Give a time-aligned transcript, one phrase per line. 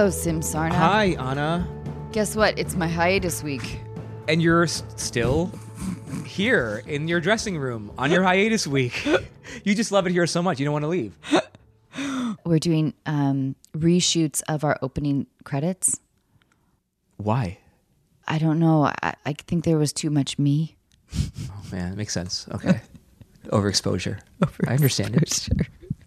[0.00, 0.72] Hello, Sim Sarna.
[0.72, 1.68] Hi, Anna.
[2.12, 2.58] Guess what?
[2.58, 3.80] It's my hiatus week.
[4.28, 5.52] And you're s- still
[6.24, 9.04] here in your dressing room on your hiatus week.
[9.62, 10.58] you just love it here so much.
[10.58, 11.14] You don't want to leave.
[12.46, 16.00] We're doing um, reshoots of our opening credits.
[17.18, 17.58] Why?
[18.26, 18.84] I don't know.
[19.02, 20.78] I, I think there was too much me.
[21.50, 22.46] Oh, man, it makes sense.
[22.52, 22.80] Okay.
[23.48, 24.18] Overexposure.
[24.66, 25.50] I understand it.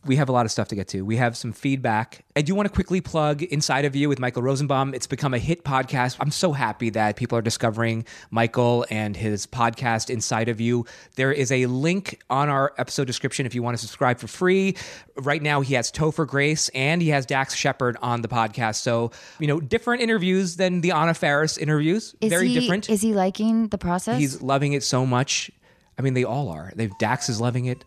[0.06, 1.04] We have a lot of stuff to get to.
[1.04, 2.26] We have some feedback.
[2.36, 4.94] I do want to quickly plug Inside of You with Michael Rosenbaum.
[4.94, 6.18] It's become a hit podcast.
[6.20, 10.86] I'm so happy that people are discovering Michael and his podcast, Inside of You.
[11.16, 14.76] There is a link on our episode description if you want to subscribe for free.
[15.16, 18.76] Right now, he has Topher Grace and he has Dax Shepard on the podcast.
[18.82, 22.14] So, you know, different interviews than the Anna Faris interviews.
[22.20, 22.90] Is Very he, different.
[22.90, 24.20] Is he liking the process?
[24.20, 25.50] He's loving it so much.
[25.98, 26.74] I mean, they all are.
[26.76, 27.86] They've Dax is loving it.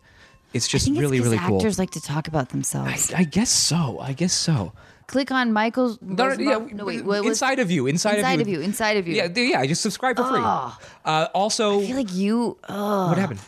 [0.56, 1.58] It's just really, it's really, really cool.
[1.58, 3.12] actors like to talk about themselves.
[3.12, 3.98] I, I guess so.
[4.00, 4.72] I guess so.
[5.06, 5.98] Click on Michael's.
[6.02, 8.58] No, no, yeah, no, wait, what was- inside of you, inside, inside of of you,
[8.58, 9.14] you, inside of you.
[9.14, 9.64] Yeah, yeah.
[9.66, 10.40] Just subscribe for free.
[10.42, 10.76] Oh.
[11.04, 12.58] Uh, also, I feel like you.
[12.68, 13.40] Oh, what happened?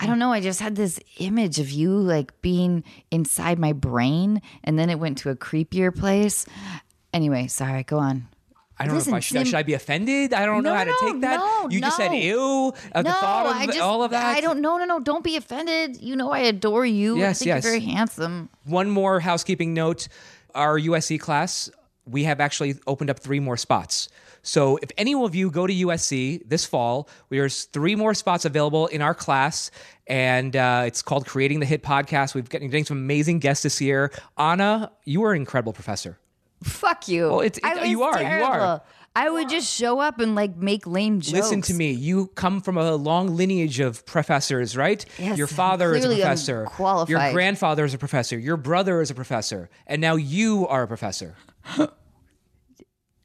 [0.00, 0.32] I don't know.
[0.32, 4.98] I just had this image of you like being inside my brain, and then it
[4.98, 6.44] went to a creepier place.
[7.14, 7.84] Anyway, sorry.
[7.84, 8.28] Go on.
[8.80, 10.32] I don't know if I should, Sim- should I be offended.
[10.32, 11.36] I don't know No, how to no, take that.
[11.38, 14.36] no, you just said ew at the no, thought of I just all of that.
[14.36, 14.60] I don't.
[14.60, 15.00] No, no, no.
[15.00, 16.00] Don't be offended.
[16.00, 17.16] You know I adore you.
[17.16, 17.64] I Yes, think yes.
[17.64, 18.48] You're very handsome.
[18.64, 20.08] One more housekeeping note:
[20.54, 21.70] our USC class,
[22.06, 24.08] we have actually opened up three more spots.
[24.42, 28.86] So if any of you go to USC this fall, there's three more spots available
[28.86, 29.70] in our class,
[30.06, 32.34] and uh, it's called Creating the Hit Podcast.
[32.34, 34.12] We've getting, getting some amazing guests this year.
[34.38, 36.18] Anna, you are an incredible professor.
[36.62, 37.28] Fuck you.
[37.28, 38.82] Well, it's- it- you are, you are.
[39.16, 41.32] I would just show up and like make lame jokes.
[41.32, 41.90] Listen to me.
[41.90, 45.04] You come from a long lineage of professors, right?
[45.18, 46.64] Yes, Your father is a professor.
[46.66, 47.10] qualified.
[47.10, 48.38] Your grandfather is a professor.
[48.38, 49.70] Your brother is a professor.
[49.88, 51.34] And now you are a professor.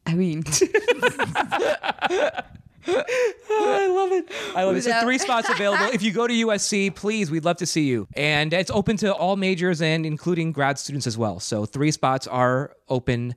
[0.05, 0.43] I mean,
[2.87, 4.31] I love it.
[4.55, 4.83] I love it.
[4.83, 5.85] So three spots available.
[5.93, 8.07] If you go to USC, please, we'd love to see you.
[8.13, 11.39] And it's open to all majors and including grad students as well.
[11.39, 13.35] So three spots are open.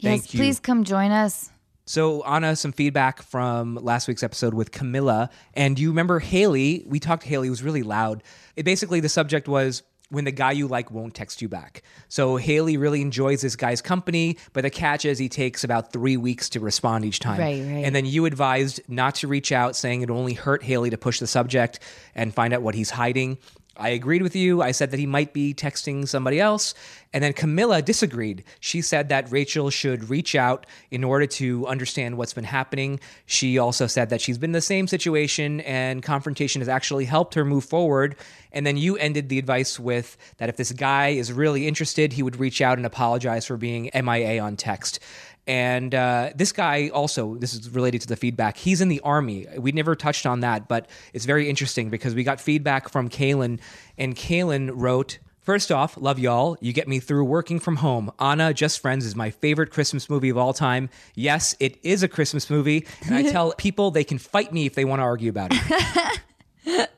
[0.00, 0.40] Thank yes, you.
[0.40, 1.50] please come join us.
[1.84, 5.30] So, Anna, some feedback from last week's episode with Camilla.
[5.54, 6.84] And you remember Haley?
[6.86, 8.22] We talked to Haley, it was really loud.
[8.54, 11.82] It basically, the subject was when the guy you like won't text you back.
[12.08, 16.16] So, Haley really enjoys this guy's company, but the catch is he takes about three
[16.16, 17.40] weeks to respond each time.
[17.40, 17.84] Right, right.
[17.84, 21.18] And then you advised not to reach out, saying it only hurt Haley to push
[21.18, 21.80] the subject
[22.14, 23.38] and find out what he's hiding.
[23.76, 24.60] I agreed with you.
[24.60, 26.74] I said that he might be texting somebody else.
[27.14, 28.44] And then Camilla disagreed.
[28.60, 33.00] She said that Rachel should reach out in order to understand what's been happening.
[33.26, 37.34] She also said that she's been in the same situation and confrontation has actually helped
[37.34, 38.16] her move forward.
[38.52, 42.22] And then you ended the advice with that if this guy is really interested, he
[42.22, 45.00] would reach out and apologize for being MIA on text.
[45.46, 48.56] And uh, this guy also, this is related to the feedback.
[48.56, 49.46] He's in the army.
[49.58, 53.60] We never touched on that, but it's very interesting because we got feedback from Kalen,
[53.98, 55.18] and Kalen wrote.
[55.40, 56.56] First off, love y'all.
[56.60, 58.12] You get me through working from home.
[58.20, 60.88] Anna, Just Friends is my favorite Christmas movie of all time.
[61.16, 64.76] Yes, it is a Christmas movie, and I tell people they can fight me if
[64.76, 66.88] they want to argue about it.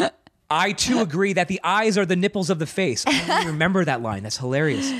[0.50, 3.04] I too agree that the eyes are the nipples of the face.
[3.06, 4.22] I don't even remember that line.
[4.22, 4.90] That's hilarious.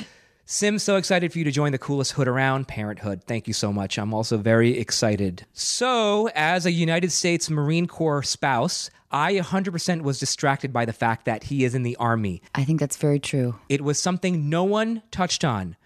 [0.50, 3.22] Sim, so excited for you to join the coolest hood around, Parenthood.
[3.24, 3.98] Thank you so much.
[3.98, 5.44] I'm also very excited.
[5.52, 11.26] So, as a United States Marine Corps spouse, I 100% was distracted by the fact
[11.26, 12.40] that he is in the Army.
[12.54, 13.56] I think that's very true.
[13.68, 15.76] It was something no one touched on.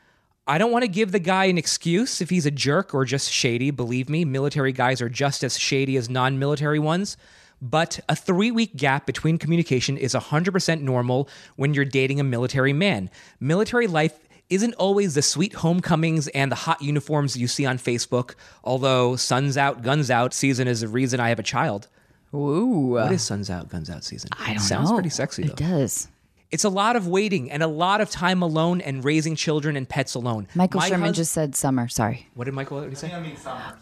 [0.47, 3.33] I don't want to give the guy an excuse if he's a jerk or just
[3.33, 3.73] shady.
[3.73, 7.17] Believe me, military guys are just as shady as non military ones.
[7.61, 12.73] But a three week gap between communication is 100% normal when you're dating a military
[12.73, 13.11] man.
[13.41, 14.21] Military life
[14.55, 18.35] isn't always the sweet homecomings and the hot uniforms you see on Facebook,
[18.65, 21.89] although Suns Out, Guns Out season is the reason I have a child.
[22.35, 22.93] Ooh.
[22.93, 24.31] What is Suns Out, Guns Out season?
[24.39, 24.97] I don't Sounds know.
[24.97, 25.53] pretty sexy, though.
[25.53, 26.09] It does.
[26.51, 29.89] It's a lot of waiting and a lot of time alone and raising children and
[29.89, 30.49] pets alone.
[30.55, 31.89] Michael My Sherman hus- just said summer.
[31.89, 32.29] Sorry.
[32.35, 33.11] What did Michael what did he say?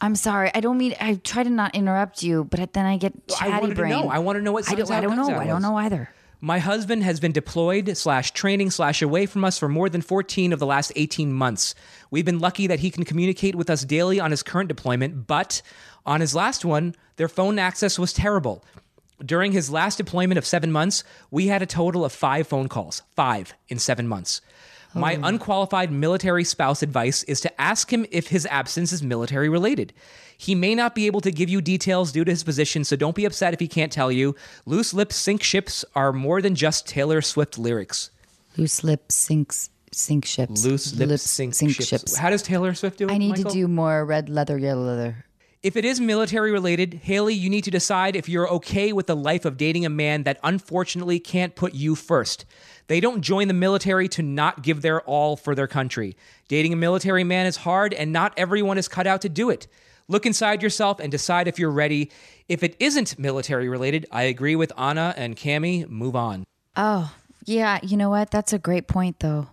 [0.01, 0.53] I'm sorry.
[0.55, 0.95] I don't mean.
[1.01, 3.91] I try to not interrupt you, but then I get I chatty wanted to brain.
[3.91, 4.09] know.
[4.09, 4.87] I want to know what I don't.
[4.87, 5.35] Suns I don't Guns know.
[5.35, 6.11] Out I don't know either.
[6.43, 10.55] My husband has been deployed slash training slash away from us for more than 14
[10.55, 11.75] of the last 18 months.
[12.11, 15.61] We've been lucky that he can communicate with us daily on his current deployment, but
[16.07, 18.65] on his last one, their phone access was terrible.
[19.23, 23.03] During his last deployment of seven months, we had a total of five phone calls.
[23.15, 24.41] Five in seven months.
[24.95, 25.21] My oh.
[25.25, 29.93] unqualified military spouse advice is to ask him if his absence is military related.
[30.41, 33.15] He may not be able to give you details due to his position, so don't
[33.15, 34.35] be upset if he can't tell you.
[34.65, 38.11] Loose lips sink ships are more than just Taylor Swift lyrics.
[38.57, 40.65] Loose lips sinks sink ships.
[40.65, 42.17] Loose lip, sync, ships.
[42.17, 43.13] How does Taylor Swift do it?
[43.13, 43.51] I need Michael?
[43.51, 45.27] to do more red leather, yellow leather.
[45.63, 49.17] If it is military related, Haley, you need to decide if you're okay with the
[49.17, 52.47] life of dating a man that unfortunately can't put you first.
[52.87, 56.17] They don't join the military to not give their all for their country.
[56.49, 59.67] Dating a military man is hard, and not everyone is cut out to do it.
[60.11, 62.11] Look inside yourself and decide if you're ready.
[62.49, 65.89] If it isn't military related, I agree with Anna and Cami.
[65.89, 66.43] Move on.
[66.75, 67.15] Oh,
[67.45, 67.79] yeah.
[67.85, 68.33] You know what?
[68.33, 69.51] That's a great point, though.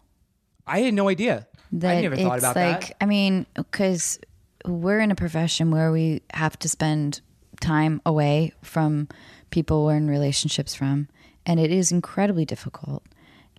[0.66, 1.46] I had no idea.
[1.74, 2.98] That I never thought it's about like, that.
[3.00, 4.20] I mean, because
[4.66, 7.22] we're in a profession where we have to spend
[7.62, 9.10] time away from
[9.52, 11.08] people we're in relationships from,
[11.46, 13.04] and it is incredibly difficult.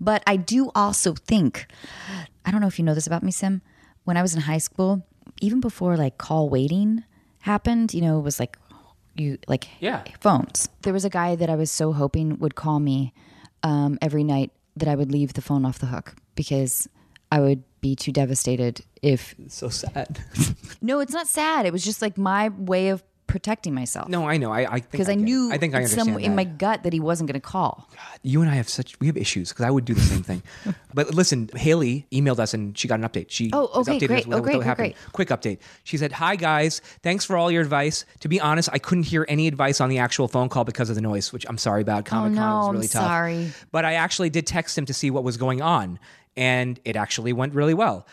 [0.01, 1.67] But I do also think,
[2.45, 3.63] I don't know if you know this about me, Sim.
[4.03, 5.07] When I was in high school,
[5.41, 7.05] even before like call waiting
[7.41, 8.59] happened, you know, it was like
[9.17, 10.03] you like Yeah.
[10.21, 10.69] phones.
[10.83, 13.13] There was a guy that I was so hoping would call me
[13.63, 16.89] um, every night that I would leave the phone off the hook because
[17.33, 19.35] I would be too devastated if.
[19.49, 20.21] So sad.
[20.81, 21.67] No, it's not sad.
[21.67, 24.09] It was just like my way of protecting myself.
[24.09, 24.51] no, I know.
[24.51, 25.17] I, I because I, it.
[25.19, 27.89] knew I think I some- understand in my gut that he wasn't going to call.
[28.25, 30.43] you and I have such we have issues because I would do the same thing.
[30.95, 33.27] but listen, Haley emailed us and she got an update.
[33.29, 34.27] She Oh, okay, great.
[34.27, 34.95] with Oh, what great, happened.
[34.95, 35.59] great, Quick update.
[35.85, 38.05] She said, "Hi guys, thanks for all your advice.
[38.21, 40.97] To be honest, I couldn't hear any advice on the actual phone call because of
[40.97, 42.05] the noise, which I'm sorry about.
[42.07, 43.09] Comic Con Oh, no, was I'm tough.
[43.11, 43.53] sorry.
[43.71, 45.99] But I actually did text him to see what was going on,
[46.37, 48.07] and it actually went really well.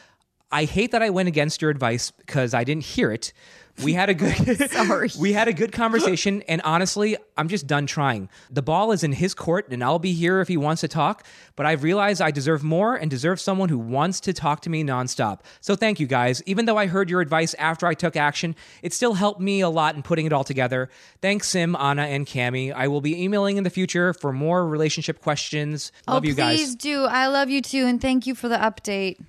[0.52, 3.34] I hate that I went against your advice because I didn't hear it.
[3.84, 5.10] We had a good Sorry.
[5.20, 8.30] we had a good conversation and honestly, I'm just done trying.
[8.50, 11.26] The ball is in his court and I'll be here if he wants to talk,
[11.56, 14.84] but I've realized I deserve more and deserve someone who wants to talk to me
[14.84, 15.42] nonstop.
[15.60, 16.42] So thank you guys.
[16.46, 19.70] Even though I heard your advice after I took action, it still helped me a
[19.70, 20.90] lot in putting it all together.
[21.22, 22.74] Thanks Sim, Anna and Cami.
[22.74, 25.92] I will be emailing in the future for more relationship questions.
[26.08, 26.58] Love oh, you guys.
[26.58, 27.06] please do.
[27.06, 29.20] I love you too, and thank you for the update.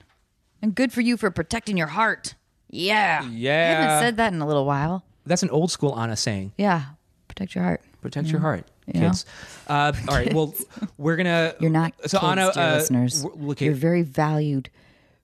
[0.63, 2.35] And good for you for protecting your heart.
[2.71, 3.25] Yeah.
[3.31, 3.53] yeah.
[3.53, 5.05] I haven't said that in a little while.
[5.25, 6.53] That's an old school Anna saying.
[6.59, 6.83] Yeah.
[7.29, 7.83] Protect your heart.
[8.01, 9.01] Protect your heart, Yeah.
[9.09, 9.25] kids.
[9.67, 10.33] Uh, all right.
[10.33, 10.55] Well,
[10.97, 11.55] we're gonna.
[11.61, 13.23] You're not So kids, Anna, dear uh, listeners.
[13.23, 14.71] w- look, You're very valued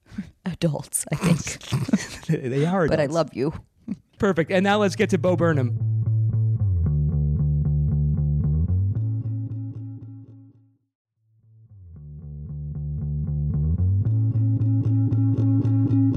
[0.45, 2.27] adults, I think.
[2.27, 2.87] they are.
[2.87, 3.15] but I adults.
[3.15, 3.53] love you.
[4.19, 4.51] Perfect.
[4.51, 5.79] And now let's get to Bo Burnham.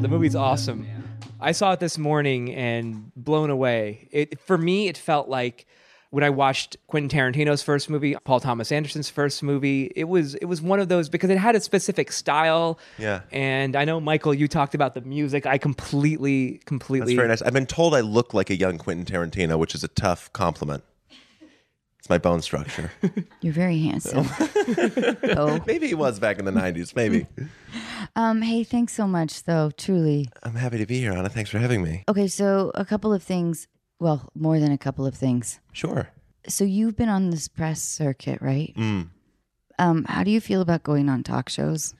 [0.03, 0.87] The movie's awesome.
[1.41, 4.09] I saw it this morning and blown away.
[4.11, 5.67] It for me, it felt like
[6.11, 9.93] when I watched Quentin Tarantino's first movie, Paul Thomas Anderson's first movie.
[9.97, 12.79] It was it was one of those because it had a specific style.
[12.99, 13.23] Yeah.
[13.33, 15.47] And I know Michael, you talked about the music.
[15.47, 17.15] I completely, completely.
[17.15, 17.43] That's very nice.
[17.43, 20.85] I've been told I look like a young Quentin Tarantino, which is a tough compliment.
[22.07, 22.93] It's my bone structure.
[23.41, 24.29] You're very handsome.
[25.37, 25.61] oh.
[25.67, 26.95] maybe he was back in the 90s.
[26.95, 27.27] Maybe.
[28.15, 30.29] Um, hey, thanks so much though, truly.
[30.43, 31.29] I'm happy to be here, Anna.
[31.29, 32.05] Thanks for having me.
[32.09, 33.69] Okay, so a couple of things.
[33.99, 35.61] Well, more than a couple of things.
[35.73, 36.09] Sure.
[36.49, 38.73] So you've been on this press circuit, right?
[38.77, 39.09] Mm.
[39.79, 41.95] Um, how do you feel about going on talk shows?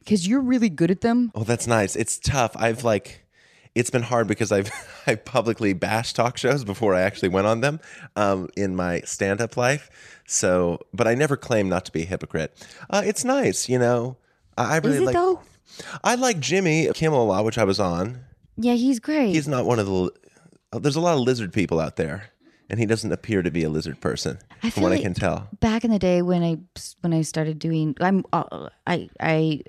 [0.00, 1.32] Because you're really good at them.
[1.34, 1.96] Oh, that's nice.
[1.96, 2.52] It's tough.
[2.56, 3.26] I've like,
[3.74, 4.70] it's been hard because I've
[5.06, 7.80] I publicly bashed talk shows before I actually went on them
[8.14, 9.90] um, in my stand up life.
[10.26, 12.66] So, but I never claim not to be a hypocrite.
[12.88, 14.16] Uh, it's nice, you know.
[14.56, 15.14] I, really Is it like.
[15.14, 15.40] though?
[16.04, 18.20] I like Jimmy Kimmel a lot, which I was on.
[18.56, 19.32] Yeah, he's great.
[19.34, 20.10] He's not one of the.
[20.72, 22.30] uh, There's a lot of lizard people out there,
[22.70, 25.04] and he doesn't appear to be a lizard person, I from feel what I like
[25.04, 25.48] can tell.
[25.60, 26.58] Back in the day when I
[27.02, 29.62] when I started doing, I'm uh, I I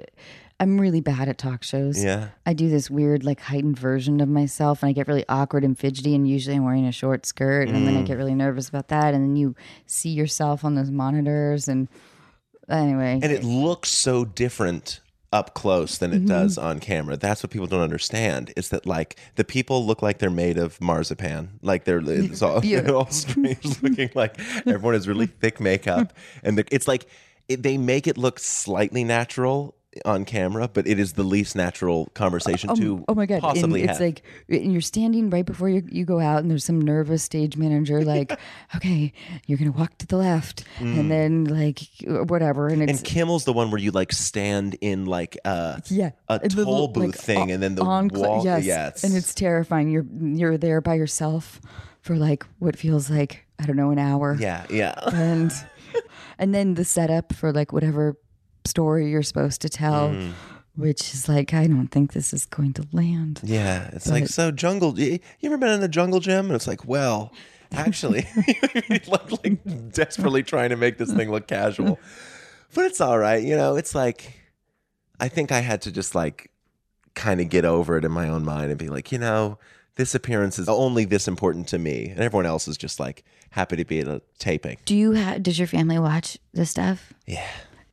[0.60, 2.02] I'm really bad at talk shows.
[2.04, 2.30] Yeah.
[2.46, 5.78] I do this weird like heightened version of myself, and I get really awkward and
[5.78, 6.16] fidgety.
[6.16, 7.86] And usually I'm wearing a short skirt, and Mm.
[7.86, 9.14] then I get really nervous about that.
[9.14, 11.90] And then you see yourself on those monitors, and
[12.70, 15.00] anyway, And it looks so different
[15.34, 16.28] up close than it Mm-hmm.
[16.28, 17.18] does on camera.
[17.18, 18.54] That's what people don't understand.
[18.56, 22.62] Is that like the people look like they're made of marzipan, like they're it's all,
[22.62, 24.10] they're all strange looking.
[24.16, 27.08] Like everyone has really thick makeup, and the, it's like
[27.50, 32.08] it, they make it look slightly natural on camera, but it is the least natural
[32.14, 33.42] conversation to Oh my god!
[33.42, 34.06] possibly and it's have.
[34.08, 37.58] like and you're standing right before you, you go out, and there's some nervous stage
[37.58, 38.38] manager like,
[38.76, 39.14] "Okay,
[39.46, 42.96] you're gonna walk to the left," and then like whatever, and it's Mm.
[42.98, 46.66] and Kimmel's the one where you like stand in like uh yeah, a the toll
[46.66, 48.44] little, booth like, thing, and then the on wall.
[48.44, 49.90] Yes, yeah, it's, and it's terrifying.
[49.90, 51.60] You're you're there by yourself
[52.02, 54.36] for like what feels like I don't know an hour.
[54.40, 54.94] yeah, yeah.
[55.14, 55.52] and
[56.40, 58.16] and then the setup for like whatever
[58.68, 60.34] story you're supposed to tell, Mm.
[60.76, 63.40] which is like I don't think this is going to land.
[63.44, 64.98] Yeah, it's like so jungle.
[65.00, 66.46] You you ever been in a jungle gym?
[66.48, 67.32] And it's like, well,
[67.72, 68.28] actually,
[69.08, 72.00] like, like desperately trying to make this thing look casual,
[72.74, 73.44] but it's all right.
[73.44, 74.34] You know, it's like
[75.20, 76.52] I think I had to just like
[77.16, 79.58] kind of get over it in my own mind and be like, you know,
[79.96, 83.76] this appearance is only this important to me, and everyone else is just like happy
[83.78, 84.78] to be at a taping.
[84.86, 85.42] Do you have?
[85.42, 87.14] Does your family watch this stuff?
[87.26, 87.48] Yeah.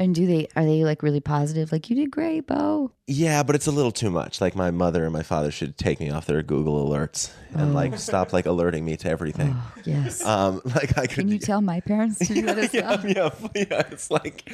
[0.04, 0.48] And do they?
[0.54, 1.72] Are they like really positive?
[1.72, 2.92] Like you did great, Bo.
[3.06, 4.38] Yeah, but it's a little too much.
[4.38, 7.98] Like my mother and my father should take me off their Google alerts and like
[7.98, 9.56] stop like alerting me to everything.
[9.86, 10.22] Yes.
[10.22, 11.20] Um, like I could.
[11.20, 13.02] Can you tell my parents to do that as yeah, well?
[13.54, 13.82] yeah, yeah.
[13.90, 14.46] It's like,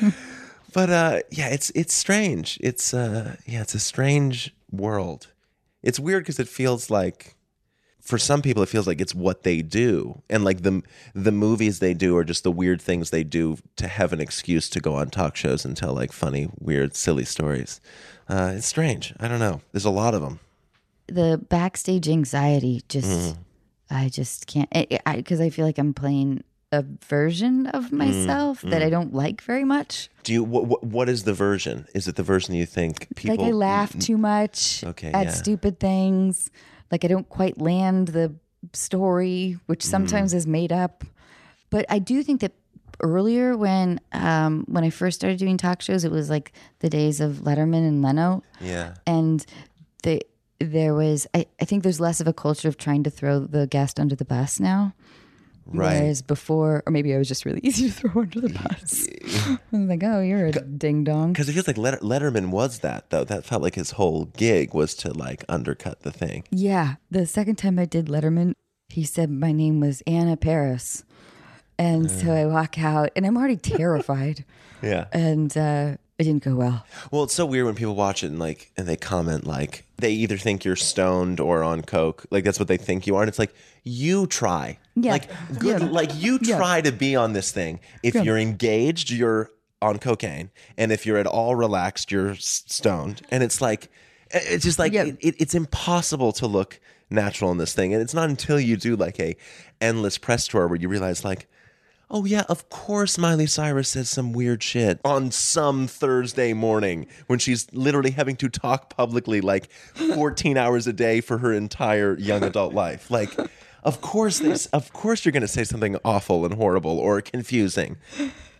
[0.72, 2.56] but uh, yeah, it's it's strange.
[2.60, 5.32] It's uh, yeah, it's a strange world.
[5.82, 7.34] It's weird because it feels like,
[8.00, 10.82] for some people, it feels like it's what they do, and like the
[11.14, 14.68] the movies they do are just the weird things they do to have an excuse
[14.70, 17.80] to go on talk shows and tell like funny, weird, silly stories.
[18.28, 19.12] Uh, it's strange.
[19.20, 19.60] I don't know.
[19.72, 20.40] There's a lot of them.
[21.08, 23.40] The backstage anxiety just, Mm-hmm.
[23.92, 24.70] I just can't.
[24.70, 29.40] Because I, feel like I'm playing a version Mm, of myself that I don't like
[29.42, 30.08] very much.
[30.22, 31.86] Do you what, what what is the version?
[31.92, 35.30] Is it the version you think people like I laugh too much Okay, at yeah.
[35.32, 36.48] stupid things.
[36.90, 38.34] Like I don't quite land the
[38.72, 39.90] story, which Mm.
[39.90, 41.04] sometimes is made up.
[41.70, 42.52] But I do think that
[43.02, 47.20] earlier when um, when I first started doing talk shows, it was like the days
[47.20, 48.94] of Letterman and Leno, Yeah.
[49.06, 49.44] and
[50.02, 50.22] the
[50.58, 53.66] there was I, I think there's less of a culture of trying to throw the
[53.66, 54.92] guest under the bus now.
[55.72, 56.00] Right.
[56.00, 59.06] Whereas before, or maybe I was just really easy to throw under the bus.
[59.72, 61.32] I was like, oh, you're a ding dong.
[61.32, 63.24] Because it feels like Letter- Letterman was that though.
[63.24, 66.44] That felt like his whole gig was to like undercut the thing.
[66.50, 66.96] Yeah.
[67.10, 68.54] The second time I did Letterman,
[68.88, 71.04] he said my name was Anna Paris.
[71.78, 74.44] And so I walk out and I'm already terrified.
[74.82, 75.08] Yeah.
[75.12, 76.84] and uh, it didn't go well.
[77.10, 80.12] Well, it's so weird when people watch it and like and they comment like they
[80.12, 82.26] either think you're stoned or on coke.
[82.30, 84.78] Like that's what they think you are, and it's like you try.
[84.94, 85.12] Yeah.
[85.12, 85.80] Like good.
[85.82, 85.88] Yeah.
[85.88, 86.56] Like you Yeah.
[86.56, 87.80] try to be on this thing.
[88.02, 88.22] If Yeah.
[88.22, 89.50] you're engaged, you're
[89.82, 93.22] on cocaine, and if you're at all relaxed, you're stoned.
[93.30, 93.90] And it's like
[94.30, 95.04] it's just like Yeah.
[95.04, 97.92] it, it, it's impossible to look natural in this thing.
[97.94, 99.36] And it's not until you do like a
[99.80, 101.48] endless press tour where you realize like.
[102.12, 107.38] Oh yeah, of course Miley Cyrus says some weird shit on some Thursday morning when
[107.38, 112.42] she's literally having to talk publicly like 14 hours a day for her entire young
[112.42, 113.12] adult life.
[113.12, 113.36] Like
[113.84, 117.96] of course they, of course you're going to say something awful and horrible or confusing.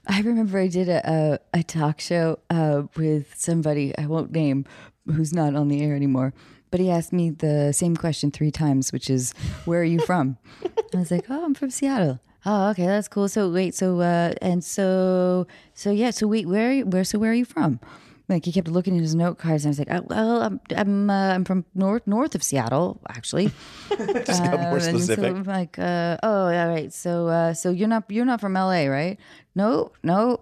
[0.07, 4.65] I remember I did a, a, a talk show uh, with somebody I won't name
[5.07, 6.33] who's not on the air anymore.
[6.71, 9.33] But he asked me the same question three times, which is,
[9.65, 10.39] "Where are you from?"
[10.95, 13.29] I was like, "Oh, I'm from Seattle." Oh, okay, that's cool.
[13.29, 17.19] So wait, so uh, and so so yeah, so wait, where are you, where so
[17.19, 17.81] where are you from?
[18.31, 20.61] Like he kept looking at his note cards, and I was like, oh, "Well, I'm
[20.77, 23.51] I'm uh, I'm from north north of Seattle, actually."
[24.25, 25.35] Just got more Um, and so specific.
[25.35, 26.93] I'm like, uh, oh, all right.
[26.95, 29.19] So, uh, so you're not you're not from L.A., right?
[29.57, 30.41] No, no.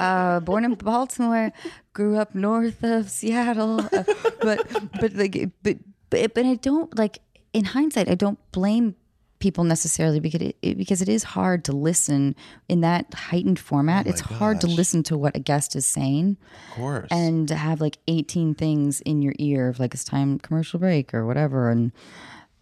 [0.00, 1.52] Uh, born in Baltimore,
[1.92, 4.02] grew up north of Seattle, uh,
[4.42, 4.66] but
[5.00, 5.76] but like but
[6.10, 7.20] but but I don't like
[7.52, 8.96] in hindsight, I don't blame
[9.38, 12.34] people necessarily because it, it because it is hard to listen
[12.68, 14.06] in that heightened format.
[14.06, 16.36] it's hard to listen to what a guest is saying
[16.70, 17.08] of course.
[17.10, 21.14] and to have like 18 things in your ear of like it's time commercial break
[21.14, 21.92] or whatever and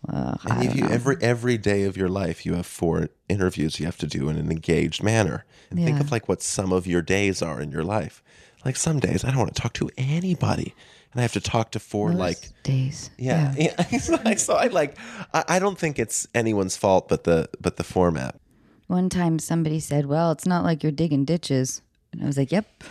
[0.08, 0.88] uh, And if you know.
[0.88, 4.36] every every day of your life you have four interviews you have to do in
[4.36, 5.44] an engaged manner.
[5.70, 8.22] And think of like what some of your days are in your life.
[8.64, 10.74] Like some days I don't want to talk to anybody.
[11.16, 13.08] And I have to talk to four like days.
[13.16, 13.54] yeah.
[13.58, 13.82] yeah.
[13.98, 14.98] so, I, so I like
[15.32, 18.38] I, I don't think it's anyone's fault but the but the format.
[18.86, 21.80] One time somebody said, "Well, it's not like you're digging ditches,"
[22.12, 22.84] and I was like, "Yep,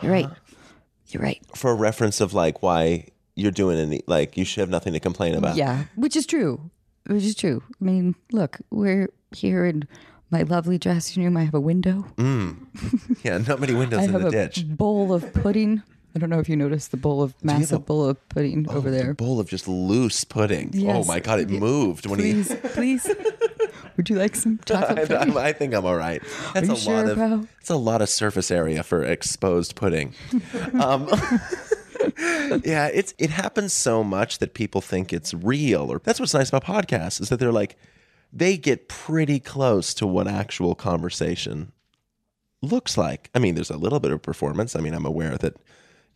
[0.00, 0.30] you're right.
[1.08, 1.40] You're right.
[1.54, 5.00] For a reference of like why you're doing any like you should have nothing to
[5.00, 5.56] complain about.
[5.56, 6.70] Yeah, which is true.
[7.08, 7.62] Which is true.
[7.78, 9.86] I mean, look, we're here in
[10.30, 11.36] my lovely dressing room.
[11.36, 12.06] I have a window.
[12.16, 12.56] Mm.
[13.22, 14.64] Yeah, not many windows I in have the a ditch.
[14.66, 15.82] bowl of pudding.
[16.16, 18.90] I don't know if you noticed the bowl of massive bowl of pudding over A
[18.90, 19.12] there.
[19.12, 20.72] bowl of just loose pudding.
[20.88, 23.06] Oh my god, it moved when Please, please.
[23.98, 25.36] Would you like some chocolate he I, pudding?
[25.36, 26.22] I think I'm all right.
[26.54, 27.46] That's you a sure, lot of bro?
[27.60, 30.14] it's a lot of surface area for exposed pudding.
[30.80, 31.06] um,
[32.64, 35.92] yeah, it's it happens so much that people think it's real.
[35.92, 37.76] Or that's what's nice about podcasts is that they're like
[38.32, 41.72] they get pretty close to what actual conversation
[42.62, 43.28] looks like.
[43.34, 44.74] I mean, there's a little bit of performance.
[44.74, 45.56] I mean, I'm aware that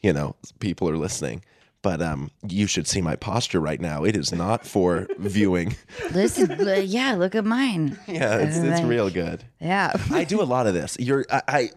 [0.00, 1.42] you know people are listening.
[1.82, 4.04] But um, you should see my posture right now.
[4.04, 5.76] It is not for viewing.
[6.12, 6.54] Listen,
[6.86, 7.98] yeah, look at mine.
[8.06, 9.44] Yeah, it's, it's real good.
[9.60, 9.94] Yeah.
[10.10, 10.98] I do a lot of this.
[11.00, 11.70] You're, I,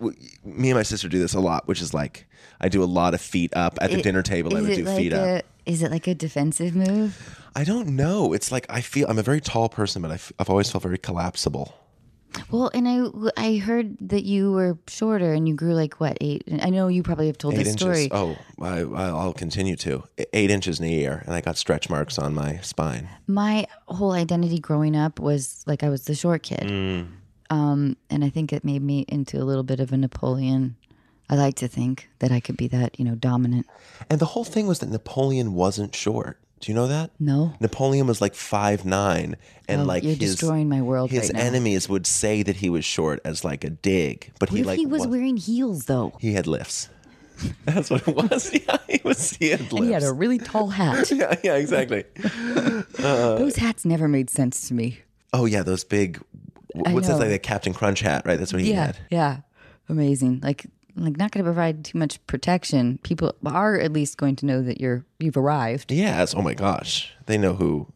[0.44, 2.26] me and my sister do this a lot, which is like
[2.60, 4.58] I do a lot of feet up at the It- dinner table.
[4.58, 5.46] I would do like feet a, up.
[5.66, 7.40] Is it like a defensive move?
[7.56, 8.34] I don't know.
[8.34, 10.98] It's like I feel I'm a very tall person, but I've, I've always felt very
[10.98, 11.74] collapsible.
[12.52, 13.04] Well, and I
[13.38, 16.44] I heard that you were shorter and you grew like what eight?
[16.62, 17.82] I know you probably have told Eight this inches.
[17.82, 18.10] story.
[18.12, 20.04] Oh, I, I'll continue to.
[20.34, 23.08] Eight inches in a year, and I got stretch marks on my spine.
[23.28, 27.08] My whole identity growing up was like I was the short kid, Mm.
[27.50, 30.76] um, and I think it made me into a little bit of a Napoleon.
[31.30, 33.66] I like to think that I could be that you know dominant.
[34.10, 36.40] And the whole thing was that Napoleon wasn't short.
[36.64, 37.12] Do you know that?
[37.20, 37.54] No.
[37.60, 39.36] Napoleon was like five nine,
[39.68, 41.42] and Oh, like you're his, destroying my world His right now.
[41.42, 44.80] enemies would say that he was short as like a dig, but What he like
[44.80, 46.14] he was wa- wearing heels though?
[46.22, 46.88] he had lifts.
[47.66, 48.54] That's what it was.
[48.66, 49.32] Yeah, he was.
[49.32, 49.74] He had lifts.
[49.74, 51.12] And he had a really tall hat.
[51.12, 52.06] yeah, yeah, exactly.
[52.24, 55.00] Uh, those hats never made sense to me.
[55.34, 56.22] Oh yeah, those big.
[56.74, 57.30] What's that like?
[57.30, 58.40] The Captain Crunch hat, right?
[58.40, 58.98] That's what he Yeah, had.
[59.12, 59.38] yeah,
[59.90, 60.40] amazing.
[60.42, 63.00] Like, like not going to provide too much protection.
[63.04, 65.92] People are at least going to know that you're you've arrived.
[65.92, 66.34] Yes.
[66.36, 67.88] Oh my gosh, they know who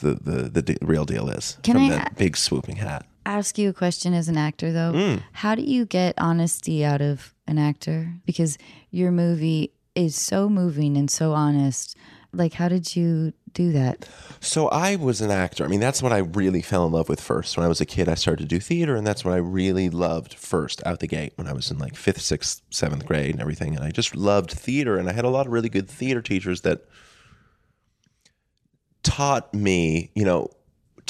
[0.00, 3.06] the the the real deal is Can from I that big swooping hat.
[3.26, 4.92] Ask you a question as an actor though.
[4.92, 5.22] Mm.
[5.32, 8.14] How do you get honesty out of an actor?
[8.24, 8.58] Because
[8.90, 11.96] your movie is so moving and so honest.
[12.32, 14.08] Like, how did you do that?
[14.40, 15.64] So I was an actor.
[15.64, 17.56] I mean, that's what I really fell in love with first.
[17.56, 19.90] When I was a kid, I started to do theater, and that's what I really
[19.90, 23.40] loved first out the gate when I was in like fifth, sixth, seventh grade and
[23.40, 23.76] everything.
[23.76, 26.62] And I just loved theater, and I had a lot of really good theater teachers
[26.62, 26.86] that
[29.02, 30.50] taught me, you know,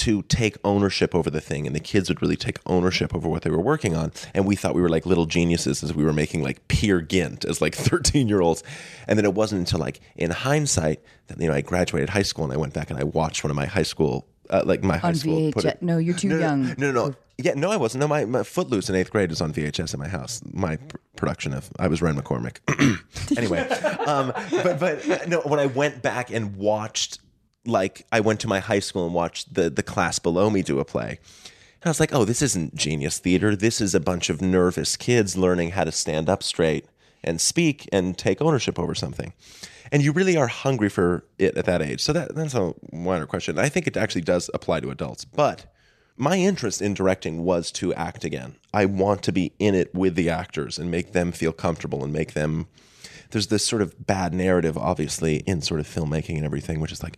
[0.07, 3.43] to take ownership over the thing and the kids would really take ownership over what
[3.43, 4.13] they were working on.
[4.35, 7.45] And we thought we were like little geniuses as we were making like Peer Gynt
[7.45, 8.63] as like 13 year olds
[9.09, 12.45] and then it wasn't until like in hindsight that you know I graduated high school
[12.45, 14.97] and I went back and I watched one of my high school uh, like my
[14.97, 15.69] high On school put VHS?
[15.71, 16.63] it- No, you're too no, no, young.
[16.79, 17.15] no no no.
[17.39, 18.01] Yeah no I wasn't.
[18.01, 20.43] No my, my Footloose in eighth grade was on VHS in my house.
[20.53, 22.57] My pr- production of I was Ren McCormack.
[23.37, 23.61] Anyway
[24.07, 27.21] um, but but uh, no when I went back and watched
[27.71, 30.81] like I went to my high school and watched the the class below me do
[30.81, 31.19] a play.
[31.83, 33.57] And I was like, "Oh, this isn't genius theater.
[33.57, 36.87] This is a bunch of nervous kids learning how to stand up straight
[37.23, 39.33] and speak and take ownership over something."
[39.93, 42.03] And you really are hungry for it at that age.
[42.03, 43.59] So that that's a minor question.
[43.59, 45.67] I think it actually does apply to adults, but
[46.17, 48.57] my interest in directing was to act again.
[48.75, 52.13] I want to be in it with the actors and make them feel comfortable and
[52.13, 52.67] make them
[53.31, 57.03] there's this sort of bad narrative, obviously, in sort of filmmaking and everything, which is
[57.03, 57.17] like,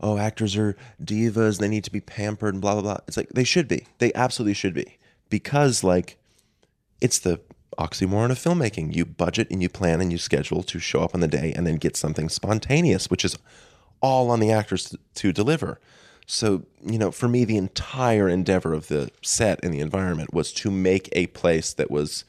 [0.00, 2.98] oh, actors are divas, they need to be pampered and blah, blah, blah.
[3.06, 3.86] It's like, they should be.
[3.98, 4.98] They absolutely should be.
[5.30, 6.18] Because, like,
[7.00, 7.40] it's the
[7.78, 8.94] oxymoron of filmmaking.
[8.94, 11.66] You budget and you plan and you schedule to show up on the day and
[11.66, 13.36] then get something spontaneous, which is
[14.00, 15.80] all on the actors to, to deliver.
[16.26, 20.52] So, you know, for me, the entire endeavor of the set and the environment was
[20.54, 22.24] to make a place that was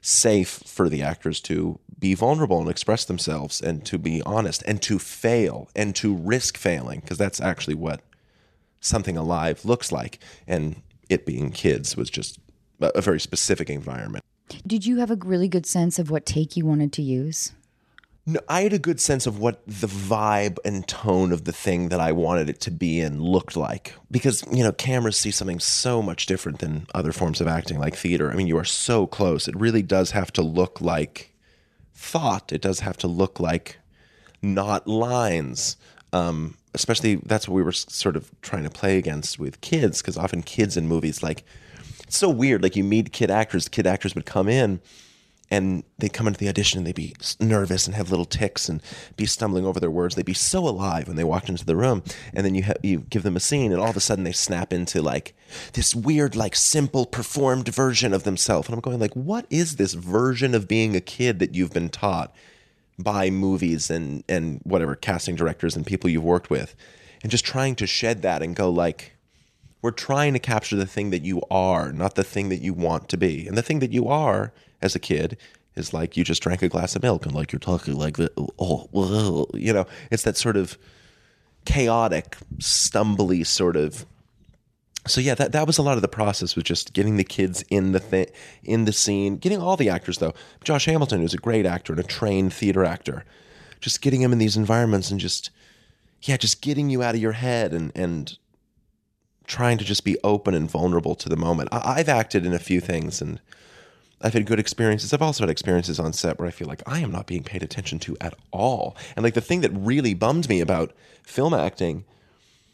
[0.00, 4.80] safe for the actors to be vulnerable and express themselves and to be honest and
[4.82, 8.00] to fail and to risk failing because that's actually what
[8.80, 12.38] something alive looks like and it being kids was just
[12.80, 14.24] a, very specific environment
[14.66, 17.52] Did you have a really good sense of what take you wanted to use?
[18.28, 21.88] No, I had a good sense of what the vibe and tone of the thing
[21.88, 23.94] that I wanted it to be in looked like.
[24.10, 27.96] Because, you know, cameras see something so much different than other forms of acting, like
[27.96, 28.30] theater.
[28.30, 29.48] I mean, you are so close.
[29.48, 31.34] It really does have to look like
[31.94, 33.78] thought, it does have to look like
[34.42, 35.78] not lines.
[36.12, 40.18] Um, especially that's what we were sort of trying to play against with kids, because
[40.18, 41.44] often kids in movies, like,
[42.02, 42.62] it's so weird.
[42.62, 44.82] Like, you meet kid actors, kid actors would come in
[45.50, 48.82] and they'd come into the audition and they'd be nervous and have little ticks and
[49.16, 50.14] be stumbling over their words.
[50.14, 52.02] They'd be so alive when they walked into the room,
[52.34, 54.32] and then you ha- you give them a scene, and all of a sudden they
[54.32, 55.34] snap into like
[55.72, 58.68] this weird, like simple performed version of themselves.
[58.68, 61.88] And I'm going like, what is this version of being a kid that you've been
[61.88, 62.34] taught
[62.98, 66.74] by movies and and whatever casting directors and people you've worked with,
[67.22, 69.14] and just trying to shed that and go like.
[69.80, 73.08] We're trying to capture the thing that you are, not the thing that you want
[73.10, 73.46] to be.
[73.46, 75.36] And the thing that you are as a kid
[75.74, 78.32] is like you just drank a glass of milk and like you're talking like that.
[78.58, 79.48] Oh, whoa.
[79.54, 80.76] you know, it's that sort of
[81.64, 84.06] chaotic, stumbly sort of.
[85.06, 87.64] So yeah, that, that was a lot of the process was just getting the kids
[87.70, 88.26] in the thing,
[88.62, 90.34] in the scene, getting all the actors though.
[90.64, 93.24] Josh Hamilton, who's a great actor and a trained theater actor,
[93.80, 95.50] just getting him in these environments and just,
[96.22, 98.36] yeah, just getting you out of your head and and
[99.46, 101.70] trying to just be open and vulnerable to the moment.
[101.72, 103.40] I, I've acted in a few things and
[104.20, 105.12] I've had good experiences.
[105.12, 107.62] I've also had experiences on set where I feel like I am not being paid
[107.62, 108.96] attention to at all.
[109.16, 112.04] And like the thing that really bummed me about film acting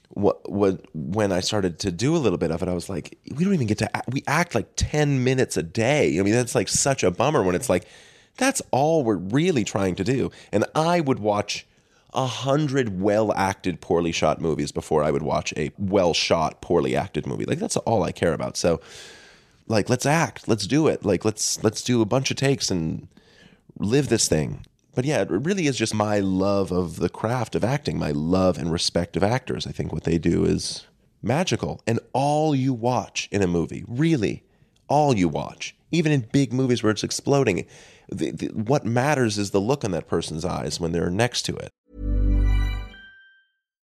[0.09, 3.19] what what when I started to do a little bit of it, I was like,
[3.35, 6.19] we don't even get to act, we act like 10 minutes a day.
[6.19, 7.87] I mean, that's like such a bummer when it's like
[8.37, 10.31] that's all we're really trying to do.
[10.53, 11.67] And I would watch
[12.13, 16.97] a hundred well acted, poorly shot movies before I would watch a well shot, poorly
[16.97, 17.45] acted movie.
[17.45, 18.57] Like that's all I care about.
[18.57, 18.81] So
[19.67, 21.05] like let's act, let's do it.
[21.05, 23.09] Like let's let's do a bunch of takes and
[23.79, 24.65] live this thing.
[24.95, 28.59] But yeah, it really is just my love of the craft of acting, my love
[28.59, 29.67] and respect of actors.
[29.67, 30.87] I think what they do is
[31.21, 31.81] magical.
[31.87, 34.45] And all you watch in a movie, really,
[34.87, 37.67] all you watch, even in big movies where it's exploding,
[38.09, 41.57] the, the, what matters is the look on that person's eyes when they're next to
[41.57, 41.71] it.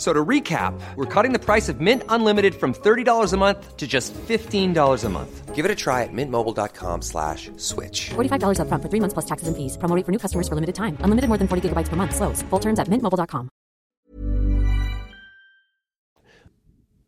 [0.00, 3.76] F- So to recap, we're cutting the price of Mint Unlimited from $30 a month
[3.76, 5.54] to just $15 a month.
[5.54, 8.08] Give it a try at mintmobile.com slash switch.
[8.14, 9.76] $45 upfront for three months plus taxes and fees.
[9.76, 10.96] Promo rate for new customers for limited time.
[11.04, 12.14] Unlimited more than 40 gigabytes per month.
[12.16, 12.40] Slows.
[12.48, 13.50] Full terms at mintmobile.com.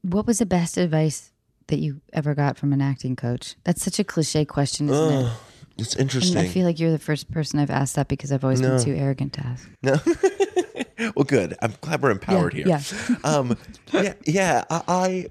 [0.02, 1.32] What was the best advice
[1.68, 3.56] that you ever got from an acting coach?
[3.64, 5.32] That's such a cliche question, isn't it?
[5.78, 6.36] It's And interesting.
[6.38, 8.94] I feel like you're the first person I've asked that because I've always been too
[8.94, 9.70] arrogant to ask.
[9.82, 9.96] No.
[11.14, 11.54] well, good.
[11.62, 13.18] I'm glad we're empowered Yeah, here.
[13.24, 13.56] um,
[13.92, 14.64] yeah, yeah.
[14.70, 15.26] I,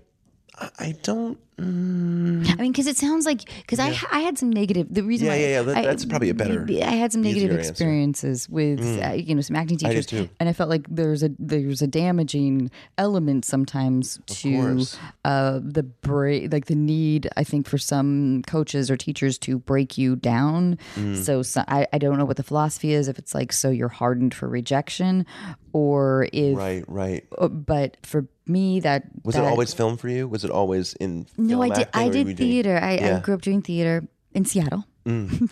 [0.80, 1.38] I, don't.
[1.60, 4.88] I mean, because it sounds like because I I had some negative.
[4.89, 7.21] The reason Yeah, why yeah, yeah, that- I- that's probably a better, I had some
[7.21, 7.67] negative easier answer.
[7.67, 7.71] Mm.
[7.71, 10.28] experiences with uh, you know some acting teachers, too.
[10.39, 14.84] and I felt like there's a there's a damaging element sometimes to
[15.24, 19.97] uh, the break, like the need I think for some coaches or teachers to break
[20.00, 20.80] you down.
[20.95, 21.15] Mm.
[21.24, 23.88] So, so I I don't know what the philosophy is if it's like so you're
[23.88, 25.28] hardened for rejection,
[25.74, 27.24] or if Right, right.
[27.38, 30.28] uh, but for me that Was that, it always film for you?
[30.28, 31.26] Was it always in?
[31.38, 31.88] no, I did.
[31.94, 32.78] I did you doing- theater.
[32.82, 34.86] I, I grew up doing theater in Seattle,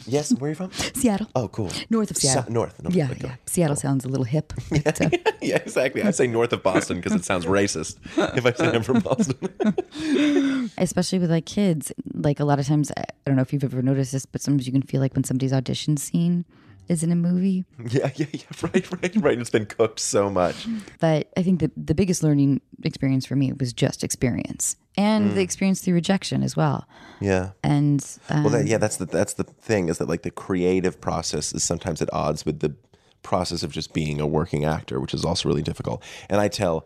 [0.07, 0.71] Yes, where are you from?
[0.71, 1.69] Seattle, Oh, cool.
[1.89, 2.43] north of Seattle.
[2.43, 2.81] So- north.
[2.81, 3.19] north, yeah, okay.
[3.27, 3.35] yeah.
[3.45, 4.53] Seattle sounds a little hip.
[4.69, 5.09] but, uh,
[5.41, 6.01] yeah, exactly.
[6.03, 7.97] I say north of Boston because it sounds racist
[8.37, 9.35] if I say I'm from Boston.
[10.77, 13.63] especially with like kids, like a lot of times, I I don't know if you've
[13.63, 16.45] ever noticed this, but sometimes you can feel like when somebody's audition scene
[16.87, 17.65] is in a movie.
[17.91, 18.41] yeah, yeah, yeah.
[18.63, 19.39] Right, right, right.
[19.39, 20.65] It's been cooked so much.
[20.99, 25.35] But I think the the biggest learning experience for me was just experience and Mm.
[25.35, 26.85] the experience through rejection as well.
[27.21, 27.51] Yeah.
[27.63, 30.99] And um, Well, that, yeah, that's the that's the thing is that like the creative
[30.99, 32.73] process is sometimes at odds with the
[33.23, 36.03] process of just being a working actor, which is also really difficult.
[36.29, 36.85] And I tell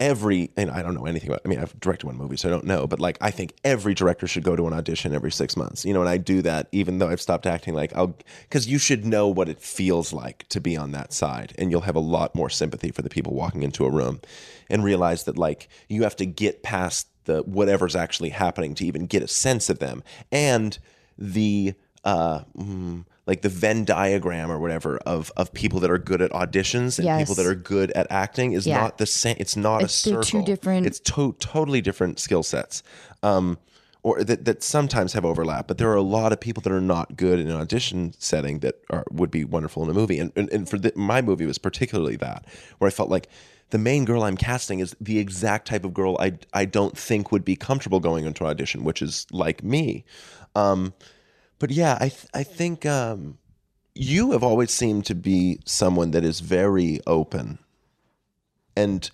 [0.00, 1.42] every and I don't know anything about.
[1.44, 3.94] I mean, I've directed one movie, so I don't know, but like I think every
[3.94, 5.84] director should go to an audition every six months.
[5.84, 7.74] You know, and I do that even though I've stopped acting.
[7.74, 11.54] Like I'll because you should know what it feels like to be on that side,
[11.58, 14.20] and you'll have a lot more sympathy for the people walking into a room,
[14.68, 19.06] and realize that like you have to get past the whatever's actually happening to even
[19.06, 20.78] get a sense of them and
[21.18, 26.20] the uh mm, like the Venn diagram or whatever of of people that are good
[26.20, 27.20] at auditions and Yes.
[27.22, 28.78] people that are good at acting is Yeah.
[28.80, 32.18] not the same it's not It's- a they're circle two different- it's to- totally different
[32.18, 32.82] skill sets
[33.22, 33.56] um
[34.02, 36.80] or that, that sometimes have overlap but there are a lot of people that are
[36.80, 40.32] not good in an audition setting that are would be wonderful in a movie and
[40.36, 42.44] and, and for the, my movie was particularly that
[42.78, 43.28] where I felt like
[43.70, 47.30] the main girl I'm casting is the exact type of girl I I don't think
[47.30, 50.04] would be comfortable going into an audition, which is like me.
[50.56, 50.92] Um,
[51.60, 53.38] but yeah, I th- I think um,
[53.94, 57.60] you have always seemed to be someone that is very open,
[58.74, 59.08] and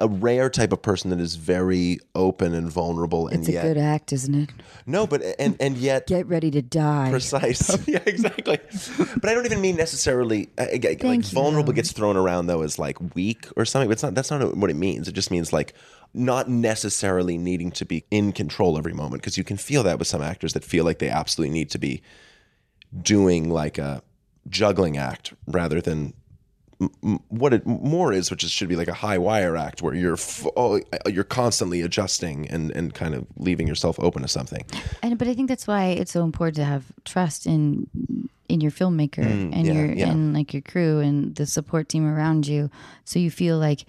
[0.00, 3.62] a rare type of person that is very open and vulnerable, and it's a yet
[3.62, 4.50] good act, isn't it?
[4.86, 7.10] no, but and and yet Get ready to die.
[7.10, 7.76] precise.
[7.86, 8.58] yeah, exactly.
[9.20, 12.78] But I don't even mean necessarily uh, like you, vulnerable gets thrown around though as
[12.78, 13.88] like weak or something.
[13.88, 14.14] But it's not.
[14.14, 15.06] That's not what it means.
[15.06, 15.74] It just means like
[16.12, 20.08] not necessarily needing to be in control every moment because you can feel that with
[20.08, 22.02] some actors that feel like they absolutely need to be
[23.02, 24.02] doing like a
[24.48, 26.12] juggling act rather than
[27.28, 30.14] what it more is, which is, should be like a high wire act where you're
[30.14, 34.64] f- oh, you're constantly adjusting and and kind of leaving yourself open to something.
[35.02, 37.86] And but I think that's why it's so important to have trust in
[38.48, 40.10] in your filmmaker and Mm, yeah, your yeah.
[40.10, 42.70] and like your crew and the support team around you,
[43.04, 43.84] so you feel like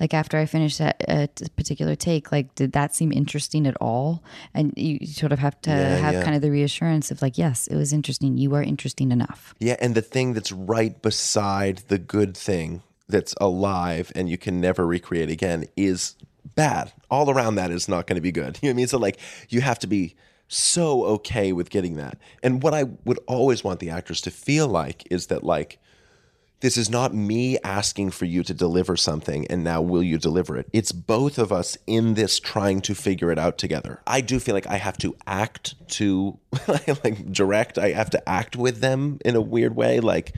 [0.00, 1.26] like after I finished that uh,
[1.56, 4.22] particular take, like did that seem interesting at all?
[4.52, 6.22] And you sort of have to Yeah, have yeah.
[6.24, 8.36] kind of the reassurance of like, yes, it was interesting.
[8.36, 9.54] You are interesting enough.
[9.60, 14.60] Yeah, and the thing that's right beside the good thing that's alive and you can
[14.60, 16.16] never recreate again is
[16.56, 16.92] bad.
[17.10, 18.58] All around that is not going to be good.
[18.62, 18.86] You know what I mean?
[18.88, 20.16] So like you have to be
[20.48, 22.18] so okay with getting that.
[22.42, 25.78] And what I would always want the actors to feel like is that like
[26.64, 30.56] this is not me asking for you to deliver something and now will you deliver
[30.56, 30.66] it?
[30.72, 34.00] It's both of us in this trying to figure it out together.
[34.06, 37.76] I do feel like i have to act to like direct.
[37.76, 40.00] I have to act with them in a weird way.
[40.00, 40.36] Like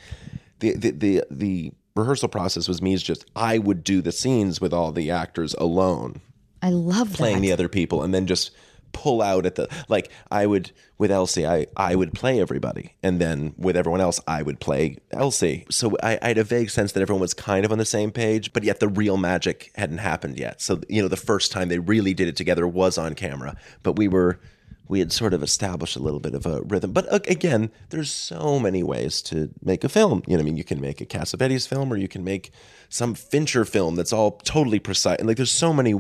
[0.59, 4.61] the the the, the rehearsal process was me is just i would do the scenes
[4.61, 6.21] with all the actors alone.
[6.61, 7.43] I love playing that.
[7.43, 8.51] the other people and then just
[8.93, 13.21] pull out at the like I would with Elsie I I would play everybody and
[13.21, 16.93] then with everyone else I would play Elsie so I, I had a vague sense
[16.93, 19.99] that everyone was kind of on the same page but yet the real magic hadn't
[19.99, 23.15] happened yet so you know the first time they really did it together was on
[23.15, 24.41] camera but we were
[24.89, 26.93] we had sort of established a little bit of a rhythm.
[26.93, 30.23] But uh, again, there's so many ways to make a film.
[30.27, 32.53] You know, I mean, you can make a Cassavetes film, or you can make
[32.89, 35.19] some Fincher film that's all totally precise.
[35.19, 35.95] And like, there's so many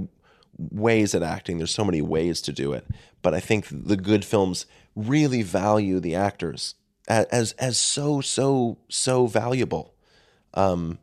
[0.58, 1.58] ways at acting.
[1.58, 2.86] There's so many ways to do it.
[3.22, 6.74] But I think the good films really value the actors
[7.08, 9.94] as as, as so so so valuable.
[10.54, 10.98] Um,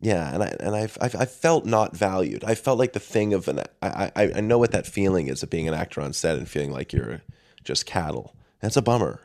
[0.00, 2.44] yeah, and I and I've, I've I felt not valued.
[2.44, 5.42] I felt like the thing of an I, I I know what that feeling is
[5.42, 7.22] of being an actor on set and feeling like you're
[7.64, 8.34] just cattle.
[8.60, 9.20] That's a bummer.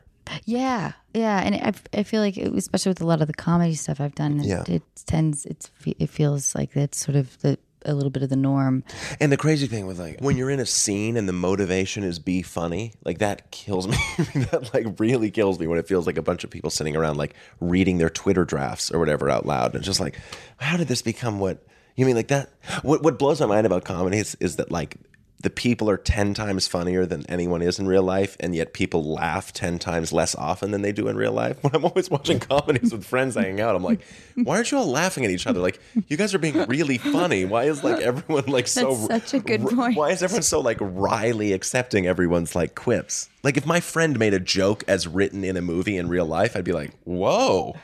[0.45, 3.73] Yeah, yeah, and I, I feel like, it, especially with a lot of the comedy
[3.73, 4.63] stuff I've done, it, Yeah.
[4.67, 8.35] it tends it's it feels like it's sort of the a little bit of the
[8.35, 8.83] norm.
[9.19, 12.19] And the crazy thing with like when you're in a scene and the motivation is
[12.19, 13.97] be funny, like that kills me.
[14.17, 17.17] that like really kills me when it feels like a bunch of people sitting around
[17.17, 19.75] like reading their Twitter drafts or whatever out loud.
[19.75, 20.17] And just like,
[20.57, 21.65] how did this become what
[21.95, 22.49] you mean like that?
[22.81, 24.97] What what blows my mind about comedy is, is that like
[25.41, 29.03] the people are 10 times funnier than anyone is in real life and yet people
[29.13, 32.39] laugh 10 times less often than they do in real life when i'm always watching
[32.39, 34.01] comedies with friends hanging out i'm like
[34.35, 37.45] why aren't you all laughing at each other like you guys are being really funny
[37.45, 39.95] why is like everyone like so That's such a good r- point.
[39.97, 44.33] why is everyone so like wryly accepting everyone's like quips like if my friend made
[44.33, 47.75] a joke as written in a movie in real life i'd be like whoa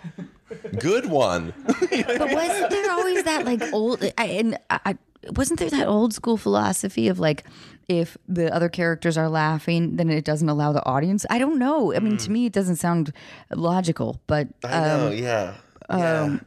[0.79, 4.03] good one But wasn't there always that like old?
[4.17, 4.97] I, and I, I-
[5.35, 7.43] wasn't there that old school philosophy of like
[7.87, 11.25] if the other characters are laughing, then it doesn't allow the audience?
[11.29, 11.93] I don't know.
[11.93, 12.33] I mean, to mm.
[12.33, 13.13] me, it doesn't sound
[13.53, 15.53] logical, but i know um, yeah
[15.89, 16.37] um, yeah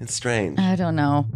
[0.00, 1.26] it's strange I don't know.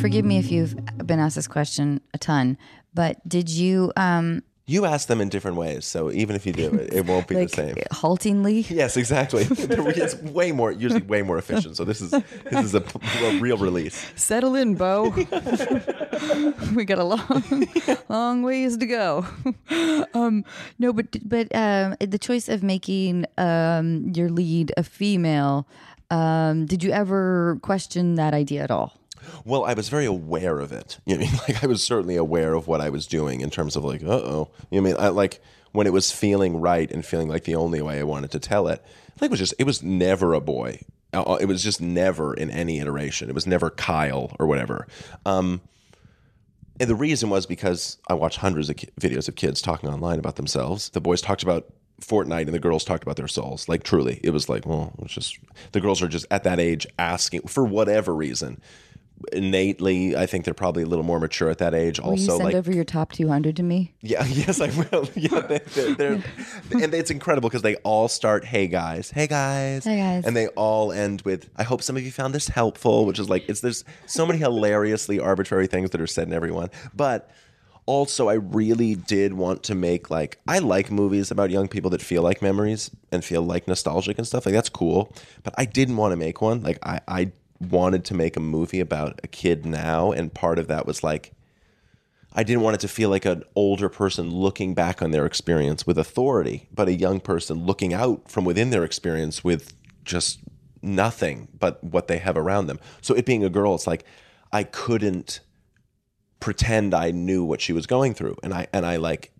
[0.00, 0.74] Forgive me if you've
[1.06, 2.58] been asked this question a ton,
[2.92, 6.72] but did you um You ask them in different ways, so even if you do
[6.74, 7.76] it, it won't be like the same.
[7.90, 8.60] haltingly?
[8.70, 9.44] Yes, exactly.
[9.50, 11.76] it's way more, usually way more efficient.
[11.76, 12.84] So this is this is a,
[13.24, 14.12] a real release.
[14.14, 15.10] Settle in, Bo.
[16.76, 17.68] we got a long,
[18.08, 19.26] long ways to go.
[20.14, 20.44] um,
[20.78, 25.66] no, but but um, the choice of making um, your lead a female.
[26.10, 29.01] Um, did you ever question that idea at all?
[29.44, 30.98] Well, I was very aware of it.
[31.06, 33.50] You know, I mean, like I was certainly aware of what I was doing in
[33.50, 34.50] terms of like, uh oh.
[34.70, 35.40] You know, I mean, I like
[35.72, 38.68] when it was feeling right and feeling like the only way I wanted to tell
[38.68, 38.84] it.
[39.20, 40.80] Like it was just it was never a boy.
[41.14, 43.28] Uh, It was just never in any iteration.
[43.28, 44.86] It was never Kyle or whatever.
[45.26, 45.60] Um,
[46.80, 50.18] And the reason was because I watched hundreds of ki- videos of kids talking online
[50.18, 50.88] about themselves.
[50.90, 51.66] The boys talked about
[52.00, 53.68] Fortnite and the girls talked about their souls.
[53.68, 55.38] Like truly, it was like, well, it's just
[55.72, 58.60] the girls are just at that age asking for whatever reason.
[59.32, 62.00] Innately, I think they're probably a little more mature at that age.
[62.00, 63.92] Will you also, send like over your top 200 to me?
[64.00, 65.08] yeah, yes, I will.
[65.14, 66.12] Yeah, they, they're, they're,
[66.72, 70.24] and it's incredible because they all start, "Hey guys, hey guys, Hey, guys.
[70.24, 73.28] and they all end with, "I hope some of you found this helpful," which is
[73.28, 77.30] like, it's there's so many hilariously arbitrary things that are said in everyone, but
[77.86, 82.00] also I really did want to make like I like movies about young people that
[82.00, 85.96] feel like memories and feel like nostalgic and stuff like that's cool, but I didn't
[85.96, 87.32] want to make one like I I
[87.70, 91.32] wanted to make a movie about a kid now, and part of that was like.
[92.34, 95.86] I didn't want it to feel like an older person looking back on their experience
[95.86, 100.40] with authority, but a young person looking out from within their experience with just
[100.80, 102.80] nothing but what they have around them.
[103.00, 104.04] So it being a girl, it's like
[104.52, 105.40] I couldn't
[106.40, 108.36] pretend I knew what she was going through.
[108.42, 109.31] And I and I like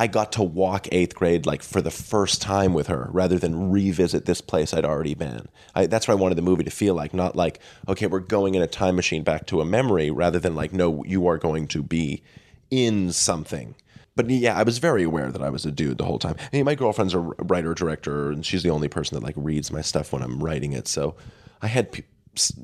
[0.00, 3.70] I got to walk eighth grade like for the first time with her rather than
[3.70, 5.48] revisit this place I'd already been.
[5.74, 7.58] I, that's what I wanted the movie to feel like, not like,
[7.88, 11.02] okay, we're going in a time machine back to a memory, rather than like, no,
[11.04, 12.22] you are going to be
[12.70, 13.74] in something.
[14.14, 16.36] But yeah, I was very aware that I was a dude the whole time.
[16.38, 19.72] I mean, my girlfriend's a writer director, and she's the only person that like reads
[19.72, 20.88] my stuff when I'm writing it.
[20.88, 21.16] So
[21.60, 22.04] I had,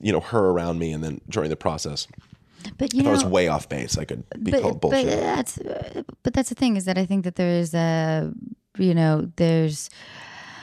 [0.00, 2.06] you know, her around me, and then during the process,
[2.78, 5.58] But you if I was way off base, I could be but, called but that's
[6.22, 8.32] but that's the thing is that I think that there is a
[8.78, 9.90] you know there's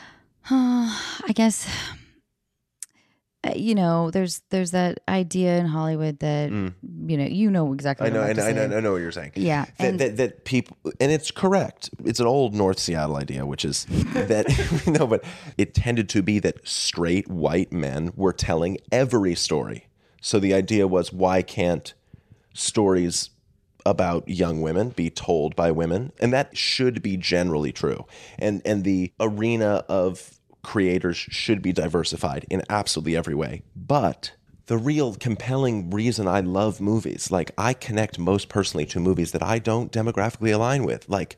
[0.50, 1.68] I guess
[3.44, 8.10] uh, you know there's there's that idea in Hollywood that you know you know exactly
[8.10, 8.16] Mm.
[8.16, 8.78] I what know, I'm I know, I know.
[8.78, 9.32] I know what you're saying.
[9.36, 11.90] Yeah, that, and- that, that people, and it's correct.
[12.06, 14.48] It's an old North Seattle idea, which is that
[15.00, 15.24] no, but
[15.58, 19.88] it tended to be that straight white men were telling every story.
[20.22, 21.94] So the idea was, why can't
[22.54, 23.32] stories
[23.86, 28.06] about young women be told by women and that should be generally true
[28.38, 33.64] and and the arena of creators should be diversified in absolutely every way.
[33.76, 34.34] But
[34.68, 39.44] the real compelling reason I love movies, like I connect most personally to movies that
[39.44, 41.10] I don't demographically align with.
[41.10, 41.38] Like,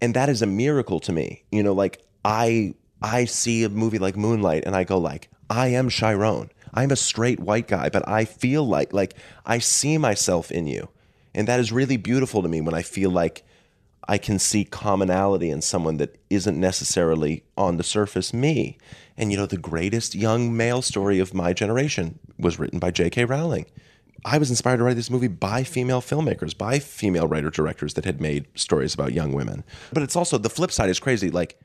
[0.00, 1.44] and that is a miracle to me.
[1.50, 5.68] You know, like I I see a movie like Moonlight and I go like, I
[5.68, 6.50] am Chiron.
[6.74, 10.88] I'm a straight white guy, but I feel like like I see myself in you.
[11.34, 13.44] And that is really beautiful to me when I feel like
[14.08, 18.76] I can see commonality in someone that isn't necessarily on the surface me.
[19.16, 23.24] And you know, the greatest young male story of my generation was written by J.K.
[23.26, 23.66] Rowling.
[24.24, 28.04] I was inspired to write this movie by female filmmakers, by female writer directors that
[28.04, 29.64] had made stories about young women.
[29.92, 31.30] But it's also the flip side is crazy.
[31.30, 31.58] Like,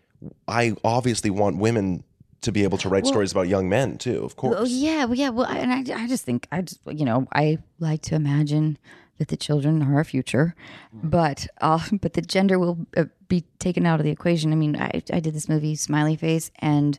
[0.47, 2.03] I obviously want women
[2.41, 4.55] to be able to write stories about young men too, of course.
[4.59, 5.29] Oh yeah, well, yeah.
[5.29, 8.77] Well, I- and I, I just think I just you know I like to imagine
[9.17, 10.53] that the children are our future,
[10.93, 14.51] but uh, but the gender will uh, be taken out of the equation.
[14.51, 16.97] I mean, I I did this movie Smiley Face, and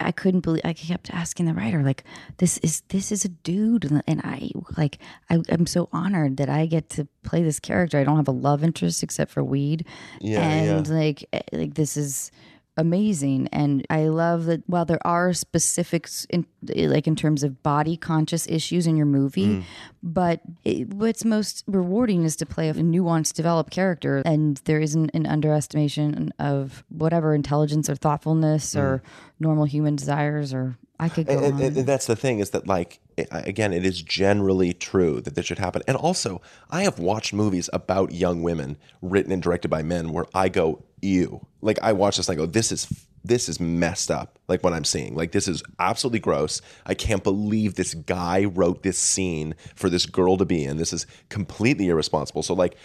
[0.00, 0.62] I couldn't believe.
[0.64, 2.04] I kept asking the writer like,
[2.38, 4.98] "This is this is a dude," and, I like
[5.28, 7.98] I, I'm so honored that I get to play this character.
[7.98, 9.84] I don't have a love interest except for weed,
[10.20, 10.94] Yeah, and yeah.
[10.94, 12.30] like eh, like this is
[12.78, 17.96] amazing and i love that while there are specifics in like in terms of body
[17.96, 19.62] conscious issues in your movie Mm.
[20.02, 25.10] but it, what's most rewarding is to play a nuanced developed character and there isn't
[25.12, 29.02] an underestimation of whatever intelligence or thoughtfulness or
[29.40, 31.60] normal human desires or i could go Mm.
[31.66, 33.00] and- and that's the thing is that like
[33.32, 37.68] again it is generally true that this should happen and also i have watched movies
[37.72, 42.16] about young women written and directed by men where i go ew like i watch
[42.16, 45.14] this and i go this is this is messed up like what i'm seeing.
[45.14, 46.60] Like this is absolutely gross.
[46.86, 50.76] I can't believe this guy wrote this scene for this girl to be in.
[50.76, 52.42] This is completely irresponsible.
[52.42, 52.76] So like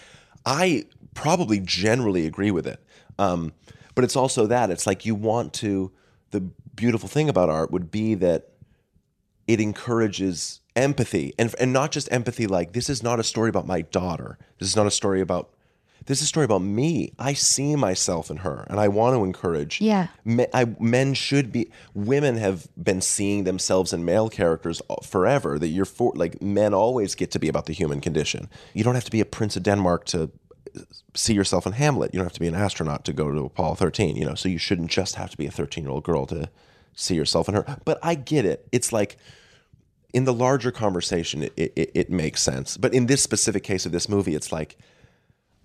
[0.46, 2.84] i probably generally agree with it.
[3.18, 3.54] Um,
[3.96, 5.92] but it's also that it's like you want to
[6.32, 8.50] the beautiful thing about art would be that
[9.48, 11.34] it encourages empathy.
[11.38, 14.38] And and not just empathy like this is not a story about my daughter.
[14.60, 15.53] This is not a story about
[16.06, 17.14] this is a story about me.
[17.18, 20.08] I see myself in her and i want to encourage Yeah.
[20.26, 25.68] me, I, men should be women have been seeing themselves in male characters forever that
[25.70, 28.50] you're for like men always get to be about the human condition.
[28.74, 30.24] You don't have to be a prince of denmark to
[30.76, 30.80] uh,
[31.14, 32.14] see yourself in hamlet.
[32.14, 34.50] You don't have to be an astronaut to go to apollo 13 you know so
[34.50, 36.50] you shouldn't just have to be a 13 year old girl to
[36.96, 37.66] see yourself in her.
[37.86, 38.68] But i get it.
[38.72, 39.18] It's like
[40.14, 42.78] in the larger conversation it, it, it makes sense.
[42.78, 44.78] But in this specific case of this movie it's like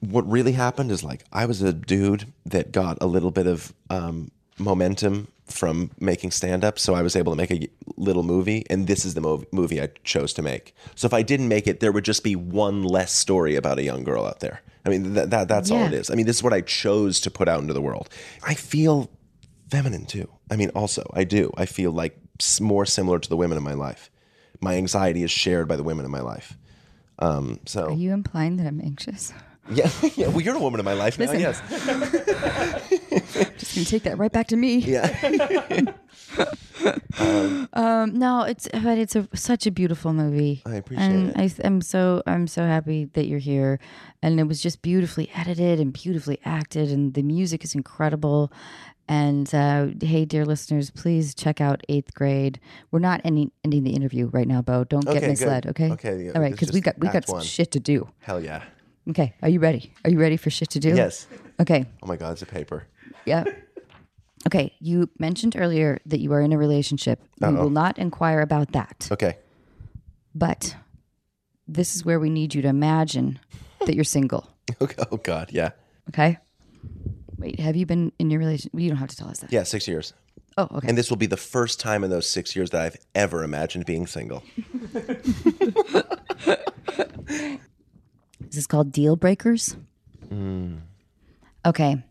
[0.00, 3.72] what really happened is like I was a dude that got a little bit of
[3.90, 8.64] um, momentum from making stand up, so I was able to make a little movie,
[8.68, 10.74] and this is the mov- movie I chose to make.
[10.94, 13.82] So if I didn't make it, there would just be one less story about a
[13.82, 14.62] young girl out there.
[14.84, 16.10] I mean, that, that that's all it is.
[16.10, 18.08] I mean, this is what I chose to put out into the world.
[18.42, 19.10] I feel
[19.70, 20.30] feminine too.
[20.50, 21.52] I mean, also I do.
[21.56, 22.18] I feel like
[22.60, 24.10] more similar to the women in my life.
[24.60, 26.56] My anxiety is shared by the women in my life.
[27.18, 29.32] Um, so are you implying that i'm anxious
[29.70, 30.28] yeah, yeah.
[30.28, 31.26] Well, you're a woman in my life now.
[31.26, 31.40] Listen.
[31.40, 31.60] Yes.
[33.58, 35.92] just gonna take that right back to me Yeah.
[37.72, 40.62] Um, no, it's but it's a such a beautiful movie.
[40.64, 41.60] I appreciate and it.
[41.60, 43.80] I, I'm so I'm so happy that you're here,
[44.22, 48.52] and it was just beautifully edited and beautifully acted, and the music is incredible.
[49.08, 52.60] And uh, hey, dear listeners, please check out Eighth Grade.
[52.90, 54.84] We're not ending ending the interview right now, Bo.
[54.84, 55.28] Don't Okay, get good.
[55.30, 55.66] misled.
[55.66, 55.90] Okay.
[55.92, 57.42] Okay, yeah, All right, because we got we got one.
[57.42, 58.08] shit to do.
[58.20, 58.62] Hell yeah.
[59.10, 59.34] Okay.
[59.42, 59.92] Are you ready?
[60.04, 60.94] Are you ready for shit to do?
[60.94, 61.26] Yes.
[61.60, 61.86] Okay.
[62.02, 62.84] Oh my God, it's a paper.
[63.24, 63.44] Yeah.
[64.46, 64.74] Okay.
[64.80, 67.20] You mentioned earlier that you are in a relationship.
[67.40, 69.08] We will not inquire about that.
[69.10, 69.38] Okay.
[70.34, 70.76] But
[71.66, 73.38] this is where we need you to imagine
[73.86, 74.48] that you're single.
[74.82, 75.02] Okay.
[75.10, 75.70] Oh God, yeah.
[76.10, 76.36] Okay.
[77.38, 78.70] Wait, have you been in your relation?
[78.74, 79.50] You don't have to tell us that.
[79.50, 80.12] Yeah, six years.
[80.58, 80.88] Oh, okay.
[80.88, 83.86] And this will be the first time in those six years that I've ever imagined
[83.86, 84.42] being single.
[88.48, 89.76] This is called deal breakers.
[91.64, 92.02] Okay.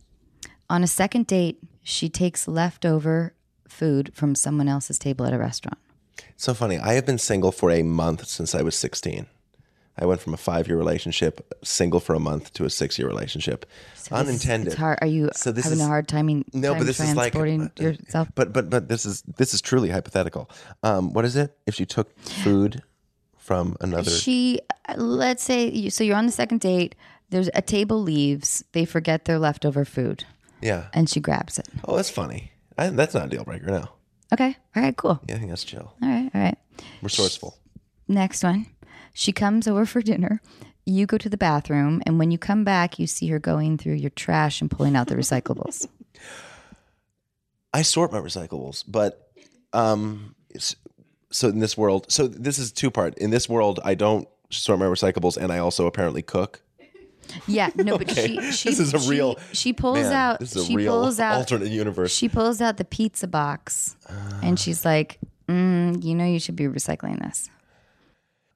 [0.69, 3.33] On a second date, she takes leftover
[3.67, 5.77] food from someone else's table at a restaurant.
[6.35, 6.77] So funny.
[6.77, 9.27] I have been single for a month since I was 16.
[9.99, 13.07] I went from a five year relationship, single for a month, to a six year
[13.07, 13.65] relationship.
[14.11, 14.67] Unintended.
[14.73, 14.99] It's hard.
[15.01, 16.45] Are you So this having is- a hard timing?
[16.53, 18.27] No, time but this is like transporting yourself.
[18.35, 20.51] But but but this is this is truly hypothetical.
[20.83, 21.57] Um, what is it?
[21.65, 22.83] If you took food
[23.47, 24.59] from another She,
[24.97, 26.95] let's say, you, so you're on the second date.
[27.29, 28.61] There's a table leaves.
[28.73, 30.25] They forget their leftover food,
[30.61, 30.87] Yeah.
[30.93, 31.69] and she grabs it.
[31.85, 32.51] Oh, that's funny.
[32.77, 33.87] I, that's not a deal breaker, no.
[34.33, 34.57] Okay.
[34.75, 34.95] All right.
[34.97, 35.21] Cool.
[35.29, 35.93] Yeah, I think that's chill.
[36.03, 36.29] All right.
[36.35, 36.57] All right.
[37.01, 37.57] Resourceful.
[38.09, 38.65] Next one.
[39.13, 40.41] She comes over for dinner.
[40.85, 43.93] You go to the bathroom, and when you come back, you see her going through
[43.95, 45.87] your trash and pulling out the recyclables.
[47.73, 49.31] I sort my recyclables, but
[49.73, 50.75] um, it's-
[51.31, 53.17] so in this world, so this is two part.
[53.17, 56.61] In this world, I don't sort my recyclables, and I also apparently cook.
[57.45, 60.39] Yeah, no, but she, she This is a she- real- She pulls Man, out.
[60.39, 62.15] this is a she real pulls out alternate universe.
[62.15, 63.97] She pulls out the pizza box,
[64.41, 65.19] and she's like,
[65.49, 67.49] mm, "You know, you should be recycling this."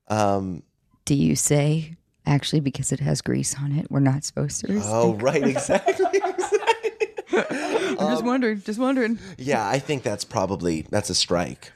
[0.08, 0.64] Um,
[1.06, 4.68] Do you say actually because it has grease on it, we're not supposed to?
[4.68, 4.84] recycle?
[4.86, 6.22] oh, right, exactly.
[7.34, 8.62] I'm just wondering.
[8.62, 9.20] Just wondering.
[9.38, 11.72] yeah, I think that's probably that's a strike.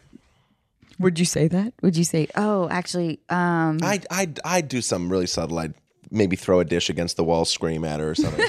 [1.00, 1.74] Would you say that?
[1.82, 5.60] Would you say, "Oh, actually, um, I'd I'd I'd do something really subtle.
[5.60, 5.74] I'd
[6.12, 8.46] maybe throw a dish against the wall, scream at her or something.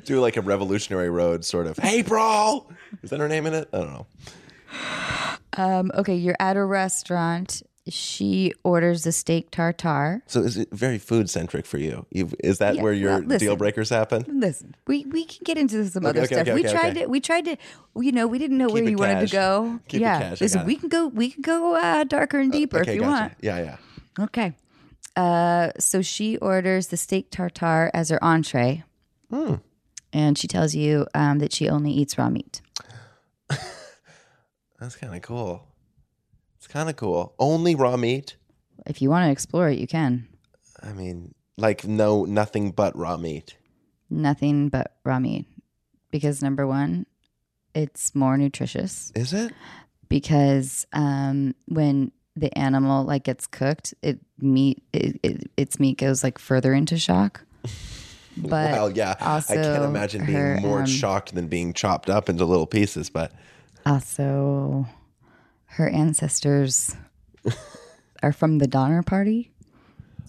[0.04, 1.76] do like a Revolutionary Road sort of.
[1.78, 2.70] Hey, brawl!
[3.02, 3.68] Is that her name in it?
[3.72, 4.06] I don't know.
[5.54, 7.62] um, okay, you're at a restaurant.
[7.88, 10.22] She orders a steak tartare.
[10.26, 12.06] So is it very food centric for you?
[12.10, 13.38] You've, is that Yeah, where your well, listen.
[13.38, 14.24] deal breakers happen?
[14.28, 16.40] Listen, we, we can get into some other okay, stuff.
[16.42, 17.00] okay, we okay, tried okay.
[17.04, 17.56] to we tried to
[17.96, 19.80] you know we didn't know where it you wanted to go.
[19.88, 20.80] Keep yeah, cash, listen, we it.
[20.80, 23.20] can go we can go uh, darker and deeper okay, if you gotcha.
[23.22, 23.32] want.
[23.40, 24.24] Yeah, yeah.
[24.24, 24.52] Okay.
[25.16, 28.84] Uh, so she orders the steak tartare as her entree,
[29.30, 29.54] Hmm.
[30.12, 32.60] and she tells you um, that she only eats raw meat.
[34.78, 35.66] That's kind of cool.
[36.70, 37.34] Kind of cool.
[37.38, 38.36] Only raw meat.
[38.86, 40.26] If you want to explore it, you can.
[40.82, 43.56] I mean, like no nothing but raw meat.
[44.08, 45.46] Nothing but raw meat,
[46.10, 47.06] because number one,
[47.74, 49.12] it's more nutritious.
[49.14, 49.52] Is it?
[50.10, 56.22] because um, when the animal like gets cooked, it meat it, it, its meat goes
[56.22, 57.42] like further into shock.
[58.36, 59.16] But well, yeah.
[59.20, 63.10] I can't imagine being her, more um, shocked than being chopped up into little pieces.
[63.10, 63.32] But
[63.84, 64.86] Also,
[65.70, 66.96] her ancestors
[68.22, 69.50] are from the Donner Party,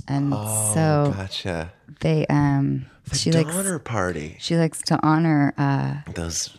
[0.08, 1.74] and oh, so gotcha.
[2.02, 4.38] they um she likes Donner party.
[4.40, 6.58] she likes to honor uh, Those her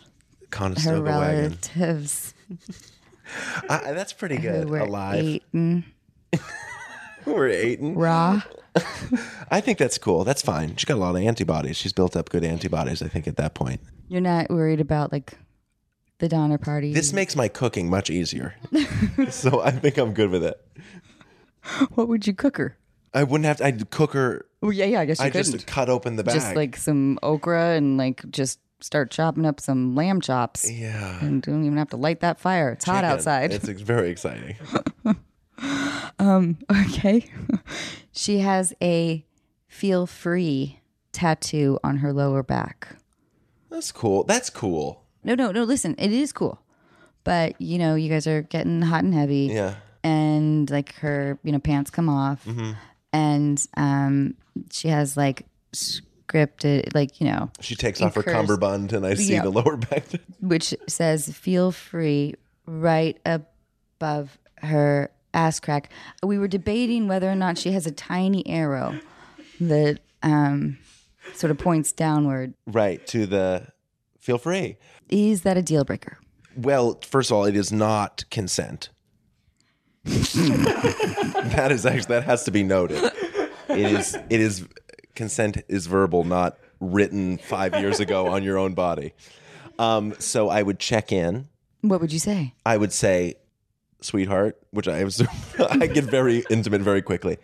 [0.51, 1.41] Conestoga wagon.
[1.43, 2.33] relatives
[3.69, 4.69] I, that's pretty who good.
[4.69, 5.23] were Alive.
[5.23, 5.85] eaten
[7.25, 7.95] We're eating.
[7.95, 8.41] raw.
[9.49, 10.23] I think that's cool.
[10.25, 10.75] That's fine.
[10.75, 11.77] She's got a lot of antibodies.
[11.77, 13.79] She's built up good antibodies, I think, at that point.
[14.09, 15.33] You're not worried about like
[16.23, 16.93] the Donner Party.
[16.93, 18.55] This makes my cooking much easier.
[19.29, 20.57] so I think I'm good with it.
[21.95, 22.77] what would you cook her?
[23.13, 24.45] I wouldn't have to, I'd cook her.
[24.61, 25.01] Well, yeah, yeah.
[25.01, 25.51] I guess you I couldn't.
[25.51, 26.33] just cut open the bag.
[26.35, 30.71] just like some okra and like just start chopping up some lamb chops.
[30.71, 31.19] yeah.
[31.19, 32.71] And don't even have to light that fire.
[32.71, 33.09] It's hot Chicken.
[33.09, 33.51] outside.
[33.51, 34.55] It's ex- very exciting.
[36.19, 37.29] um, okay.
[38.13, 39.25] she has a
[39.67, 40.79] feel free
[41.11, 42.95] tattoo on her lower back.
[43.69, 44.23] That's cool.
[44.23, 45.02] That's cool.
[45.23, 46.59] No, no, no, listen, it is cool.
[47.23, 49.49] But, you know, you guys are getting hot and heavy.
[49.53, 49.75] Yeah.
[50.03, 52.43] And like her, you know, pants come off.
[52.45, 52.71] Mm-hmm.
[53.13, 54.33] And um
[54.71, 59.33] she has like scripted like, you know, She takes off her cummerbund and I see
[59.33, 59.43] Yeah.
[59.43, 60.05] the lower back.
[60.41, 65.89] which says feel free right above her ass crack.
[66.21, 68.99] We were debating whether or not she has a tiny arrow
[69.59, 70.77] that um,
[71.33, 72.53] sort of points downward.
[72.67, 73.67] right to the
[74.19, 74.77] feel free.
[75.09, 76.17] Is that a deal breaker?
[76.55, 78.89] Well, first of all, it is not consent.
[80.03, 83.03] that is actually that has to be noted.
[83.69, 84.67] It is it is
[85.15, 89.13] consent is verbal, not written five years ago on your own body.
[89.79, 91.47] Um, so I would check in.
[91.81, 92.53] What would you say?
[92.65, 93.35] I would say,
[94.01, 95.27] sweetheart, which I assume
[95.59, 97.37] I get very intimate very quickly.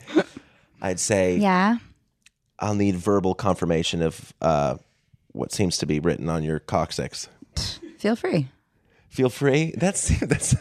[0.81, 1.77] I'd say, Yeah.
[2.59, 4.75] I'll need verbal confirmation of uh,
[5.31, 7.29] what seems to be written on your coccyx.
[7.97, 8.47] Feel free.
[9.09, 9.73] Feel free.
[9.77, 10.55] That's that's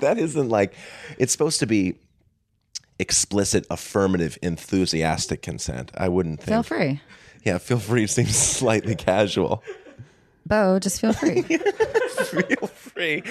[0.00, 0.74] that isn't like
[1.18, 1.96] it's supposed to be
[2.98, 5.90] explicit, affirmative, enthusiastic consent.
[5.96, 6.48] I wouldn't think.
[6.48, 7.00] Feel free.
[7.44, 9.62] Yeah, feel free seems slightly casual.
[10.46, 11.42] Bo, just feel free.
[11.42, 13.22] feel free.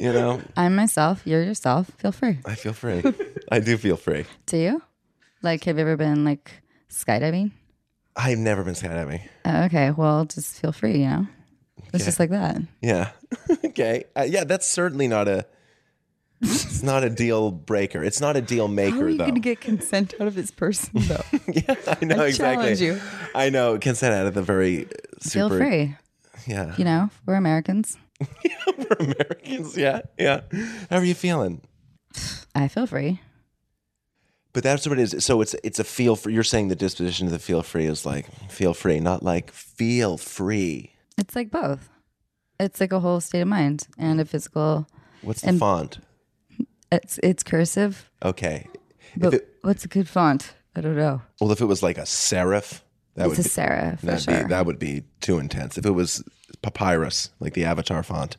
[0.00, 1.22] You know, I'm myself.
[1.24, 1.90] You're yourself.
[1.98, 2.38] Feel free.
[2.44, 3.02] I feel free.
[3.50, 4.24] I do feel free.
[4.46, 4.82] Do you?
[5.42, 6.50] Like, have you ever been like
[6.90, 7.52] skydiving?
[8.16, 9.22] I've never been skydiving.
[9.44, 9.92] Oh, okay.
[9.92, 11.26] Well, just feel free, you know?
[11.92, 12.60] It's just like that.
[12.80, 13.10] Yeah.
[13.64, 14.04] okay.
[14.16, 15.46] Uh, yeah, that's certainly not a.
[16.40, 18.04] It's not a deal breaker.
[18.04, 19.24] It's not a deal maker, How are you though.
[19.24, 21.24] going to get consent out of this person, though?
[21.48, 22.76] yeah, I know I exactly.
[22.76, 23.00] challenge you.
[23.34, 23.76] I know.
[23.78, 24.86] Consent out of the very
[25.20, 25.48] super.
[25.48, 25.96] Feel free.
[26.46, 26.74] Yeah.
[26.76, 27.96] You know, we're Americans.
[28.44, 29.76] yeah, We're Americans.
[29.76, 30.02] Yeah.
[30.16, 30.42] Yeah.
[30.90, 31.62] How are you feeling?
[32.54, 33.20] I feel free.
[34.52, 35.24] But that's what it is.
[35.24, 36.30] So it's it's a feel for.
[36.30, 40.16] You're saying the disposition of the feel free is like feel free, not like feel
[40.18, 40.94] free.
[41.18, 41.88] It's like both.
[42.60, 44.86] It's like a whole state of mind and a physical.
[45.22, 45.98] What's the And- font?
[46.90, 48.66] It's it's cursive, Okay.
[49.16, 50.54] but it, what's a good font?
[50.74, 51.20] I don't know.
[51.40, 52.80] well, if it was like a serif,
[53.14, 54.42] that it's would a be, Sarah that'd sure.
[54.44, 55.76] be that would be too intense.
[55.76, 56.24] If it was
[56.62, 58.38] papyrus, like the Avatar font.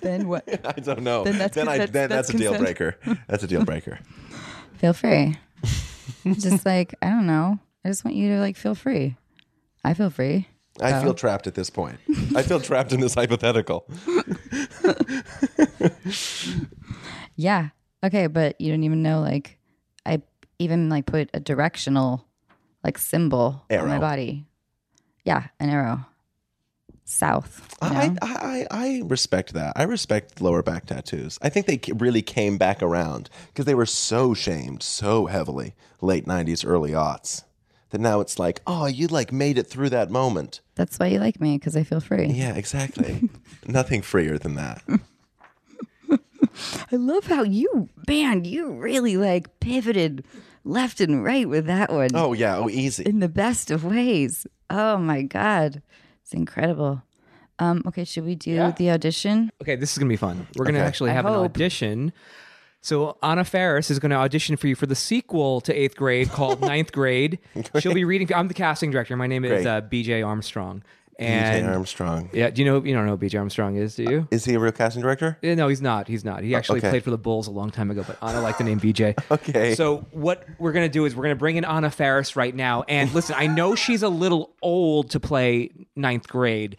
[0.00, 0.44] Then what?
[0.66, 1.22] I don't know.
[1.24, 2.96] Then that's- then, I, that's- then that's, that's a deal breaker.
[3.28, 3.98] That's a deal breaker.
[4.78, 5.38] feel free.
[6.38, 7.58] just like I don't know.
[7.84, 9.16] I just want you to like feel free.
[9.84, 10.48] I feel free.
[10.80, 11.02] I oh.
[11.02, 11.98] feel trapped at this point.
[12.34, 13.86] I feel trapped in this hypothetical.
[17.36, 17.70] Yeah.
[18.04, 19.58] Okay, but you don't even know like
[20.04, 20.22] I
[20.58, 22.26] even like put a directional
[22.82, 24.44] like symbol on my body.
[25.24, 26.06] Yeah, an arrow.
[27.06, 27.76] South.
[27.82, 28.16] I, know?
[28.22, 29.74] I, I I respect that.
[29.76, 31.38] I respect lower back tattoos.
[31.42, 36.24] I think they really came back around because they were so shamed so heavily late
[36.24, 37.44] '90s, early aughts
[37.94, 40.60] that now it's like, oh, you like made it through that moment.
[40.74, 42.26] That's why you like me because I feel free.
[42.26, 43.30] Yeah, exactly.
[43.68, 44.82] Nothing freer than that.
[46.92, 50.24] I love how you, man, you really like pivoted
[50.64, 53.04] left and right with that one Oh yeah, oh easy.
[53.04, 54.44] in the best of ways.
[54.70, 55.80] Oh my God.
[56.22, 57.02] It's incredible.
[57.60, 59.50] Um, okay, should we do the audition?
[59.62, 60.46] Okay, this is gonna be fun.
[60.56, 60.86] We're gonna Okay.
[60.86, 61.44] actually I have an hope.
[61.44, 62.12] audition.
[62.84, 66.28] So Anna Faris is going to audition for you for the sequel to Eighth Grade
[66.28, 67.38] called Ninth Grade.
[67.78, 68.28] She'll be reading.
[68.34, 69.16] I'm the casting director.
[69.16, 69.66] My name is Great.
[69.66, 70.82] uh, BJ Armstrong.
[71.18, 72.28] BJ Armstrong.
[72.34, 72.84] yeah, do you know?
[72.84, 74.28] You don't know who BJ Armstrong is, do you?
[74.30, 75.38] Is he a real casting director?
[75.40, 76.08] Yeah, no, he's not.
[76.08, 76.42] He's not.
[76.42, 76.90] He actually okay.
[76.90, 79.14] played for the Bulls a long time ago, but Anna liked the name BJ.
[79.30, 79.74] Okay.
[79.74, 82.82] So what we're gonna do is we're gonna bring in Anna Faris right now.
[82.82, 86.76] And listen, I know she's a little old to play ninth grade,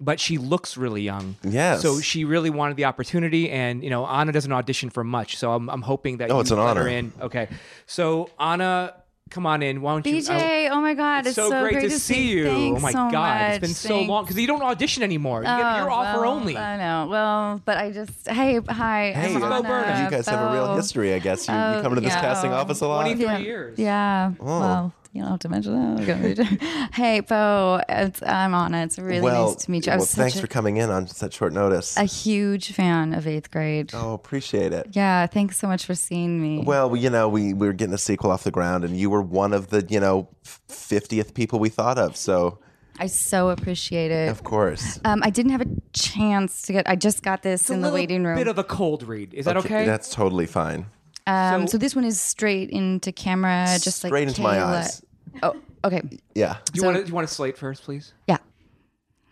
[0.00, 1.36] but she looks really young.
[1.42, 1.82] Yes.
[1.82, 5.36] So she really wanted the opportunity, and you know, Anna doesn't audition for much.
[5.36, 6.88] So I'm, I'm hoping that Oh, you it's an let her honor.
[6.88, 7.12] in.
[7.20, 7.48] Okay.
[7.86, 8.94] So Anna,
[9.30, 9.82] come on in.
[9.82, 10.14] Why don't you?
[10.16, 12.48] BJ, oh my God, it's, so, great, to see you.
[12.48, 15.40] Oh Thanks oh my so god, it's been so long because you don't audition anymore.
[15.40, 16.56] You get, Oh, you're offer well, only.
[16.56, 17.10] I know.
[17.10, 19.12] Well, but I just hey hi.
[19.14, 20.04] Hey, I'm Bo Anna, Burnham.
[20.04, 21.46] you guys have a real history, I guess.
[21.48, 22.20] You, you Oh, come to this oh, yeah.
[22.22, 23.02] casting office a lot.
[23.02, 23.38] 23 Yeah.
[23.38, 23.78] years.
[23.78, 24.32] Yeah.
[24.40, 24.44] Oh.
[24.60, 26.90] Well, you don't have to mention that.
[26.94, 28.84] hey, Bo, it's, I'm on it.
[28.84, 29.92] It's really well, nice to meet you.
[29.92, 31.96] Well, thanks such for coming in on such short notice.
[31.96, 33.90] a huge fan of eighth grade.
[33.94, 34.88] oh, appreciate it.
[34.92, 36.62] Yeah, thanks so much for seeing me.
[36.64, 39.22] Well, you know, we, we were getting a sequel off the ground, and you were
[39.22, 40.28] one of the, you know,
[40.68, 42.16] fiftieth people we thought of.
[42.16, 42.58] So,
[42.98, 44.28] I so appreciate it.
[44.28, 46.88] of course, Um, I didn't have a chance to get.
[46.88, 48.36] I just got this It's a in the waiting room.
[48.36, 49.34] Bit of a cold read.
[49.34, 49.84] Is that okay?
[49.84, 50.86] that's totally fine.
[51.26, 55.02] um, so- so, this one is straight into camera, just like Straight into my eyes.
[55.42, 56.02] Oh, okay.
[56.34, 56.56] Yeah.
[56.72, 57.06] Do you want to?
[57.06, 58.12] You want to slate first, please?
[58.26, 58.38] Yeah.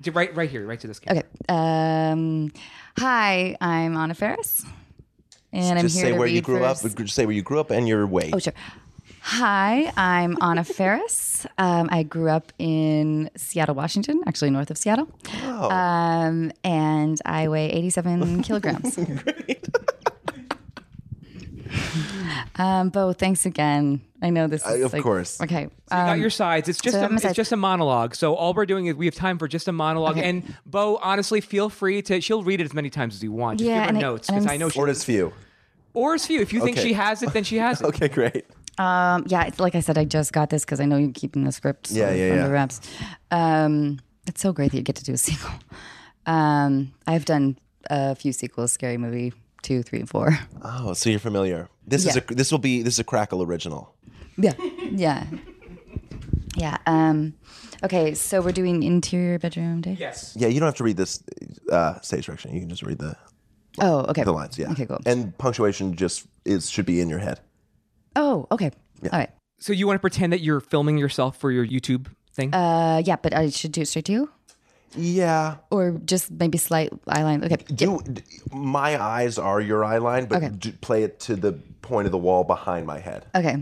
[0.03, 1.23] Do- Right, right here, right to this camera.
[1.23, 1.29] Okay.
[1.49, 2.53] Um,
[2.99, 4.65] hi, I'm Anna Faris,
[5.53, 6.97] and I'm Just here say to where you read grew first- up.
[6.97, 8.33] Just say where you grew up and your weight.
[8.35, 8.53] Oh, sure.
[9.23, 11.47] Hi, I'm Anna Faris.
[11.59, 15.09] Um, I grew up in Seattle, Washington, actually north of Seattle.
[15.43, 15.69] Oh.
[15.71, 18.97] Um, and I weigh 87 kilograms.
[22.57, 24.01] um, Bo, thanks again.
[24.23, 25.41] I know this is Uh, of like- course.
[25.41, 25.63] Okay.
[25.63, 26.69] You got um, your sides.
[26.69, 28.15] It's just so a it's side- just a monologue.
[28.15, 30.17] So all we're doing is we have time for just a monologue.
[30.19, 30.29] Okay.
[30.29, 32.21] And Bo, honestly, feel free to.
[32.21, 33.59] She'll read it as many times as you want.
[33.59, 34.79] Just Yeah, give her and I- notes because I'm know she.
[34.81, 35.33] Or as few.
[35.95, 36.41] Or as few.
[36.41, 36.89] If you think Okay.
[36.89, 37.87] she has it, then she has it.
[37.87, 38.45] Okay, great.
[38.79, 41.45] Um, yeah, it's, like I said, I just got this because I know you're keeping
[41.45, 42.49] the script sort Yeah, of yeah, under yeah.
[42.49, 42.81] wraps.
[43.31, 45.51] Um, it's so great that you get to do a sequel.
[46.27, 47.59] Um, I've done
[47.89, 49.33] a few sequels: Scary Movie
[49.67, 50.39] two, three, and four.
[50.63, 51.69] Oh, so you're familiar.
[51.87, 53.95] This is a this will be this is a Crackle original.
[54.39, 54.55] Yeah,
[54.91, 55.27] yeah,
[56.57, 56.79] yeah.
[56.87, 57.35] Um,
[57.85, 59.97] okay, so we're doing interior bedroom day.
[59.99, 60.35] Yes.
[60.37, 61.23] Yeah, you don't have to read this
[61.71, 62.53] uh, stage direction.
[62.55, 63.17] You can just read the
[63.79, 64.25] Oh, okay.
[64.25, 64.59] the lines.
[64.59, 64.71] Yeah.
[64.73, 65.01] Okay, cool.
[65.07, 67.41] And punctuation just is should be in your head.
[68.17, 68.71] oh, okay.
[69.05, 69.31] All right.
[69.59, 72.55] So you want to pretend that you're filming yourself for your YouTube thing?
[72.55, 74.31] Uh, yeah, but I should do it straight to you,
[74.95, 75.57] Yeah.
[75.71, 77.45] or just maybe slight eyeline.
[77.45, 77.57] Okay.
[77.75, 78.23] Do d-
[78.53, 80.49] my eyes are your eye line, but Okay.
[80.57, 83.27] d- play it to the point of the wall behind my head.
[83.35, 83.57] Okay.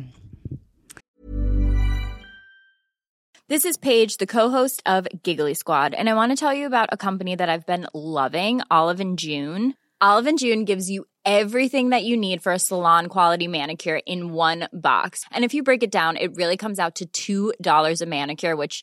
[3.49, 6.89] This is Paige, the co-host of Giggly Squad, and I want to tell you about
[6.93, 9.75] a company that I've been loving, Olive and June.
[10.01, 14.33] Olive and June gives you everything that you need for a salon quality manicure in
[14.33, 15.25] one box.
[15.31, 18.83] And if you break it down, it really comes out to $2 a manicure, which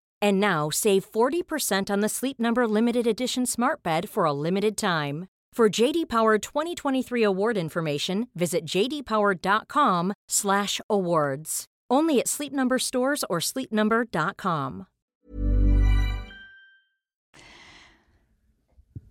[0.21, 4.77] And now save 40% on the Sleep Number limited edition Smart Bed for a limited
[4.77, 5.27] time.
[5.53, 11.65] For JD Power 2023 award information, visit jdpower.com/awards.
[11.89, 14.85] Only at Sleep Number stores or sleepnumber.com.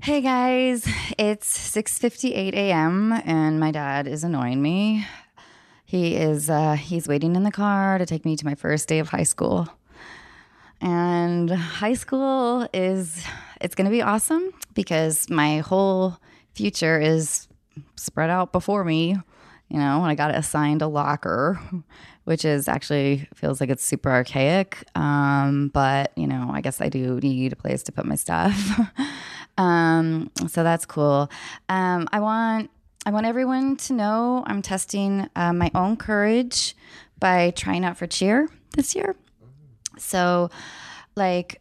[0.02, 0.88] Hey guys,
[1.18, 3.12] it's 6:58 a.m.
[3.12, 5.06] and my dad is annoying me.
[5.84, 9.00] He is uh, he's waiting in the car to take me to my first day
[9.00, 9.68] of high school.
[10.80, 13.24] And high school is
[13.60, 16.16] it's going to be awesome because my whole
[16.54, 17.48] future is
[17.96, 19.16] spread out before me.
[19.68, 21.60] You know, I got assigned a locker,
[22.24, 24.84] which is actually feels like it's super archaic.
[24.94, 28.80] Um, but you know, I guess I do need a place to put my stuff.
[29.58, 31.30] um, so that's cool.
[31.68, 32.70] Um, I want
[33.06, 36.74] I want everyone to know I'm testing uh, my own courage
[37.18, 39.14] by trying out for cheer this year.
[40.00, 40.50] So,
[41.16, 41.60] like,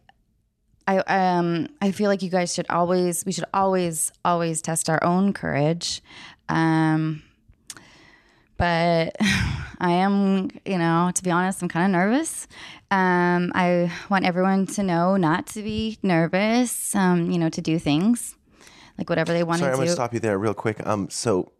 [0.87, 5.03] I um I feel like you guys should always we should always always test our
[5.03, 6.01] own courage.
[6.47, 7.21] Um,
[8.57, 9.15] but
[9.81, 12.47] I am, you know, to be honest, I'm kind of nervous.
[12.91, 16.95] Um, I want everyone to know not to be nervous.
[16.95, 18.35] Um, you know, to do things
[18.99, 19.75] like whatever they want Sorry, to do.
[19.77, 20.85] Sorry, I'm gonna stop you there real quick.
[20.85, 21.51] Um, so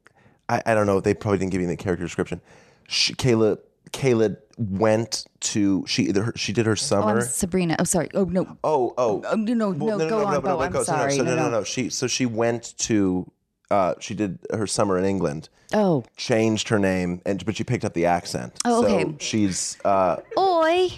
[0.50, 1.00] I, I don't know.
[1.00, 2.42] They probably didn't give you the character description.
[2.88, 3.60] She, Kayla,
[3.92, 7.18] Kayla went to she either her, she did her Oh, summer.
[7.20, 7.76] I'm Sabrina.
[7.80, 8.10] Oh, sorry.
[8.14, 8.58] Oh no.
[8.64, 11.14] Oh, oh, Oh, no, no, Well, no, go on, Bo, I'm no, sorry.
[11.16, 11.64] So no, No, no, no.
[11.64, 13.32] She so she went to
[13.72, 17.86] uh, she did her summer in England, Oh, changed her name, and but she picked
[17.86, 18.54] up the accent.
[18.66, 19.16] Oh, So okay.
[19.20, 20.90] she's uh, oi,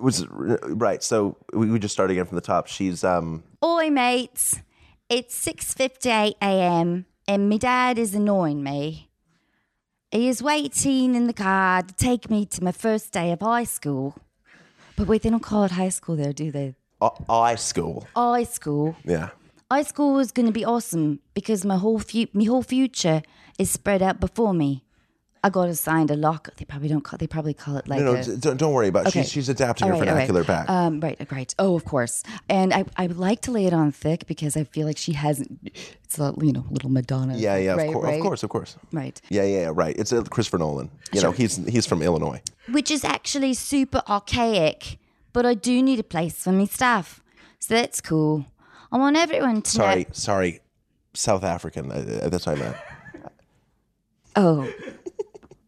[0.00, 1.02] was right.
[1.02, 2.66] So we, we just start again from the top.
[2.66, 4.60] She's um oi, mates.
[5.08, 7.06] It's six fifty-eight a.m.
[7.26, 9.09] and my dad is annoying me.
[10.12, 13.62] He is waiting in the car to take me to my first day of high
[13.64, 14.16] school.
[14.96, 16.74] But wait, they don't call it high school there, do they?
[17.00, 18.06] uh, I school.
[18.16, 18.96] High school.
[19.04, 19.30] Yeah.
[19.70, 23.22] High school is going to be awesome because my whole fu- my whole future
[23.58, 24.84] is spread out before me.
[25.42, 26.52] I got assigned a locker.
[26.56, 27.16] They probably don't call.
[27.16, 28.36] They probably call it like No, no, a.
[28.36, 29.06] don't, don't worry about.
[29.06, 29.08] it.
[29.08, 29.22] Okay.
[29.22, 30.26] She's she's adapting All her right, all right.
[30.28, 30.68] vernacular back.
[30.68, 31.54] Um, right, right.
[31.58, 32.22] Oh, of course.
[32.50, 35.12] And I, I would like to lay it on thick because I feel like she
[35.14, 35.70] hasn't.
[36.04, 37.36] It's a you know little Madonna.
[37.38, 38.14] yeah, yeah, right, of, cour- right?
[38.16, 38.76] of course, of course.
[38.92, 39.18] Right.
[39.30, 39.96] Yeah, yeah, yeah, right.
[39.98, 40.90] It's uh, Christopher Nolan.
[41.12, 42.42] You know, he's he's from Illinois.
[42.70, 44.98] Which is actually super archaic,
[45.32, 47.22] but I do need a place for my stuff,
[47.58, 48.44] so that's cool.
[48.92, 50.08] I want everyone to Sorry, know.
[50.12, 50.60] sorry,
[51.14, 51.90] South African.
[51.90, 52.76] Uh, that's what I meant.
[54.36, 54.70] Oh,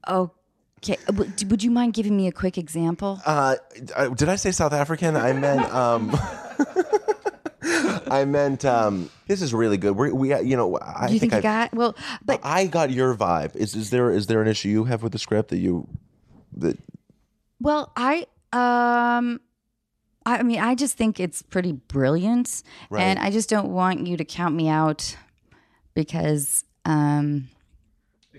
[0.09, 0.97] okay.
[1.13, 3.21] Would, would you mind giving me a quick example?
[3.25, 3.57] Uh,
[3.95, 5.17] uh, did I say South African?
[5.17, 6.11] I meant um,
[8.11, 9.11] I meant um.
[9.27, 9.97] This is really good.
[9.97, 11.97] We're, we, you know, I you think, I you got well?
[12.25, 13.57] But I got your vibe.
[13.57, 15.89] Is is there is there an issue you have with the script that you
[16.57, 16.79] that
[17.61, 19.41] Well, I um
[20.25, 23.03] I mean, I just think it's pretty brilliant Right.
[23.03, 25.17] and I just don't want you to count me out
[25.95, 27.49] because um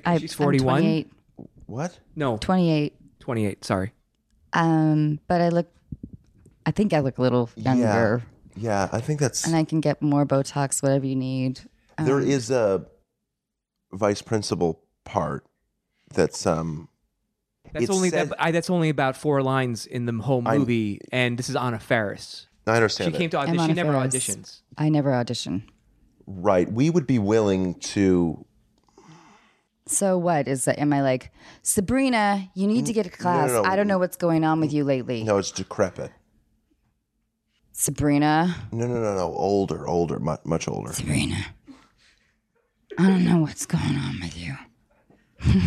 [0.05, 1.05] I, she's I'm 41?
[1.73, 1.99] 28, what?
[2.15, 3.65] No, 28 28.
[3.65, 3.93] Sorry.
[4.53, 5.67] um but I look
[6.65, 8.23] I think I look a little younger
[8.55, 11.61] Yeah, yeah I think that's and I can get more botox whatever you need.
[11.97, 12.85] there Um, is a
[13.91, 15.45] vice principal part
[16.13, 16.89] that's um
[17.73, 20.99] That's only said- that, I, that's only about four lines in the whole I- movie,
[21.11, 22.47] and this is Anna Faris.
[22.67, 23.05] I understand.
[23.07, 23.67] She understand came to audition.
[23.69, 24.13] She never Faris.
[24.13, 24.61] auditions.
[24.77, 25.63] I never audition.
[26.27, 26.71] right.
[26.71, 28.45] We would be willing to
[29.93, 30.79] So what is that?
[30.79, 31.31] Am I like
[31.61, 32.49] Sabrina?
[32.55, 33.51] You need to get a class.
[33.51, 33.69] no, no.
[33.69, 35.23] I don't know what's going on with you lately.
[35.23, 36.11] no, it's decrepit.
[37.71, 39.33] Sabrina, No, no, no, no.
[39.33, 40.93] Older, older, much, much older.
[40.93, 41.43] Sabrina.
[42.99, 44.55] I don't know what's going on with you.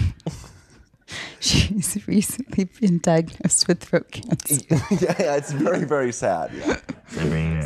[1.41, 4.65] She's recently been diagnosed with throat cancer.
[4.71, 4.81] yeah,
[5.19, 6.53] yeah, it's very, very sad.
[6.55, 6.77] Yeah.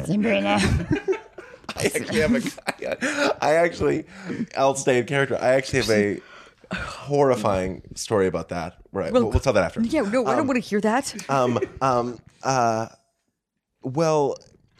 [0.05, 0.59] Sabrina.
[1.77, 3.37] I actually have a.
[3.45, 4.05] I actually,
[4.57, 5.39] I'll stay in character.
[5.41, 6.21] I actually have a
[6.73, 8.77] horrifying story about that.
[8.93, 9.81] Right, we'll, we'll tell that after.
[9.83, 11.15] Yeah, no, I don't want to hear that.
[11.31, 11.59] Um.
[11.81, 12.19] Um.
[12.43, 12.87] Uh.
[13.83, 14.37] Well,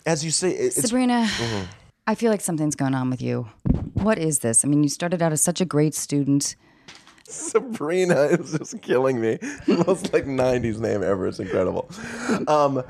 [0.07, 1.29] as you say, it- it's Sabrina,
[2.07, 3.49] I feel like something's going on with you.
[3.95, 4.65] What is this?
[4.65, 6.57] I mean, you started out as such a great student.
[7.29, 9.37] Sabrina is just killing me.
[9.67, 11.27] The most like '90s name ever.
[11.29, 11.91] It's incredible.
[12.49, 12.83] Um.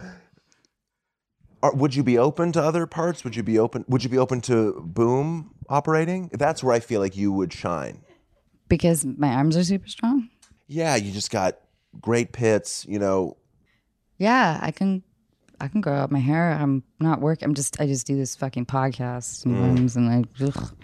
[1.63, 3.23] Are, would you be open to other parts?
[3.23, 3.85] Would you be open?
[3.89, 6.31] Would you be open to boom operating?
[6.33, 8.03] That's where I feel like you would shine.
[8.71, 10.31] Because my arms are super strong.
[10.67, 11.59] Yeah, you just got
[12.01, 12.87] great pits.
[12.89, 13.37] You know,
[14.17, 15.03] Yeah, I can
[15.61, 16.53] I can grow out my hair.
[16.53, 17.45] I'm not working.
[17.45, 20.75] I'm just I just do this fucking podcast sometimes and I ugh.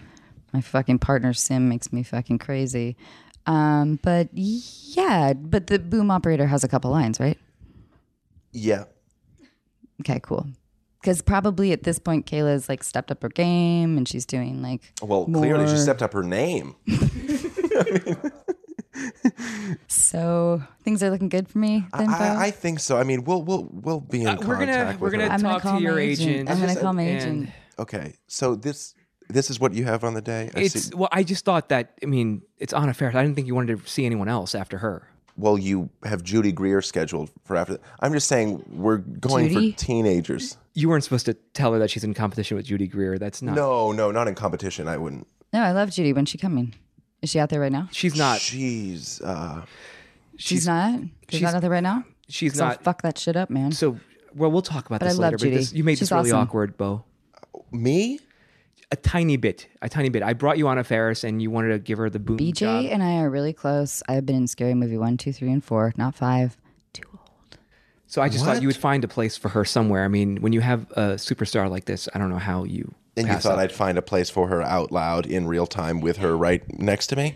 [0.53, 2.95] My fucking partner Sim makes me fucking crazy.
[3.45, 7.37] Um, but yeah, but the boom operator has a couple lines, right?
[8.51, 8.85] Yeah.
[10.01, 10.45] Okay, cool.
[11.01, 14.93] Because probably at this point, Kayla's like stepped up her game and she's doing like
[15.01, 16.75] Well, clearly she stepped up her name.
[19.87, 21.85] So things are looking good for me.
[21.97, 22.13] Then, Bo?
[22.13, 22.97] I, I think so.
[22.97, 25.29] I mean, we'll we'll we'll be in Uh, contact we're gonna with we're gonna her.
[25.31, 26.29] I'm gonna talk call to your agent.
[26.31, 26.49] agent.
[26.49, 27.49] I'm gonna call my and agent.
[27.79, 28.95] Okay, so this
[29.29, 30.49] this is what you have on the day.
[30.55, 30.95] I It's see.
[30.95, 31.93] well, I just thought that.
[32.01, 33.15] I mean, it's Anna Faris.
[33.15, 35.07] I didn't think you wanted to see anyone else after her.
[35.35, 37.77] Well, you have Judy Greer scheduled for after.
[37.99, 39.71] I'm just saying we're going Judy?
[39.73, 40.57] for teenagers.
[40.73, 43.19] You weren't supposed to tell her that she's in competition with Judy Greer.
[43.19, 43.55] That's not.
[43.55, 44.87] No, no, not in competition.
[44.87, 45.27] I wouldn't.
[45.53, 46.13] no, I love Judy.
[46.13, 46.73] When's she coming?
[47.21, 47.89] Is she out there right now?
[47.91, 48.39] she's not.
[48.39, 49.63] She's uh,
[50.37, 50.99] She's, not.
[51.01, 52.03] She's, she's- not out there right now.
[52.29, 52.83] She's So not.
[52.83, 53.71] fuck that shit up, man.
[53.71, 53.97] So,
[54.35, 55.37] well, we'll talk about But I this love later.
[55.37, 55.51] Judy.
[55.51, 56.39] But this, you made She's this really awesome.
[56.41, 57.05] awkward, Bo.
[57.71, 58.19] me.
[58.91, 60.23] A tiny bit, a tiny bit.
[60.23, 62.85] I brought you Anna Faris, and you wanted to give her the boom BJ job.
[62.89, 64.01] and I are really close.
[64.07, 66.55] I've been in Scary Movie one, two, three, and four, not five.
[66.93, 67.57] Too old.
[68.05, 68.53] So I just What?
[68.53, 70.05] thought you would find a place for her somewhere.
[70.05, 72.93] I mean, when you have a superstar like this, I don't know how you.
[73.17, 73.59] And you pass thought up.
[73.59, 77.07] I'd find a place for her out loud in real time with her right next
[77.07, 77.35] to me.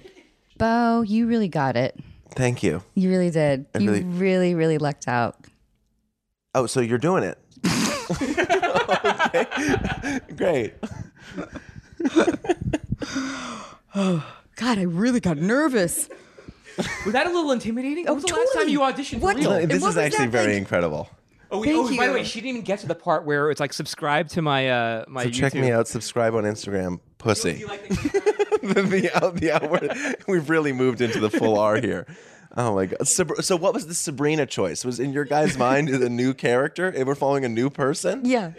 [0.58, 2.00] Bo, you really got it.
[2.36, 2.84] Thank you.
[2.96, 3.66] You really did.
[3.76, 5.36] I you really- really, really lucked out.
[6.54, 7.38] Oh, so you're doing it.
[8.92, 10.20] okay.
[10.36, 10.74] Great.
[13.94, 16.10] God, I really got nervous.
[17.06, 18.06] Was that a little intimidating?
[18.06, 18.72] When was the last oh, time totally.
[18.72, 19.38] you auditioned for What?
[19.38, 19.52] real?
[19.54, 20.58] And this what is was actually that very like?
[20.58, 21.10] incredible.
[21.52, 23.52] Oh, we, Thank oh, by the way, she didn't even get to the part where
[23.52, 25.88] it's like subscribe to my uh my So check me out.
[25.88, 27.00] Subscribe on Instagram.
[27.18, 27.54] Pussy.
[27.54, 29.92] You like the- the, the, out, the outward.
[30.28, 32.06] We've really moved into the full R here.
[32.56, 33.08] Oh my god!
[33.08, 34.84] Sab- So, what was the Sabrina choice?
[34.86, 36.88] Was in your guys' mind is a new character?
[36.90, 38.26] And we're following a new person?
[38.26, 38.52] Yeah.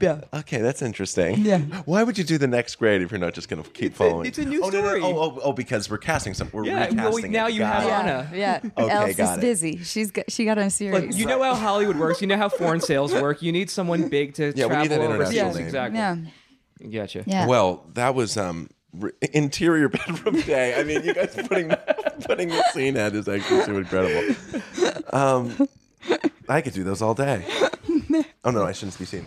[0.00, 0.20] Yeah.
[0.32, 1.38] Okay, that's interesting.
[1.40, 1.58] Yeah.
[1.84, 4.26] Why would you do the next grade if you're not just going to keep following?
[4.26, 5.00] it's a new oh, no, no, story.
[5.02, 6.48] Oh, oh, oh, because we're casting some.
[6.52, 7.32] We're Yeah, well, recasting.
[7.32, 7.52] now it.
[7.54, 8.08] you Got have it.
[8.08, 8.30] Anna.
[8.34, 8.60] Yeah.
[8.78, 9.40] Okay, Elf got is it.
[9.40, 9.76] busy.
[9.84, 11.08] She's got, she got on a series.
[11.08, 12.20] Look, you know how Hollywood works.
[12.20, 13.42] You know how foreign sales work.
[13.42, 15.36] You need someone big to Yeah, we travel need an overseas.
[15.38, 15.64] international name.
[15.66, 15.98] Exactly.
[15.98, 16.16] yeah.
[17.00, 17.24] Gotcha.
[17.26, 17.46] Yeah.
[17.46, 20.80] Well, that was um re- interior bedroom day.
[20.80, 21.70] I mean, you guys putting
[22.24, 24.34] putting the scene at is actually so incredible.
[25.12, 25.68] Um,
[26.48, 27.44] I could do those all day.
[28.44, 29.26] Oh no, I shouldn't be seen.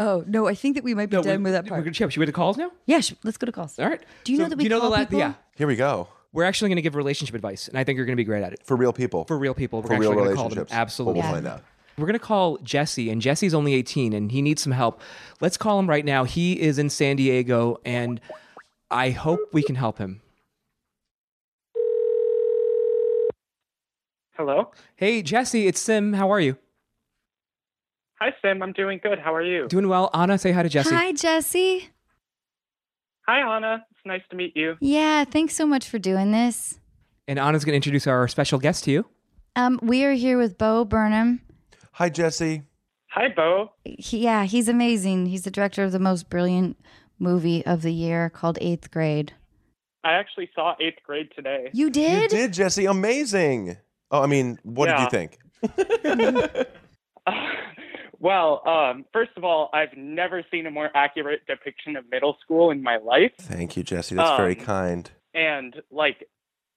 [0.00, 1.84] Oh no, I think that we might be No, done we- with that We're part.
[1.84, 2.72] gonna, should we go to calls now?
[2.86, 3.78] Yeah, sh- let's go to calls.
[3.78, 4.02] All right.
[4.24, 5.18] Do you know that we you know call the la- people?
[5.20, 5.34] Yeah.
[5.56, 8.16] Here we go We're actually going to give relationship advice, and I think you're going
[8.16, 8.60] to be great at it.
[8.64, 9.24] for real people.
[9.26, 9.82] For real people.
[9.82, 10.58] We're For real actually gonna call them.
[10.58, 10.72] relationships.
[10.72, 11.20] Absolutely.
[11.20, 11.62] Well, we'll find out.
[11.98, 15.00] We're going to call Jesse, and Jesse's only 18, and he needs some help.
[15.40, 16.24] Let's call him right now.
[16.24, 18.20] He is in San Diego, and
[18.90, 20.22] I hope we can help him.
[24.36, 24.70] Hello.
[24.96, 26.14] Hey, Jesse, it's Sim.
[26.14, 26.56] How are you?
[28.20, 28.62] Hi, Sim.
[28.62, 29.18] I'm doing good.
[29.18, 29.66] How are you?
[29.68, 30.10] Doing well.
[30.12, 30.94] Anna, say hi to Jesse.
[30.94, 31.88] Hi, Jesse.
[33.26, 33.86] Hi, Anna.
[33.90, 34.76] It's nice to meet you.
[34.80, 36.78] Yeah, thanks so much for doing this.
[37.26, 39.06] And Anna's going to introduce our special guest to you.
[39.56, 41.40] Um, we are here with Bo Burnham.
[41.92, 42.62] Hi, Jesse.
[43.08, 43.72] Hi, Bo.
[43.84, 45.26] He, yeah, he's amazing.
[45.26, 46.76] He's the director of the most brilliant
[47.18, 49.32] movie of the year called Eighth Grade.
[50.04, 51.70] I actually saw eighth grade today.
[51.72, 52.32] You did?
[52.32, 52.86] You did, Jesse.
[52.86, 53.76] Amazing.
[54.10, 55.08] Oh, I mean, what Yeah.
[55.08, 55.28] did you
[56.50, 56.66] think?
[58.20, 62.70] well, um, first of all, I've never seen a more accurate depiction of middle school
[62.70, 64.14] in my life, Thank you, Jesse.
[64.14, 65.10] That's very Um, kind.
[65.34, 66.28] and like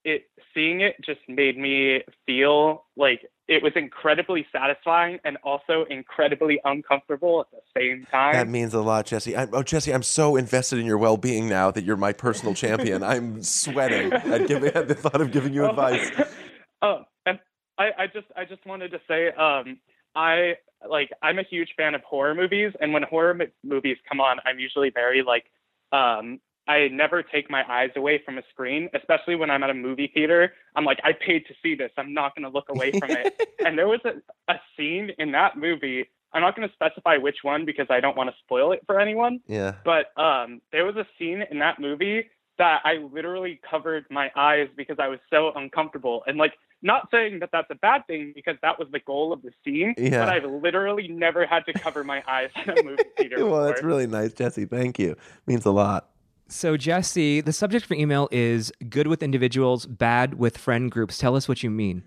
[0.05, 0.23] it,
[0.53, 7.41] seeing it just made me feel like it was incredibly satisfying and also incredibly uncomfortable
[7.41, 8.33] at the same time.
[8.33, 9.35] That means a lot, Jesse.
[9.35, 13.01] I, oh, Jesse, I'm so invested in your well-being now that you're my personal champion.
[13.13, 16.09] I'm sweating at, giving, at the thought of giving you advice.
[16.81, 17.39] oh, and
[17.77, 19.79] I, I just I just wanted to say, um,
[20.15, 20.55] I
[20.89, 24.37] like I'm a huge fan of horror movies, and when horror mo- movies come on,
[24.45, 25.45] I'm usually very like,
[25.91, 29.73] um, I never take my eyes away from a screen, especially when I'm at a
[29.73, 30.53] movie theater.
[30.75, 31.91] I'm like, I paid to see this.
[31.97, 33.49] I'm not going to look away from it.
[33.65, 34.13] and there was a,
[34.51, 36.05] a scene in that movie.
[36.31, 38.99] I'm not going to specify which one because I don't want to spoil it for
[38.99, 39.41] anyone.
[39.45, 39.75] Yeah.
[39.83, 44.69] But um, there was a scene in that movie that I literally covered my eyes
[44.75, 46.23] because I was so uncomfortable.
[46.27, 46.53] And like,
[46.83, 49.95] not saying that that's a bad thing because that was the goal of the scene.
[49.97, 50.19] Yeah.
[50.19, 53.45] But I've literally never had to cover my eyes in a movie theater.
[53.45, 54.65] Well, that's really nice, Jesse.
[54.65, 55.15] Thank you.
[55.47, 56.09] Means a lot.
[56.49, 61.17] So, Jesse, the subject for email is good with individuals, bad with friend groups.
[61.17, 62.03] Tell us what you mean.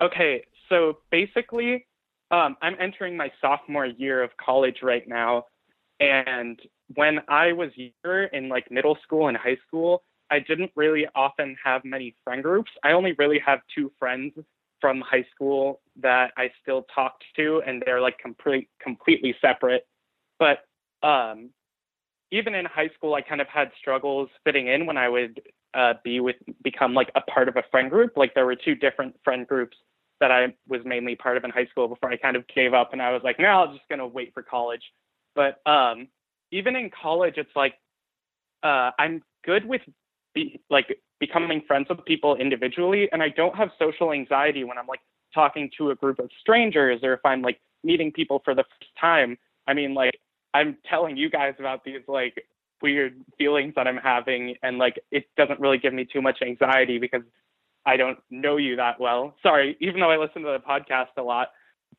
[0.00, 1.86] Okay, so basically,
[2.30, 5.46] um, I'm entering my sophomore year of college right now,
[5.98, 6.60] and
[6.94, 11.56] when I was younger in like middle school and high school, I didn't really often
[11.62, 12.70] have many friend groups.
[12.84, 14.32] I only really have two friends
[14.80, 19.86] from high school that I still talked to, and they're like complete, completely separate.
[20.38, 20.58] But
[21.02, 21.50] um,
[22.30, 25.40] even in high school, I kind of had struggles fitting in when I would
[25.74, 28.16] uh, be with become like a part of a friend group.
[28.16, 29.76] Like there were two different friend groups
[30.20, 32.92] that I was mainly part of in high school before I kind of gave up
[32.92, 34.82] and I was like, no, I'm just gonna wait for college.
[35.34, 36.08] But um,
[36.50, 37.74] even in college, it's like
[38.62, 39.82] uh, I'm good with
[40.38, 44.86] be, like becoming friends with people individually, and I don't have social anxiety when I'm
[44.86, 45.00] like
[45.34, 48.90] talking to a group of strangers or if I'm like meeting people for the first
[49.00, 49.36] time.
[49.66, 50.18] I mean, like
[50.54, 52.44] I'm telling you guys about these like
[52.82, 56.98] weird feelings that I'm having, and like it doesn't really give me too much anxiety
[56.98, 57.22] because
[57.86, 59.34] I don't know you that well.
[59.42, 61.48] Sorry, even though I listen to the podcast a lot,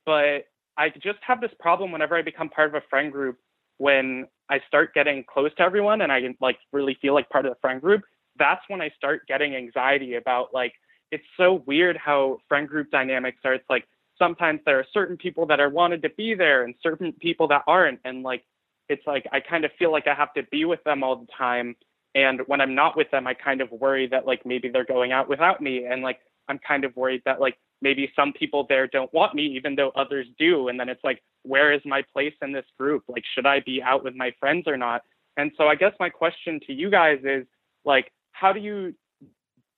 [0.06, 3.38] but I just have this problem whenever I become part of a friend group
[3.80, 7.52] when I start getting close to everyone and I like really feel like part of
[7.52, 8.04] the friend group,
[8.40, 10.74] that's when I start getting anxiety about like
[11.12, 13.54] it's so weird how friend group dynamics are.
[13.54, 13.88] It's like
[14.18, 17.64] sometimes there are certain people that are wanted to be there and certain people that
[17.68, 18.00] aren't.
[18.06, 18.44] And like
[18.88, 21.28] it's like I kind of feel like I have to be with them all the
[21.38, 21.76] time.
[22.16, 25.12] And when I'm not with them I kind of worry that like maybe they're going
[25.12, 25.86] out without me.
[25.86, 29.46] And like I'm kind of worried that like maybe some people there don't want me
[29.56, 30.68] even though others do.
[30.68, 33.04] And then it's like where is my place in this group?
[33.08, 35.02] Like should I be out with my friends or not?
[35.38, 37.46] And so I guess my question to you guys is
[37.86, 38.94] like how do you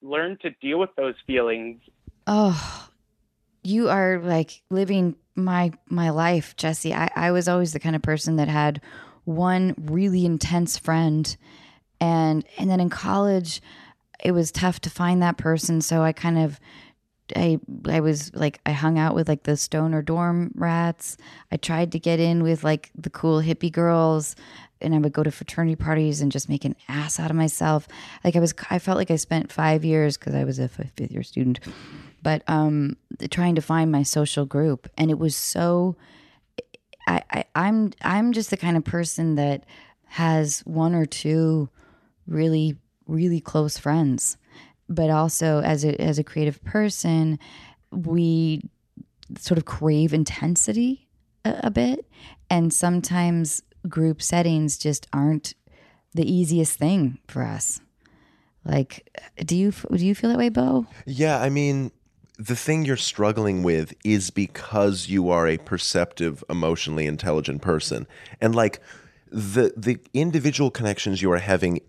[0.01, 1.79] learn to deal with those feelings
[2.27, 2.87] Oh,
[3.63, 6.93] you are like living my my life, Jesse.
[6.93, 8.81] I, I was always the kind of person that had
[9.23, 11.35] one really intense friend
[11.99, 13.61] and and then in college
[14.23, 15.81] it was tough to find that person.
[15.81, 16.59] So I kind of
[17.35, 21.17] I I was like I hung out with like the stoner dorm rats.
[21.51, 24.35] I tried to get in with like the cool hippie girls
[24.81, 27.87] and I would go to fraternity parties and just make an ass out of myself.
[28.23, 30.99] Like I was I felt like I spent 5 years cuz I was a fifth
[30.99, 31.59] year student
[32.23, 32.97] but um
[33.29, 34.89] trying to find my social group.
[34.97, 35.95] And it was so
[37.07, 39.65] I, I I'm I'm just the kind of person that
[40.05, 41.69] has one or two
[42.27, 42.77] really
[43.07, 44.37] really close friends.
[44.87, 47.39] But also as a as a creative person
[47.91, 48.61] we
[49.37, 51.07] sort of crave intensity
[51.45, 52.05] a, a bit.
[52.49, 55.53] And sometimes group settings just aren't
[56.13, 57.81] the easiest thing for us
[58.63, 61.91] like do you do you feel that way bo Yeah, I mean,
[62.37, 68.07] the thing you're struggling with is because you are a perceptive, emotionally intelligent person.
[68.39, 68.79] And like
[69.29, 71.81] the the individual connections you are having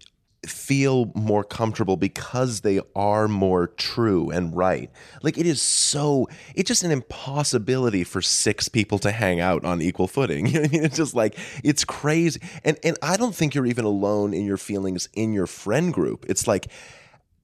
[0.46, 4.90] feel more comfortable because they are more true and right.
[5.22, 9.80] Like it is so it's just an impossibility for six people to hang out on
[9.80, 10.46] equal footing.
[10.52, 10.84] You know what I mean?
[10.84, 12.40] It's just like it's crazy.
[12.64, 16.26] And and I don't think you're even alone in your feelings in your friend group.
[16.28, 16.66] It's like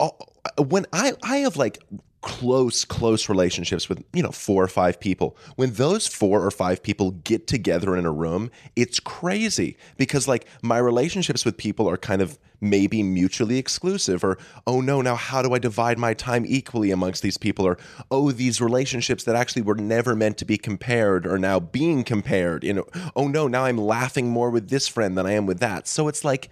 [0.01, 0.11] uh,
[0.59, 1.79] when I I have like
[2.21, 5.37] close close relationships with you know four or five people.
[5.57, 10.47] When those four or five people get together in a room it's crazy because like
[10.63, 15.43] my relationships with people are kind of maybe mutually exclusive or oh no now how
[15.43, 17.65] do i divide my time equally amongst these people?
[17.65, 17.79] Or
[18.11, 22.65] oh these relationships that actually were never meant to be compared are now being compared.
[22.65, 25.61] You know oh no now i'm laughing more with this friend than i am with
[25.61, 25.87] that.
[25.87, 26.49] So it's like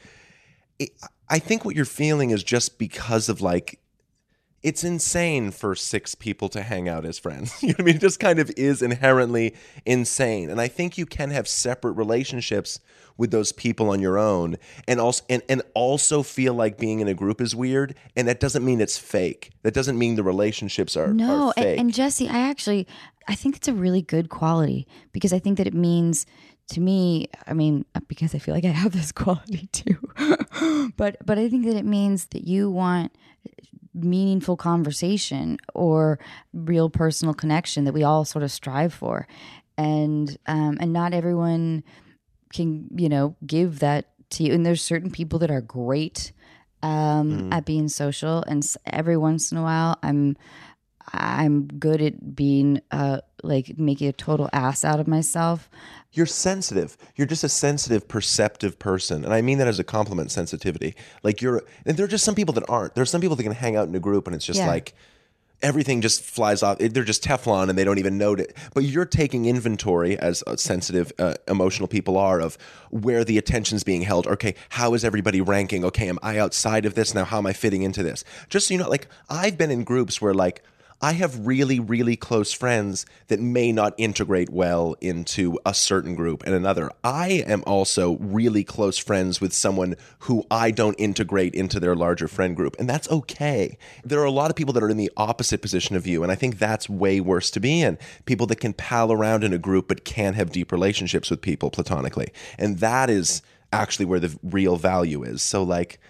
[0.78, 0.90] it,
[1.28, 3.80] I think what you're feeling is just because of like
[4.66, 7.54] it's insane for six people to hang out as friends.
[7.62, 7.96] You know what I mean?
[7.96, 9.54] It just kind of is inherently
[9.84, 10.50] insane.
[10.50, 12.80] And I think you can have separate relationships
[13.16, 14.56] with those people on your own
[14.88, 17.94] and also and, and also feel like being in a group is weird.
[18.16, 19.52] And that doesn't mean it's fake.
[19.62, 22.88] That doesn't mean the relationships are, No, are and, and Jesse, I actually
[23.28, 26.26] I think it's a really good quality because I think that it means
[26.70, 30.92] to me, I mean, uh, because I feel like I have this quality too.
[30.96, 33.12] but but I think that it means that you want
[33.96, 36.18] meaningful conversation or
[36.52, 39.26] real personal connection that we all sort of strive for.
[39.78, 41.82] And um and not everyone
[42.52, 44.52] can, you know, give that to you.
[44.52, 46.32] And there's certain people that are great
[46.82, 50.36] um, at being social, and every once in a while, I'm
[51.12, 55.68] I'm good at being uh, like making a total ass out of myself.
[56.12, 56.96] You're sensitive.
[57.14, 59.24] You're just a sensitive, perceptive person.
[59.24, 60.94] And I mean that as a compliment sensitivity.
[61.22, 62.94] Like you're and there are just some people that aren't.
[62.94, 64.68] There are some people that can hang out in a group and it's just Yeah.
[64.68, 64.94] like
[65.62, 66.78] everything just flies off.
[66.78, 68.54] They're just Teflon and they don't even note it.
[68.74, 72.58] But you're taking inventory as uh, sensitive, uh, emotional people are of
[72.90, 74.26] where the attention's being held.
[74.26, 75.82] Okay, how is everybody ranking?
[75.84, 77.24] Okay, am I outside of this now?
[77.24, 78.22] How am I fitting into this?
[78.50, 80.62] Just so you know, like I've been in groups where like
[81.00, 86.42] I have really, really close friends that may not integrate well into a certain group
[86.46, 86.90] and another.
[87.04, 92.28] I am also really close friends with someone who I don't integrate into their larger
[92.28, 93.76] friend group, and that's okay.
[94.04, 96.32] There are a lot of people that are in the opposite position of you, and
[96.32, 97.98] I think that's way worse to be in.
[98.24, 101.70] People that can pal around in a group but can't have deep relationships with people
[101.70, 102.28] platonically.
[102.58, 103.42] And that is
[103.72, 105.42] actually where the real value is.
[105.42, 106.00] So like,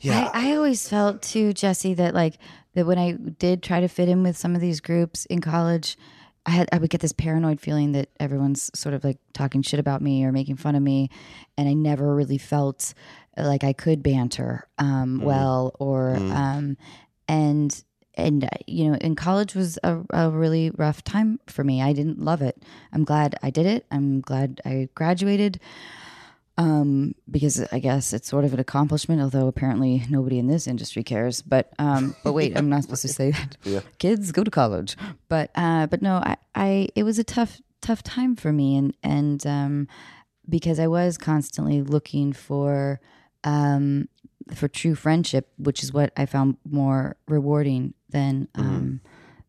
[0.00, 2.38] yeah, I, I always felt too, Jesse, that like
[2.76, 5.96] that when I did try to fit in with some of these groups in college,
[6.44, 9.80] I had I would get this paranoid feeling that everyone's sort of like talking shit
[9.80, 11.10] about me or making fun of me,
[11.56, 12.92] and I never really felt
[13.36, 16.76] like I could banter um, well or um,
[17.26, 21.80] and and uh, you know in college was a, a really rough time for me.
[21.80, 22.62] I didn't love it.
[22.92, 23.86] I'm glad I did it.
[23.90, 25.58] I'm glad I graduated
[26.58, 31.02] um, because I guess it's sort of an accomplishment, although apparently nobody in this industry
[31.02, 31.42] cares.
[31.42, 33.56] But um, but wait, I'm not supposed to say that.
[33.64, 33.80] Yeah.
[33.98, 34.96] Kids go to college,
[35.28, 38.96] but uh, but no, I, I it was a tough tough time for me, and
[39.02, 39.88] and um,
[40.48, 43.00] because I was constantly looking for
[43.44, 44.08] um,
[44.54, 48.48] for true friendship, which is what I found more rewarding than.
[48.54, 49.00] Um,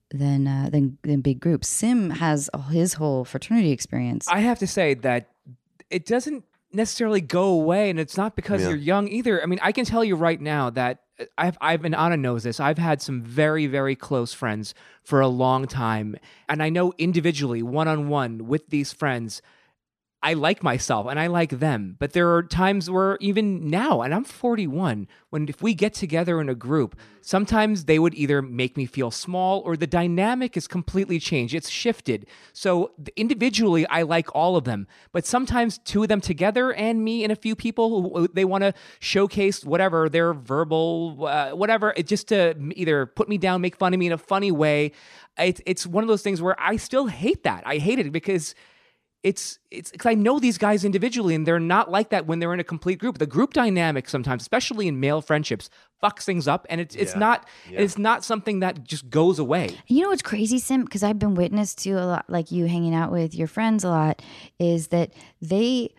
[0.09, 1.67] than, uh, than than big groups.
[1.67, 4.25] Sim has his whole fraternity experience.
[4.29, 5.31] I have to say that
[5.89, 6.45] it doesn't
[6.77, 8.69] necessarily go away, and it's not because Yeah.
[8.69, 9.43] you're young either.
[9.43, 10.99] I mean, I can tell you right now that
[11.37, 12.59] I've I've been Anna knows this.
[12.59, 14.73] I've had some very very close friends
[15.03, 16.15] for a long time,
[16.47, 19.41] and I know individually, one on one with these friends.
[20.23, 24.15] I like myself and I like them, but there are times where even now, and
[24.15, 28.75] I'm 41, when if we get together in a group, sometimes they would either make
[28.77, 31.53] me feel small or the dynamic is completely changed.
[31.53, 32.25] It's shifted.
[32.51, 37.23] So individually, I like all of them, but sometimes two of them together and me
[37.23, 42.55] and a few people they want to showcase whatever their verbal, uh, whatever, just to
[42.75, 44.93] either put me down, make fun of me in a funny way.
[45.37, 47.61] It's it's one of those things where I still hate that.
[47.67, 48.55] I hate it because
[49.27, 52.53] it's it's because I know these guys individually, and they're not like that when they're
[52.53, 53.17] in a complete group.
[53.17, 55.69] The group dynamic sometimes, especially in male friendships,
[56.01, 59.75] fucks things up, and it's it's not it's not something that just goes away.
[59.87, 60.85] You know what's crazy, Sim?
[60.85, 63.89] Because I've been witness to a lot, like you hanging out with your friends a
[63.89, 64.21] lot,
[64.59, 65.11] is that
[65.41, 65.93] they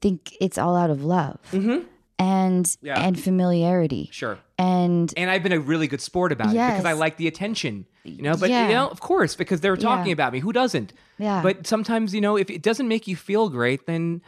[0.00, 1.86] think it's all out of love mm-hmm.
[2.18, 3.00] and Yeah.
[3.00, 4.10] and familiarity.
[4.12, 4.38] Sure.
[4.62, 7.86] And And I've been a really good sport about it because I like the attention,
[8.04, 8.36] you know.
[8.36, 8.68] But Yeah.
[8.68, 10.12] you know, of course, because they're talking Yeah.
[10.18, 10.38] about me.
[10.40, 10.92] Who doesn't?
[11.18, 11.42] Yeah.
[11.42, 14.22] But sometimes, you know, if it doesn't make you feel great, then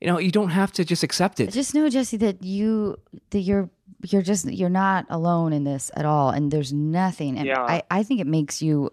[0.00, 1.52] you know you don't have to just accept it.
[1.52, 2.96] just know, Jesse, that you
[3.30, 3.70] that you're
[4.10, 7.38] you're just you're not alone in this at all, and there's nothing.
[7.38, 7.62] And Yeah.
[7.62, 8.90] I I think it makes you,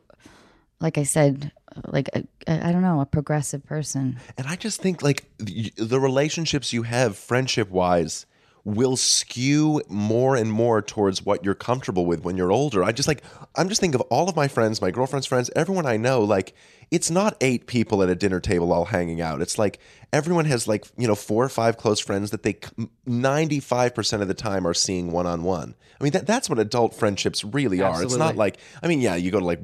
[0.79, 1.51] like I said,
[1.87, 4.17] like a, a, I don't know, a progressive person.
[4.37, 8.25] And I just think like the, the relationships you have, friendship wise,
[8.65, 12.83] will skew more and more towards what you're comfortable with when you're older.
[12.83, 13.21] I just like
[13.55, 16.21] I'm just thinking of all of my friends, my girlfriend's friends, everyone I know.
[16.21, 16.53] Like
[16.89, 19.41] it's not eight people at a dinner table all hanging out.
[19.41, 19.79] It's like
[20.13, 22.57] everyone has like you know four or five close friends that they
[23.05, 25.75] ninety five percent of the time are seeing one on one.
[25.99, 28.01] I mean that that's what adult friendships really are.
[28.01, 29.59] It's not like I mean yeah, you go to like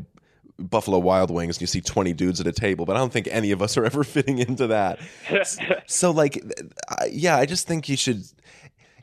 [0.59, 3.29] Buffalo Wild Wings and you see 20 dudes at a table, but I don't think
[3.31, 4.99] any of us are ever fitting into that.
[5.87, 6.43] so like
[6.89, 8.25] I, yeah, I just think you should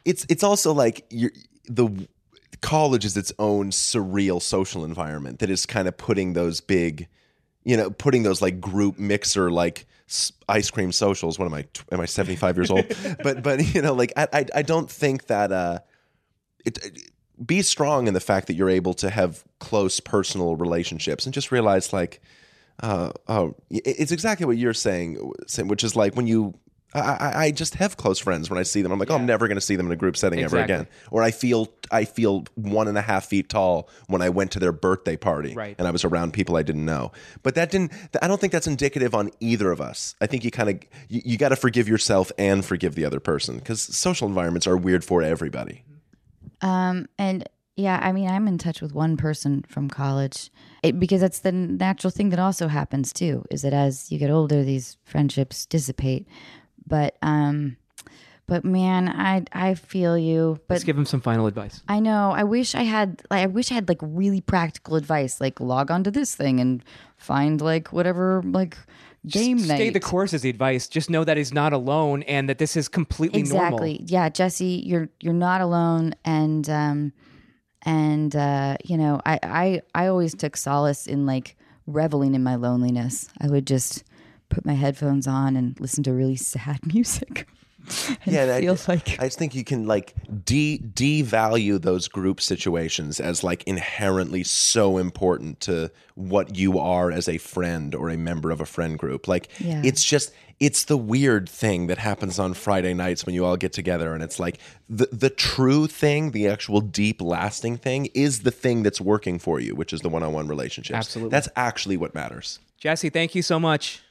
[0.07, 1.33] it's it's also like you're
[1.69, 2.09] the
[2.63, 7.09] college is its own surreal social environment that is kind of putting those big
[7.65, 9.87] you know putting those like group mixer like
[10.49, 12.87] ice cream socials what am i am i 75 years old
[13.23, 15.81] but but you know like i i, I don't think that uh
[16.65, 17.11] it, it-
[17.45, 21.53] be strong in the fact that you're able to have close personal relationships and just
[21.53, 22.23] realize like
[22.83, 25.17] uh, oh, it's exactly what you're saying,
[25.65, 26.55] which is like when you.
[26.95, 28.91] I, I, I just have close friends when I see them.
[28.93, 30.87] I'm like, oh, I'm never going to see them in a group setting ever again.
[31.11, 34.59] Or I feel I feel one and a half feet tall when I went to
[34.59, 35.75] their birthday party Right.
[35.79, 37.13] and I was around people I didn't know.
[37.43, 37.93] But that didn't.
[38.23, 40.15] I don't think that's indicative on either of us.
[40.21, 43.21] I think you kind of you, you got to forgive yourself and forgive the other
[43.21, 45.83] person because social environments are weird for everybody.
[46.63, 50.51] Um, and yeah, I mean, I'm in touch with one person from college
[50.83, 53.45] it, because that's the natural thing that also happens too.
[53.51, 56.27] Is that as you get older, these friendships dissipate.
[56.87, 57.77] But um,
[58.47, 60.61] but man, I I feel you.
[60.69, 61.83] But Let's give him some final advice.
[61.89, 62.31] I know.
[62.31, 63.23] I wish I had.
[63.31, 66.61] Like, I wish I had like really practical advice, like log on to this thing
[66.61, 66.85] and
[67.17, 68.77] find like whatever like
[69.27, 69.93] game Stay night.
[69.93, 70.87] the course is the advice.
[70.87, 74.07] Just know that he's not alone and that this is completely exactly normal.
[74.09, 77.13] yeah jesse you're you're not alone and um
[77.83, 81.57] and uh you know i i i always took solace in like
[81.89, 84.05] reveling in my loneliness i would just
[84.49, 87.47] put my headphones on and listen to really sad music
[88.25, 93.21] and and I- like I just think you can like de devalue those group situations
[93.21, 98.51] as like inherently so important to what you are as a friend or a member
[98.51, 99.29] of a friend group.
[99.29, 99.83] Like Yeah.
[99.85, 103.73] it's just it's the weird thing that happens on Friday nights when you all get
[103.73, 108.51] together and it's like the the true thing, the actual deep lasting thing is the
[108.51, 110.97] thing that's working for you, which is the one-on-one relationships.
[110.97, 111.31] Absolutely.
[111.31, 112.59] That's actually what matters.
[112.79, 114.03] Jesse, thank you so much.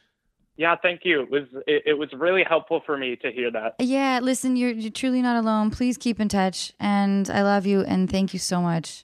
[0.57, 1.21] Yeah, thank you.
[1.21, 3.75] It was it, it was really helpful for me to hear that.
[3.79, 5.69] Yeah, listen, you're, you're truly not alone.
[5.69, 6.71] Please keep in touch.
[6.79, 7.81] And I love you.
[7.81, 9.03] And thank you so much.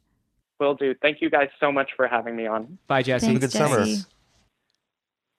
[0.60, 0.94] Will do.
[1.02, 2.78] Thank you guys so much for having me on.
[2.88, 3.26] Bye, Jesse.
[3.26, 3.80] Thanks, good summer.
[3.80, 4.06] Jesse.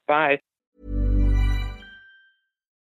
[0.06, 0.40] Bye.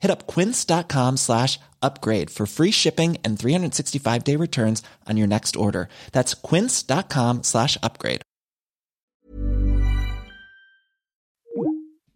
[0.00, 5.56] Hit up quince.com slash upgrade for free shipping and 365 day returns on your next
[5.56, 5.88] order.
[6.12, 8.22] That's quince.com slash upgrade.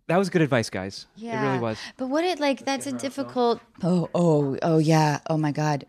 [0.07, 1.07] That was good advice, guys.
[1.17, 1.41] Yeah.
[1.43, 1.79] It really was.
[1.97, 5.21] But what it like that's a difficult Oh, oh, oh yeah.
[5.31, 5.87] Oh my god.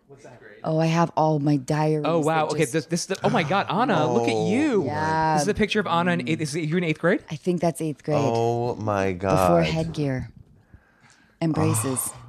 [0.64, 2.06] Oh, I have all my diaries.
[2.08, 2.46] Oh wow.
[2.48, 2.60] that Okay.
[2.62, 4.86] just- This this is the, oh my God, Anna, look at you.
[4.86, 5.34] Yeah.
[5.36, 6.42] This is a picture of Anna in eighth.
[6.42, 7.24] Is it, you're in eighth grade?
[7.30, 8.18] I think that's eighth grade.
[8.20, 9.48] Oh my god.
[9.50, 10.30] before headgear.
[11.42, 12.12] And braces.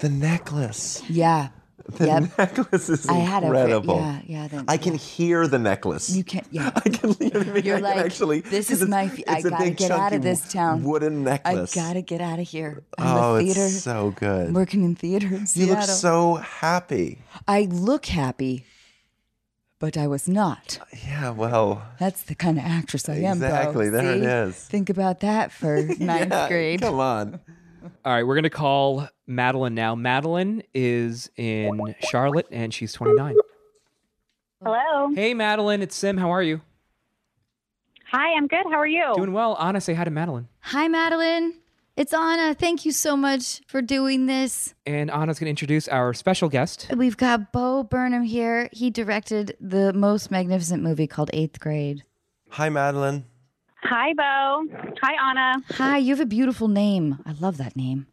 [0.00, 1.02] The necklace.
[1.08, 1.48] Yeah.
[1.88, 2.38] The Yep.
[2.38, 3.96] necklace is I had a incredible.
[3.96, 4.48] yeah, yeah.
[4.48, 6.10] The, I can hear the necklace.
[6.14, 6.70] You can yeah.
[6.76, 7.64] I can, You know I mean?
[7.64, 8.40] You're I like, actually.
[8.40, 9.10] this is my.
[9.26, 10.82] I gotta big, get out of this town.
[10.82, 11.74] Wooden necklace.
[11.74, 12.82] I gotta get out of here.
[12.98, 13.64] I'm oh, theater.
[13.64, 14.48] it's so good.
[14.48, 17.22] I'm working in theater in you look so happy.
[17.48, 18.66] I look happy,
[19.78, 20.78] but I was not.
[21.06, 21.30] Yeah.
[21.30, 21.86] Well.
[21.98, 23.36] That's the kind of actress I am.
[23.36, 24.26] Exactly, there it See?
[24.26, 24.56] is.
[24.56, 26.80] Think about that for ninth yeah, grade.
[26.82, 27.40] Come on.
[28.04, 29.94] All right, we're gonna call Madeline now.
[29.94, 33.34] Madeline is in Charlotte and she's 29.
[34.62, 35.10] Hello.
[35.14, 36.16] Hey, Madeline, it's Sim.
[36.16, 36.60] How are you?
[38.10, 38.64] Hi, I'm good.
[38.64, 39.12] How are you?
[39.16, 39.56] Doing well.
[39.60, 40.48] Anna, say hi to Madeline.
[40.60, 41.54] Hi, Madeline.
[41.96, 42.54] It's Anna.
[42.54, 44.74] Thank you so much for doing this.
[44.84, 46.88] And Anna's gonna introduce our special guest.
[46.96, 48.68] We've got Bo Burnham here.
[48.72, 52.04] He directed the most magnificent movie called Eighth Grade.
[52.50, 53.24] Hi, Madeline.
[53.88, 54.66] Hi, Bo.
[55.00, 55.62] Hi, Anna.
[55.74, 57.18] Hi, you have a beautiful name.
[57.24, 58.08] I love that name.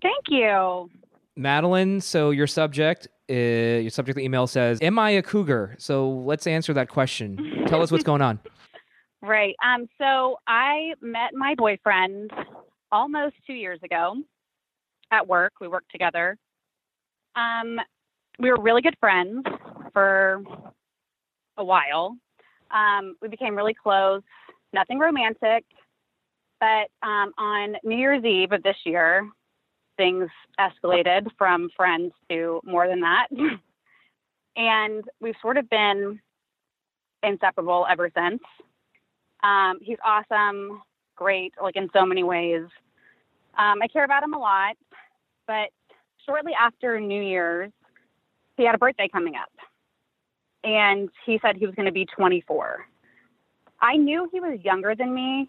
[0.00, 0.88] Thank you.
[1.34, 6.46] Madeline, so your subject, uh, your subject email says, "Am I a cougar?" So let's
[6.46, 7.64] answer that question.
[7.66, 8.38] Tell us what's going on.
[9.22, 9.54] Right.
[9.62, 9.86] Um.
[9.98, 12.30] So I met my boyfriend
[12.90, 14.14] almost two years ago
[15.10, 15.52] at work.
[15.60, 16.38] We worked together.
[17.36, 17.78] Um,
[18.38, 19.44] we were really good friends
[19.92, 20.42] for
[21.58, 22.16] a while.
[22.70, 24.22] Um, we became really close.
[24.72, 25.64] Nothing romantic,
[26.60, 29.28] but um, on New Year's Eve of this year,
[29.96, 30.28] things
[30.58, 33.26] escalated from friends to more than that.
[34.56, 36.20] and we've sort of been
[37.22, 38.40] inseparable ever since.
[39.42, 40.82] Um, he's awesome,
[41.16, 42.64] great, like in so many ways.
[43.58, 44.76] Um, I care about him a lot,
[45.46, 45.70] but
[46.26, 47.72] shortly after New Year's,
[48.56, 49.50] he had a birthday coming up.
[50.62, 52.86] And he said he was going to be 24.
[53.82, 55.48] I knew he was younger than me,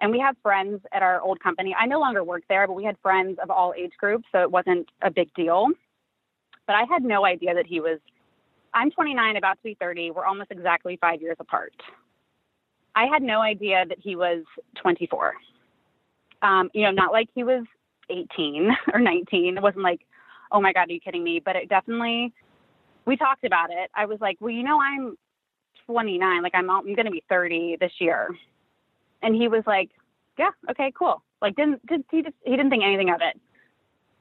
[0.00, 1.74] and we have friends at our old company.
[1.78, 4.50] I no longer work there, but we had friends of all age groups, so it
[4.50, 5.68] wasn't a big deal.
[6.66, 7.98] But I had no idea that he was.
[8.74, 10.10] I'm 29, about to be 30.
[10.10, 11.72] We're almost exactly five years apart.
[12.94, 14.44] I had no idea that he was
[14.80, 15.34] 24.
[16.42, 17.64] Um, you know, not like he was
[18.10, 19.56] 18 or 19.
[19.56, 20.00] It wasn't like,
[20.52, 21.40] oh my God, are you kidding me?
[21.44, 22.32] But it definitely,
[23.06, 23.90] we talked about it.
[23.94, 25.16] I was like, well, you know, I'm
[25.86, 26.42] 29.
[26.42, 28.28] Like I'm, I'm going to be 30 this year.
[29.22, 29.90] And he was like,
[30.38, 31.22] yeah, okay, cool.
[31.40, 33.40] Like didn't, did, he just, he didn't think anything of it.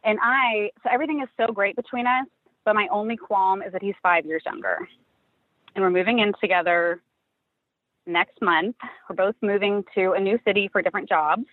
[0.04, 2.28] And I, so everything is so great between us,
[2.64, 4.88] but my only qualm is that he's five years younger.
[5.76, 7.02] And we're moving in together
[8.06, 8.76] next month.
[9.10, 11.46] We're both moving to a new city for different jobs.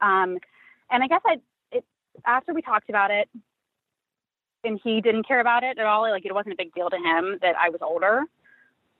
[0.00, 0.38] Um,
[0.90, 1.36] and I guess I,
[1.70, 1.84] it,
[2.26, 3.28] after we talked about it,
[4.64, 6.02] and he didn't care about it at all.
[6.02, 8.22] Like it wasn't a big deal to him that I was older.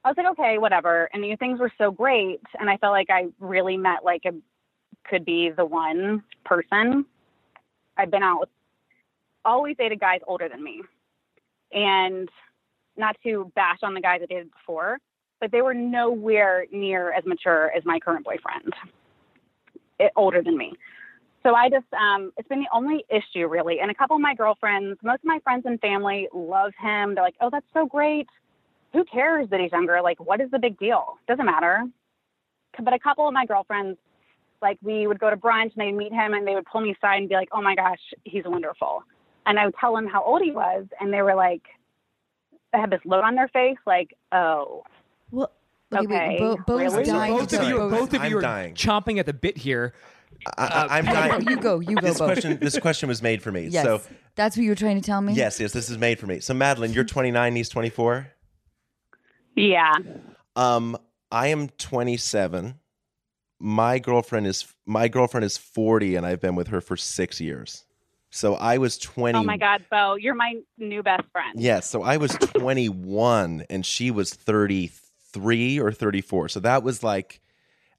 [0.04, 1.08] I was like, okay, whatever.
[1.12, 4.32] And know, things were so great, and I felt like I really met like a
[5.08, 7.04] could be the one person.
[7.96, 8.48] I've been out with
[9.44, 10.82] always dated guys older than me,
[11.72, 12.28] and
[12.96, 14.98] not to bash on the guys I dated before,
[15.40, 18.72] but they were nowhere near as mature as my current boyfriend,
[19.98, 20.72] it, older than me.
[21.42, 23.80] So I just, um, it's been the only issue really.
[23.80, 27.14] And a couple of my girlfriends, most of my friends and family love him.
[27.14, 28.26] They're like, oh, that's so great.
[28.94, 30.00] Who cares that he's younger?
[30.02, 31.18] Like, what is the big deal?
[31.28, 31.82] Doesn't matter.
[32.82, 33.98] But a couple of my girlfriends,
[34.62, 36.92] like, we would go to brunch and they'd meet him and they would pull me
[36.92, 39.02] aside and be like, oh my gosh, he's wonderful.
[39.46, 40.86] And I would tell them how old he was.
[41.00, 41.62] And they were like,
[42.72, 44.82] they had this look on their face, like, oh.
[45.30, 45.50] Well,
[45.92, 47.04] okay, wait, Bo- Bo's really?
[47.04, 47.90] dying both of you, go.
[47.90, 48.74] both of you are dying.
[48.74, 49.92] chomping at the bit here.
[50.58, 51.48] I, I, uh, I'm Hey, dying.
[51.48, 52.24] You go, you go, This Bo.
[52.26, 53.66] question, this question was made for me.
[53.68, 54.00] Yes, So
[54.34, 55.34] that's what you were trying to tell me.
[55.34, 56.40] yes, yes, this is made for me.
[56.40, 58.28] So Madeline, you're 29, he's 24.
[59.54, 59.94] Yeah.
[60.56, 60.96] Um,
[61.30, 62.78] I am 27.
[63.60, 67.84] My girlfriend is my girlfriend is 40, and I've been with her for six years.
[68.34, 69.38] So I was 20.
[69.38, 71.54] Oh my God, Bo, you're my new best friend.
[71.54, 71.88] Yes.
[71.88, 76.48] So I was 21 and she was 33 or 34.
[76.48, 77.40] So that was like,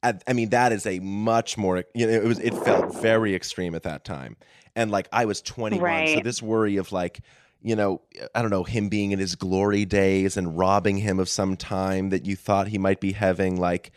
[0.03, 3.33] I, I mean, that is a much more, you know, it was, it felt very
[3.33, 4.35] extreme at that time.
[4.75, 6.07] And like I was 21.
[6.07, 7.21] So this worry of like,
[7.65, 7.99] you know,
[8.35, 12.09] I don't know, him being in his glory days and robbing him of some time
[12.11, 13.91] that you thought he might be having, like,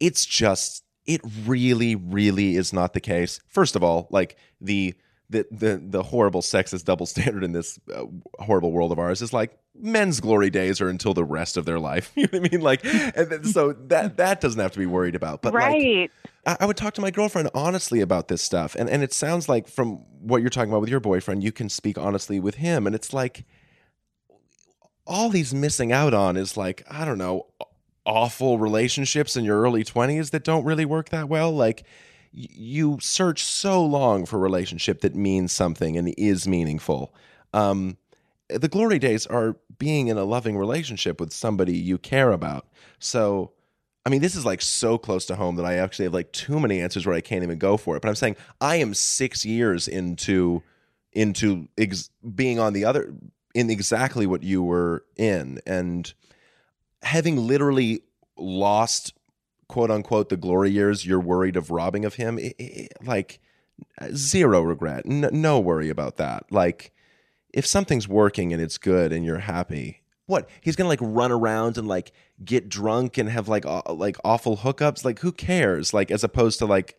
[0.00, 3.38] it's just, it really, really is not the case.
[3.46, 4.94] First of all, like the,
[5.34, 8.04] the the the horrible sexist double standard in this uh,
[8.38, 11.80] horrible world of ours is like men's glory days are until the rest of their
[11.80, 12.12] life.
[12.16, 12.60] You know what I mean?
[12.62, 15.42] Like, and then, so that that doesn't have to be worried about.
[15.42, 16.10] But like.
[16.46, 19.48] I, I would talk to my girlfriend honestly about this stuff, and and it sounds
[19.48, 22.86] like from what you're talking about with your boyfriend, you can speak honestly with him,
[22.86, 23.44] and it's like
[25.06, 27.46] all he's missing out on is like I don't know
[28.06, 31.84] awful relationships in your early 20s that don't really work that well like
[32.36, 37.14] you search so long for a relationship that means something and is meaningful
[37.52, 37.96] um
[38.48, 42.66] the glory days are being in a loving relationship with somebody you care about
[42.98, 43.52] so
[44.06, 46.60] I mean, this is like so close to home that I actually have like too
[46.60, 48.02] many answers where I can't even go for it.
[48.02, 50.62] But I'm saying I am six years into
[51.12, 53.14] into ex- being on the other
[53.54, 56.12] in exactly what you were in, and
[57.02, 58.02] having literally
[58.36, 59.14] lost
[59.68, 62.38] quote unquote the glory years you're worried of robbing of him.
[62.38, 63.40] i i like
[64.14, 66.44] zero regret, N- no worry about that.
[66.50, 66.92] Like
[67.52, 71.76] if something's working and it's good and you're happy what he's gonna like run around
[71.76, 72.12] and like
[72.44, 76.66] get drunk and have like like awful hookups like who cares like as opposed to
[76.66, 76.96] like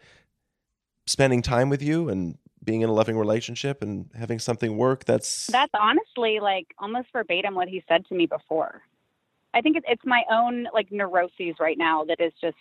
[1.08, 5.48] spending time with you and being in a loving relationship and having something work that's
[5.48, 8.82] That's honestly like almost verbatim what he said to me before.
[9.56, 12.58] I think it's, my own like neuroses right now that is just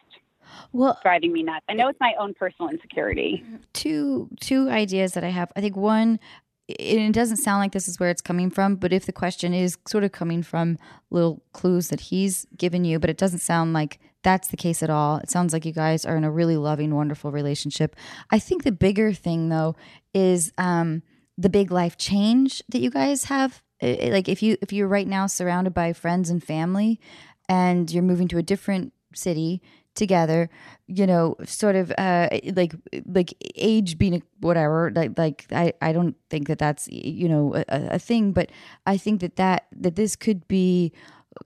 [0.72, 1.64] Well, driving me nuts.
[1.68, 3.44] I know it's my own personal insecurity.
[3.72, 5.52] two two ideas that I have.
[5.56, 6.20] I think one,
[6.68, 9.76] it doesn't sound like this is where it's coming from, but if the question is
[9.86, 10.78] sort of coming from
[11.10, 14.88] little clues that he's given you, but it doesn't sound like that's the case at
[14.88, 15.18] all.
[15.18, 17.94] It sounds like you guys are in a really loving, wonderful relationship.
[18.30, 19.76] I think the bigger thing though
[20.14, 21.02] is um,
[21.36, 23.60] the big life change that you guys have.
[23.82, 27.00] I- I- Like if you if you're right now surrounded by friends and family,
[27.48, 29.62] and you're moving to a different city
[29.94, 30.50] together
[30.88, 32.74] you know sort of uh like
[33.06, 37.54] like age being a, whatever like like i i don't think that that's you know
[37.54, 38.50] a, a thing but
[38.86, 40.92] i think that that that this could be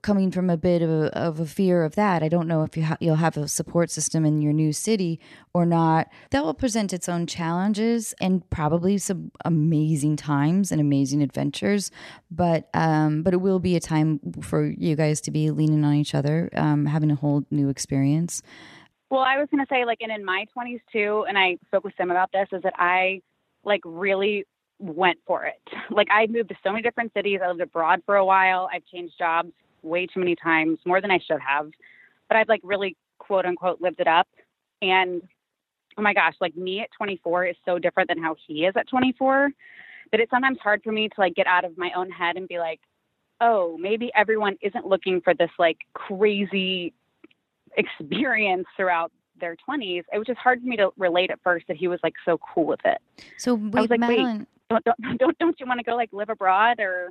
[0.01, 2.77] coming from a bit of a, of a fear of that i don't know if
[2.77, 5.19] you ha- you'll have a support system in your new city
[5.53, 11.21] or not that will present its own challenges and probably some amazing times and amazing
[11.21, 11.91] adventures
[12.29, 15.93] but um but it will be a time for you guys to be leaning on
[15.93, 18.41] each other um having a whole new experience
[19.09, 21.83] Well, I was going to say, like, and in my 20s too, and I spoke
[21.83, 23.21] with Sam about this, is that I
[23.63, 24.45] like really
[24.77, 25.61] went for it.
[25.89, 27.39] Like, I moved to so many different cities.
[27.43, 28.69] I lived abroad for a while.
[28.71, 31.69] I've changed jobs way too many times, more than I should have.
[32.27, 34.27] But I've like really quote unquote lived it up.
[34.81, 35.21] And
[35.97, 38.87] oh my gosh, like me at 24 is so different than how he is at
[38.87, 39.49] 24
[40.11, 42.47] that it's sometimes hard for me to like get out of my own head and
[42.47, 42.79] be like,
[43.41, 46.93] oh, maybe everyone isn't looking for this like crazy
[47.77, 50.03] experience throughout their 20s.
[50.11, 52.39] It was just hard for me to relate at first that he was like so
[52.53, 52.99] cool with it.
[53.37, 56.09] so I was like, Madeline, wait, don't, don't don't don't you want to go like
[56.11, 57.09] live abroad or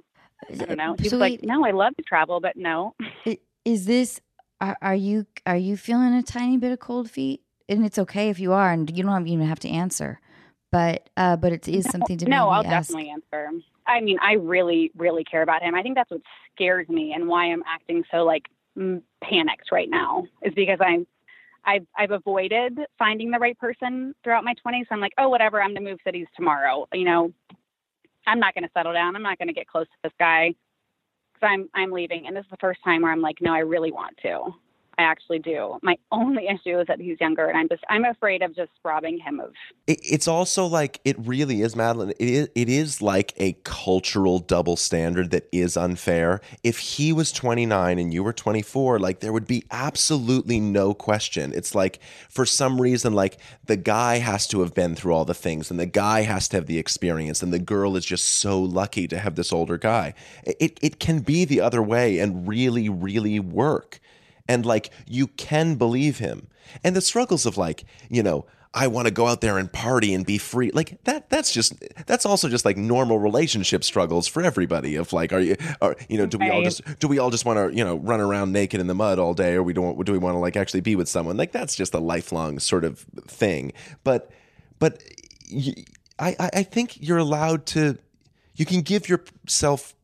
[0.51, 0.97] I don't know.
[0.99, 2.95] He So like, no, I love to travel, but no.
[3.65, 4.21] Is this
[4.61, 8.31] are, are you are you feeling a tiny bit of cold feet and it's okay
[8.31, 10.21] if you are and you don't even have to answer
[10.73, 12.89] but uh but it is something to no, maybe I'll ask.
[12.89, 13.51] definitely answer.
[13.89, 15.75] I mean, I really, really care about him.
[15.75, 16.21] I think that's what
[16.55, 18.45] scares me and why I'm acting so like
[19.23, 21.07] panicked right now is because I'm,
[21.65, 24.85] I've, I've avoided finding the right person throughout my 20s.
[24.91, 26.87] I'm like, oh, whatever, I'm going to move cities tomorrow.
[26.93, 27.33] You know,
[28.29, 29.17] I'm not going to settle down.
[29.17, 30.55] I'm not going to get close to this guy
[31.35, 32.27] because I'm, I'm leaving.
[32.27, 34.53] And this is the first time where I'm like, no, I really want to.
[34.99, 35.79] I actually do.
[35.81, 39.21] My only issue is that he's younger, and I'm just I'm afraid of just robbing
[39.21, 39.53] him of.
[39.87, 42.11] It, it's also like it really is, Madeline.
[42.19, 46.41] It is, it is like a cultural double standard that is unfair.
[46.65, 51.53] If he was 29 and you were 24, like there would be absolutely no question.
[51.55, 55.33] It's like for some reason, like the guy has to have been through all the
[55.33, 58.61] things, and the guy has to have the experience, and the girl is just so
[58.61, 60.15] lucky to have this older guy.
[60.43, 64.01] It it can be the other way and really really work
[64.49, 66.49] and like you can believe him.
[66.83, 70.13] And the struggles of like you know i want to go out there and party
[70.13, 71.73] and be free like that that's just
[72.05, 76.19] that's also just like normal relationship struggles for everybody of like are you are you
[76.19, 78.53] know do we all just do we all just want to you know run around
[78.53, 80.83] naked in the mud all day or we don't do we want to like actually
[80.83, 81.39] be with someone?
[81.39, 83.73] Like that's just a lifelong sort of thing.
[84.05, 84.31] But
[84.79, 85.03] but
[86.19, 87.97] i, I think you're allowed to
[88.55, 89.95] you can give yourself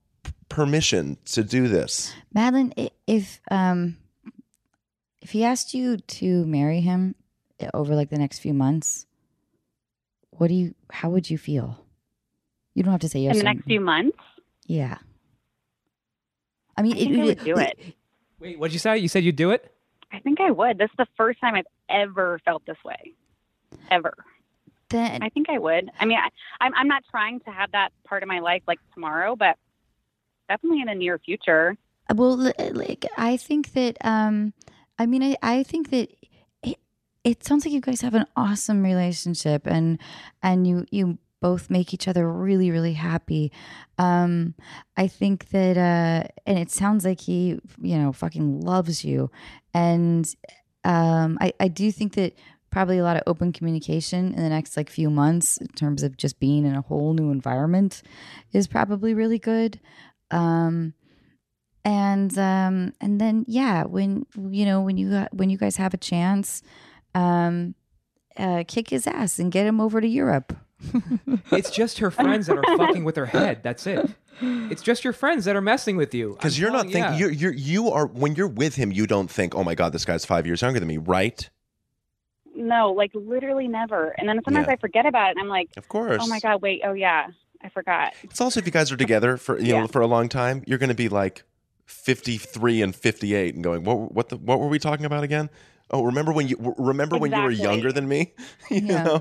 [0.48, 2.14] permission to do this.
[2.32, 2.72] Madeline,
[3.06, 3.96] if um,
[5.24, 7.14] if he asked you to marry him
[7.72, 9.06] over like the next few months,
[10.30, 10.74] what do you?
[10.90, 11.82] How would you feel?
[12.74, 13.32] You don't have to say yes.
[13.32, 14.18] in the next few months.
[14.66, 14.98] yeah.
[16.76, 17.78] I mean, I think I would do it.
[18.40, 18.98] Wait, what'd you say?
[18.98, 19.72] You said you'd do it?
[20.12, 20.76] I think I would.
[20.76, 23.14] This is the first time I've ever felt this way,
[23.90, 24.12] ever.
[24.90, 25.88] Then I think I would.
[25.98, 26.28] I mean, I,
[26.60, 29.56] I'm I'm not trying to have that part of my life like tomorrow, but
[30.50, 31.76] definitely in the near future.
[32.14, 34.52] Well, li- like I think that um
[34.98, 36.10] I mean I I think that
[36.62, 36.78] it,
[37.24, 39.98] it sounds like you guys have an awesome relationship and
[40.42, 43.52] and you you both make each other really really happy.
[43.98, 44.54] Um
[44.96, 49.30] I think that uh and it sounds like he, you know, fucking loves you
[49.72, 50.32] and
[50.84, 52.34] um I I do think that
[52.70, 56.16] probably a lot of open communication in the next like few months in terms of
[56.16, 58.02] just being in a whole new environment
[58.52, 59.80] is probably really good.
[60.30, 60.94] Um
[61.84, 65.94] and um and then yeah when you know when you got, when you guys have
[65.94, 66.62] a chance
[67.14, 67.74] um
[68.36, 70.56] uh kick his ass and get him over to Europe
[71.52, 73.62] It's just her friends that are fucking with her head.
[73.62, 74.10] That's it.
[74.40, 76.32] It's just your friends that are messing with you.
[76.32, 77.16] Because you're not thinking yeah.
[77.16, 80.04] you're you're you are when you're with him, you don't think, oh my god, this
[80.04, 81.48] guy's five years younger than me, right?
[82.56, 84.08] No, like literally never.
[84.18, 84.74] And then sometimes Yeah.
[84.74, 86.20] I forget about it, and I'm like, Of course.
[86.22, 87.28] oh my god, wait, oh yeah,
[87.62, 88.14] I forgot.
[88.22, 90.78] It's also if you guys are together for you know for a long time, you're
[90.78, 91.44] going to be like
[91.86, 95.50] 53 and 58 and going, what what the what were we talking about again?
[95.90, 98.32] Oh, remember when you remember when you were younger than me?
[98.70, 99.02] you Yeah.
[99.04, 99.18] know.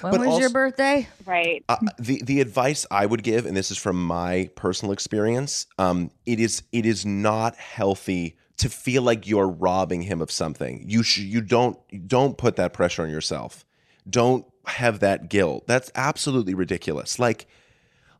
[0.00, 1.62] when But was your birthday Right.
[1.68, 6.10] Uh, the the advice I would give, and this is from my personal experience, um,
[6.26, 10.84] it is it is not healthy to feel like you're robbing him of something.
[10.86, 11.78] You sh- you don't
[12.08, 13.64] don't put that pressure on yourself.
[14.08, 15.64] Don't have that guilt.
[15.66, 17.18] That's absolutely ridiculous.
[17.18, 17.46] Like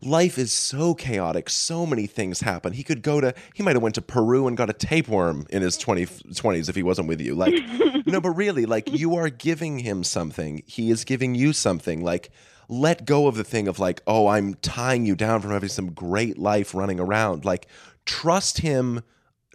[0.02, 1.50] life is so chaotic.
[1.50, 2.72] So many things happen.
[2.72, 5.62] He could go to he might have went to peru and got a tapeworm in
[5.62, 7.34] his 20, 20s if he wasn't with you.
[7.34, 7.54] Like
[8.06, 10.62] no but really like you are giving him something.
[10.66, 12.02] He is giving you something.
[12.02, 12.30] Like
[12.68, 15.92] let go of the thing of like oh i'm tying you down from having some
[15.92, 17.44] great life running around.
[17.44, 17.66] Like
[18.06, 19.02] trust him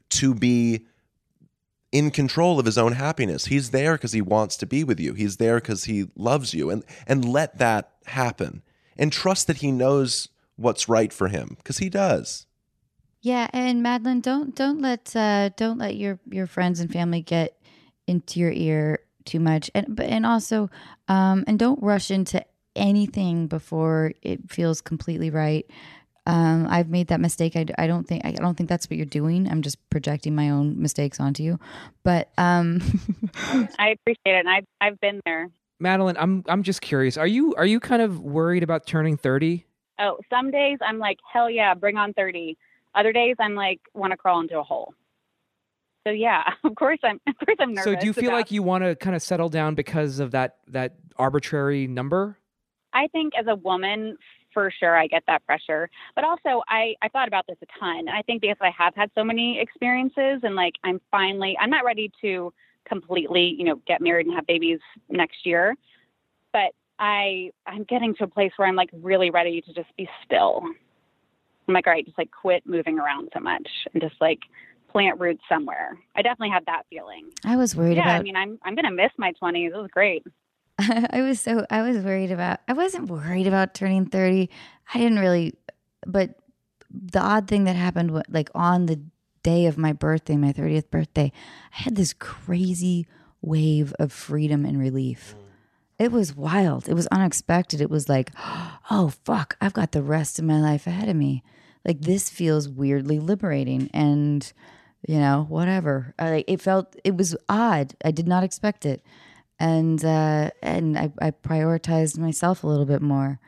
[0.09, 0.85] to be
[1.91, 3.45] in control of his own happiness.
[3.45, 5.13] He's there because he wants to be with you.
[5.13, 8.61] He's there because he loves you, and and let that happen.
[8.97, 12.45] And trust that he knows what's right for him because he does.
[13.21, 17.57] yeah and Madeline don't don't let uh don't let your your friends and family get
[18.07, 20.69] into your ear too much and but and also
[21.07, 22.43] um and don't rush into
[22.75, 25.65] anything before it feels completely right
[26.27, 29.05] um i've made that mistake i, I don't think i don't think that's what you're
[29.05, 31.57] doing i'm just projecting my own mistakes onto you
[32.03, 32.81] but um
[33.79, 35.49] I appreciate it, and I've I've been there.
[35.79, 37.17] Madeline, I'm I'm just curious.
[37.17, 39.65] Are you are you kind of worried about turning 30?
[39.99, 42.57] Oh, some days I'm like, hell yeah, bring on thirty.
[42.93, 44.93] Other days I'm like, want to crawl into a hole.
[46.05, 47.19] So yeah, of course I'm.
[47.27, 47.93] Of course I'm nervous.
[47.93, 50.31] So do you feel about- like you want to kind of settle down because of
[50.31, 52.37] that that arbitrary number?
[52.93, 54.17] I think as a woman,
[54.53, 55.89] for sure, I get that pressure.
[56.15, 57.99] But also, I, I thought about this a ton.
[57.99, 61.69] And I think because I have had so many experiences and like I'm finally, I'm
[61.69, 62.53] not ready to
[62.87, 65.75] completely, you know, get married and have babies next year.
[66.53, 70.07] But I, I'm getting to a place where I'm like really ready to just be
[70.25, 70.61] still.
[71.67, 74.39] I'm like, all right, just like quit moving around so much and just like
[74.91, 75.97] plant roots somewhere.
[76.15, 77.27] I definitely have that feeling.
[77.43, 79.67] i was worried yeah, about I mean, I'm, I'm going to miss my 20s.
[79.67, 80.23] It was great.
[80.79, 84.49] I was so I was worried about I wasn't worried about turning 30.
[84.93, 85.55] I didn't really
[86.05, 86.35] but
[86.89, 89.01] the odd thing that happened like on the
[89.43, 91.31] day of my birthday, my 30th birthday,
[91.71, 93.05] I had this crazy
[93.41, 95.35] wave of freedom and relief.
[95.97, 96.89] It was wild.
[96.89, 97.81] It was unexpected.
[97.81, 98.31] It was like,
[98.91, 101.43] oh fuck, I've got the rest of my life ahead of me.
[101.85, 104.51] Like this feels weirdly liberating and
[105.07, 106.13] you know, whatever.
[106.17, 107.95] I, it felt it was odd.
[108.03, 109.03] I did not expect it,
[109.59, 113.39] and uh, and I, I prioritized myself a little bit more,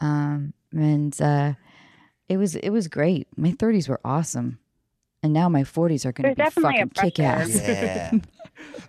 [0.00, 1.52] um, and uh,
[2.28, 3.28] it was it was great.
[3.36, 4.58] My 30s were awesome,
[5.22, 7.54] and now my 40s are going to be definitely a fucking kick ass.
[7.54, 8.10] Yeah.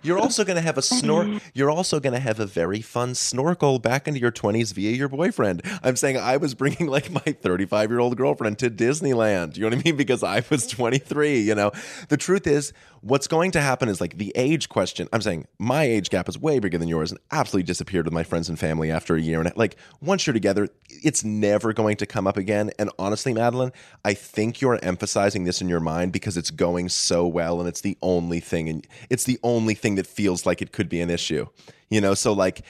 [0.02, 1.40] You're also going to have a snor.
[1.54, 5.08] You're also going to have a very fun snorkel back into your 20s via your
[5.08, 5.62] boyfriend.
[5.82, 9.56] I'm saying I was bringing like my 35 year old girlfriend to Disneyland.
[9.56, 9.96] You know what I mean?
[9.96, 11.40] Because I was 23.
[11.40, 11.72] You know,
[12.08, 15.08] the truth is, what's going to happen is like the age question.
[15.12, 18.22] I'm saying my age gap is way bigger than yours and absolutely disappeared with my
[18.22, 19.40] friends and family after a year.
[19.40, 22.70] And like once you're together, it's never going to come up again.
[22.78, 23.72] And honestly, Madeline,
[24.04, 27.80] I think you're emphasizing this in your mind because it's going so well and it's
[27.80, 31.10] the only thing and it's the only thing that feels like it could be an
[31.10, 31.46] issue.
[31.88, 32.64] You know, so like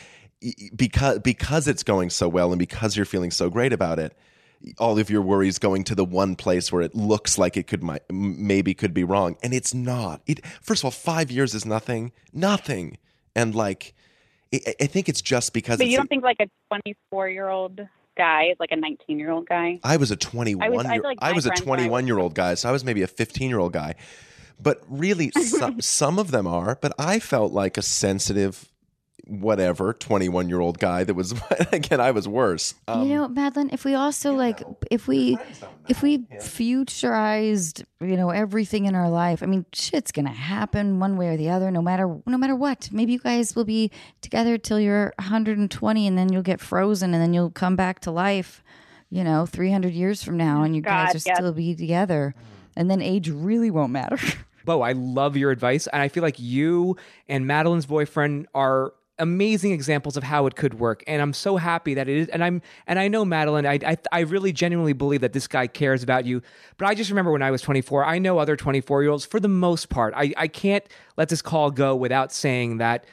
[0.76, 4.16] because because it's going so well and because you're feeling so great about it,
[4.78, 7.82] all of your worries going to the one place where it looks like it could
[7.82, 11.64] might, maybe could be wrong and it's not it first of all 5 years is
[11.64, 12.98] nothing nothing
[13.36, 13.94] and like
[14.52, 17.48] i, I think it's just because But it's you don't think like a 24 year
[17.48, 19.78] old guy like a 19 year old guy?
[19.82, 21.82] I was a 21 I was- year feel like I was a friends when I
[21.84, 23.94] 21 year old guy, so I was maybe a 15 year old guy.
[24.60, 28.68] But really some, some of them are, but I felt like a sensitive
[29.28, 31.34] whatever 21 year old guy that was
[31.72, 32.74] again I was worse.
[32.88, 35.36] Um, you know, Madeline, if we also like, if we,
[35.88, 41.16] if we futurized, you know, everything in our life, I mean, shit's gonna happen one
[41.16, 42.88] way or the other, no matter, no matter what.
[42.90, 43.90] Maybe you guys will be
[44.22, 48.10] together till you're 120, and then you'll get frozen, and then you'll come back to
[48.10, 48.62] life,
[49.10, 51.36] you know, 300 years from now, and you guys God, will yes.
[51.36, 52.34] still be together,
[52.76, 54.18] and then age really won't matter.
[54.68, 56.96] Bo, I love your advice, and I feel like you
[57.26, 61.02] and Madeline's boyfriend are amazing examples of how it could work.
[61.06, 62.28] And I'm so happy that it is.
[62.28, 63.64] And I'm and I know Madeline.
[63.64, 66.42] I I, I really genuinely believe that this guy cares about you.
[66.76, 68.04] But I just remember when I was 24.
[68.04, 70.12] I know other 24 year olds for the most part.
[70.14, 70.84] I I can't
[71.16, 73.06] let this call go without saying that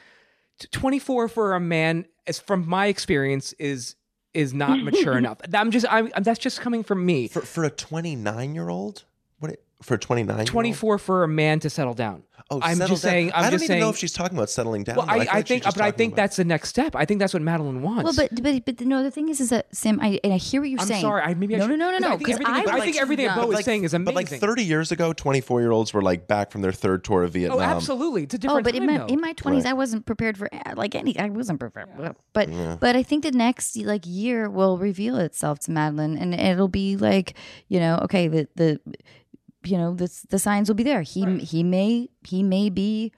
[0.72, 3.96] 24 for a man, as from my experience, is
[4.34, 5.38] is not mature enough.
[5.54, 7.28] I'm just I'm that's just coming from me.
[7.28, 9.04] for for a 29 year old?
[9.38, 12.22] What it- for a 29 24 for a man to settle down.
[12.50, 13.10] Oh, I'm settle just down.
[13.10, 13.32] saying.
[13.34, 13.80] I'm I don't just even saying.
[13.80, 14.96] know if she's talking about settling down.
[14.96, 15.12] well, though.
[15.12, 16.94] I, I think, just but I think about- that's the next step.
[16.94, 18.04] I think that's what Madeline wants.
[18.04, 20.60] Well, but but but no, the thing is, is that Sam, I and I hear
[20.60, 20.82] what you're saying.
[20.82, 21.02] I'm saying.
[21.02, 21.22] sorry.
[21.22, 22.14] I, maybe I no, should, no, no, no, no.
[22.14, 23.54] I think everything, I, I think everything Bo young.
[23.54, 24.04] is saying is amazing.
[24.04, 27.24] But like 30 years ago, 24 year olds were like back from their third tour
[27.24, 27.58] of Vietnam.
[27.58, 28.22] oh, absolutely.
[28.24, 29.12] It's a different Oh, different but in my though.
[29.12, 29.70] in my twenties, Right.
[29.70, 31.18] I wasn't prepared for like any.
[31.18, 31.88] I wasn't prepared,
[32.32, 32.48] but
[32.80, 36.96] but I think the next like year will reveal itself to Madeline, and it'll be
[36.96, 37.34] like
[37.68, 38.80] you know, okay, the the
[39.68, 41.02] you know the the signs will be there.
[41.02, 43.12] He he may he may be,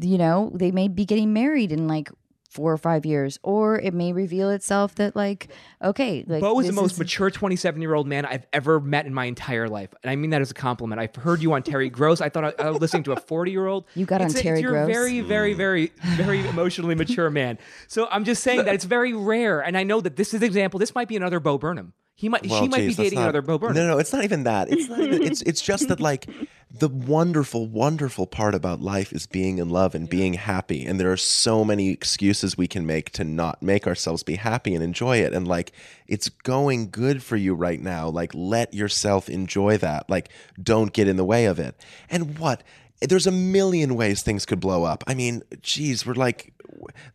[0.00, 2.10] you know, they may be getting married in like
[2.54, 5.48] four or five years, or it may reveal itself that like
[5.82, 9.06] okay, like Bo is the this most mature 27 year old man I've ever met
[9.06, 9.92] in my entire life.
[10.02, 11.00] And I mean that as a compliment.
[11.00, 12.20] I've heard you on Terry Gross.
[12.20, 13.86] I thought I, I was listening to a 40 year old.
[13.96, 14.72] You got on Terry Gross.
[14.72, 15.56] You're a very, very, mm.
[15.56, 17.58] very, very emotionally mature man.
[17.88, 19.60] So I'm just saying that it's very rare.
[19.60, 20.78] And I know that this is an example.
[20.78, 21.92] This might be another Bo Burnham.
[22.16, 23.76] He might, Well, she might be geez, let's dating not- another Bo Burnham.
[23.76, 24.70] No, no, it's not even that.
[24.70, 26.26] It's not even, it's it's just that like
[26.70, 30.86] the wonderful, wonderful part about life is being in love and being happy.
[30.86, 34.74] And there are so many excuses we can make to not make ourselves be happy
[34.74, 35.32] and enjoy it.
[35.32, 35.72] And like
[36.06, 38.08] it's going good for you right now.
[38.08, 40.08] Like let yourself enjoy that.
[40.08, 40.28] Like
[40.62, 41.74] don't get in the way of it.
[42.08, 42.62] And what?
[43.02, 45.04] There's a million ways things could blow up.
[45.06, 46.53] I mean, geez, we're like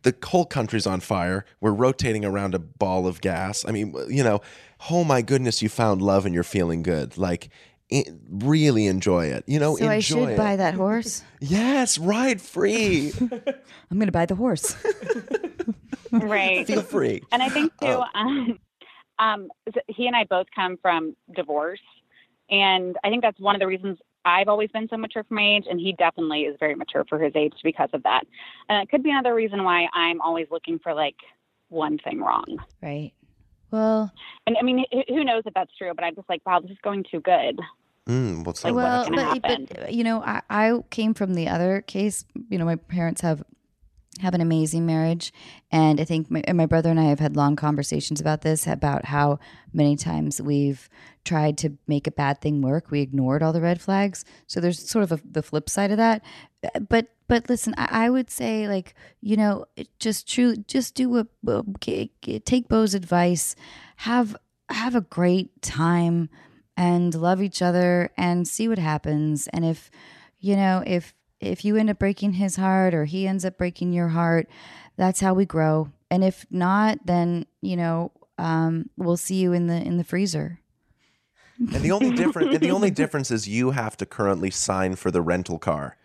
[0.02, 1.44] the whole country's on fire.
[1.60, 3.64] We're rotating around a ball of gas.
[3.66, 4.40] I mean, you know,
[4.90, 7.16] oh my goodness, you found love and you're feeling good.
[7.18, 7.48] Like,
[7.92, 9.42] i really enjoy it.
[9.48, 10.36] You know, So I should it.
[10.36, 11.24] buy that horse.
[11.40, 13.12] Yes, ride free.
[13.20, 14.76] I'm going to buy the horse.
[16.12, 16.66] Right.
[16.66, 17.22] Feel free.
[17.30, 18.04] And I think too, Oh.
[18.14, 18.58] um,
[19.20, 19.48] um,
[19.86, 21.80] he and I both come from divorce,
[22.50, 25.56] and I think that's one of the reasons I've always been so mature for my
[25.56, 28.22] age, and he definitely is very mature for his age because of that.
[28.68, 31.16] And it could be another reason why I'm always looking for like
[31.68, 32.58] one thing wrong.
[32.82, 33.12] Right.
[33.70, 34.12] Well,
[34.46, 35.92] And I mean, who- who knows if that's true?
[35.94, 37.60] But I'm just like, wow, this is going too good.
[38.08, 39.68] Mm, what's Like, well, gonna but, happen?
[39.70, 42.24] but you know, I, I came from the other case.
[42.48, 43.44] You know, my parents have
[44.20, 45.32] have an amazing marriage,
[45.70, 49.06] and I think my, my brother and I have had long conversations about this about
[49.06, 49.38] how
[49.72, 50.88] many times we've
[51.24, 52.90] tried to make a bad thing work.
[52.90, 54.24] We ignored all the red flags.
[54.46, 56.22] So there's sort of a, the flip side of that.
[56.88, 59.66] But but listen, I, I would say like you know,
[59.98, 61.26] just true, just do a
[62.44, 63.54] take Bo's advice,
[63.96, 64.36] have
[64.68, 66.28] have a great time
[66.76, 69.90] and love each other and see what happens and if
[70.38, 73.92] you know if if you end up breaking his heart or he ends up breaking
[73.92, 74.48] your heart
[74.96, 79.66] that's how we grow and if not then you know um, we'll see you in
[79.66, 80.60] the in the freezer
[81.58, 85.10] And the only difference and the only difference is you have to currently sign for
[85.10, 85.96] the rental car.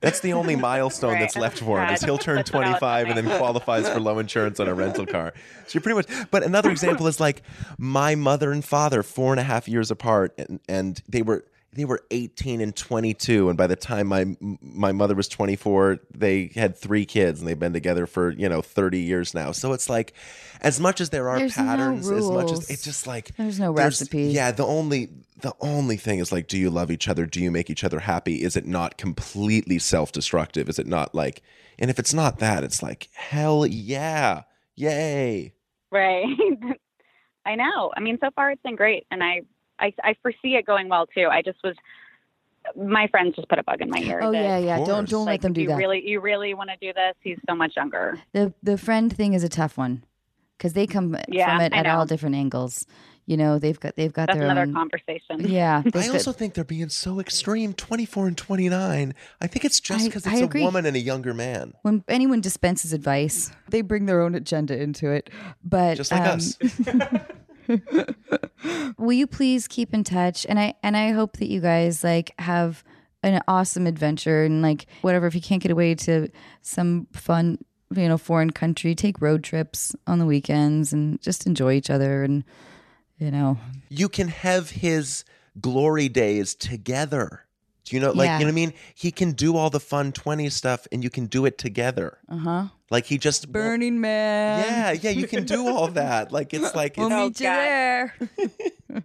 [0.00, 1.94] That's the only milestone that's left for him.
[1.94, 5.32] Is he'll turn 25 and then qualifies for low insurance on a rental car.
[5.66, 6.28] So you're pretty much.
[6.32, 7.42] But another example is like
[7.78, 11.44] my mother and father, four and a half years apart, and, and they were
[11.74, 16.50] they were 18 and 22, and by the time my my mother was 24, they
[16.54, 19.52] had three kids, and they've been together for you know 30 years now.
[19.52, 20.12] So it's like,
[20.60, 23.58] as much as there are There's no patterns, as much as it's just like There's
[23.58, 24.34] no recipes.
[24.34, 25.08] Yeah, the only
[25.40, 27.26] the only thing is like, do you love each other?
[27.26, 28.42] Do you make each other happy?
[28.42, 30.68] Is it not completely self destructive?
[30.68, 31.42] Is it not like,
[31.78, 34.42] and if it's not that, it's like, hell yeah,
[34.76, 35.54] yay.
[35.90, 36.26] Right.
[37.44, 37.92] I know.
[37.96, 39.42] I mean, so far it's been great, and I,
[39.82, 41.28] I, I foresee it going well too.
[41.30, 41.74] I just was.
[42.76, 44.20] My friends just put a bug in my ear.
[44.22, 44.76] Oh that, yeah, yeah.
[44.84, 45.76] Don't don't like, let them do you that.
[45.76, 47.14] Really, you really want to do this?
[47.20, 48.18] He's so much younger.
[48.32, 50.04] the the friend thing is a tough one
[50.56, 52.86] because they come Yeah, from it I at all different angles.
[53.26, 54.74] You know, they've got they've got That's their another own.
[54.74, 55.38] conversation.
[55.48, 59.14] Yeah, they've I got- also think they're being so extreme 24 and 29.
[59.40, 60.62] I think it's just because it's a agree.
[60.62, 61.72] woman and a younger man.
[61.82, 65.30] when anyone dispenses advice, they bring their own agenda into it.
[65.64, 66.58] But Just like um, us.
[68.98, 70.46] will you please keep in touch?
[70.48, 72.84] And I and I hope that you guys like have
[73.22, 75.26] an awesome adventure and like whatever.
[75.26, 76.28] If you can't get away to
[76.60, 77.58] some fun,
[77.94, 82.24] you know, foreign country, take road trips on the weekends and just enjoy each other
[82.24, 82.44] and
[83.18, 83.58] you know.
[83.88, 85.24] You can have his
[85.60, 87.44] glory days together.
[87.84, 88.38] Do you know, like, Yeah.
[88.38, 88.72] you know what I mean?
[88.94, 92.18] He can do all the fun 20 stuff and you can do it together.
[92.28, 92.64] Uh huh.
[92.92, 93.46] Like, he just.
[93.46, 94.64] won't- Burning Man.
[94.66, 96.30] Yeah, yeah, you can do all that.
[96.30, 96.96] Like, it's like.
[96.98, 98.14] We'll It's, Oh, meet you there.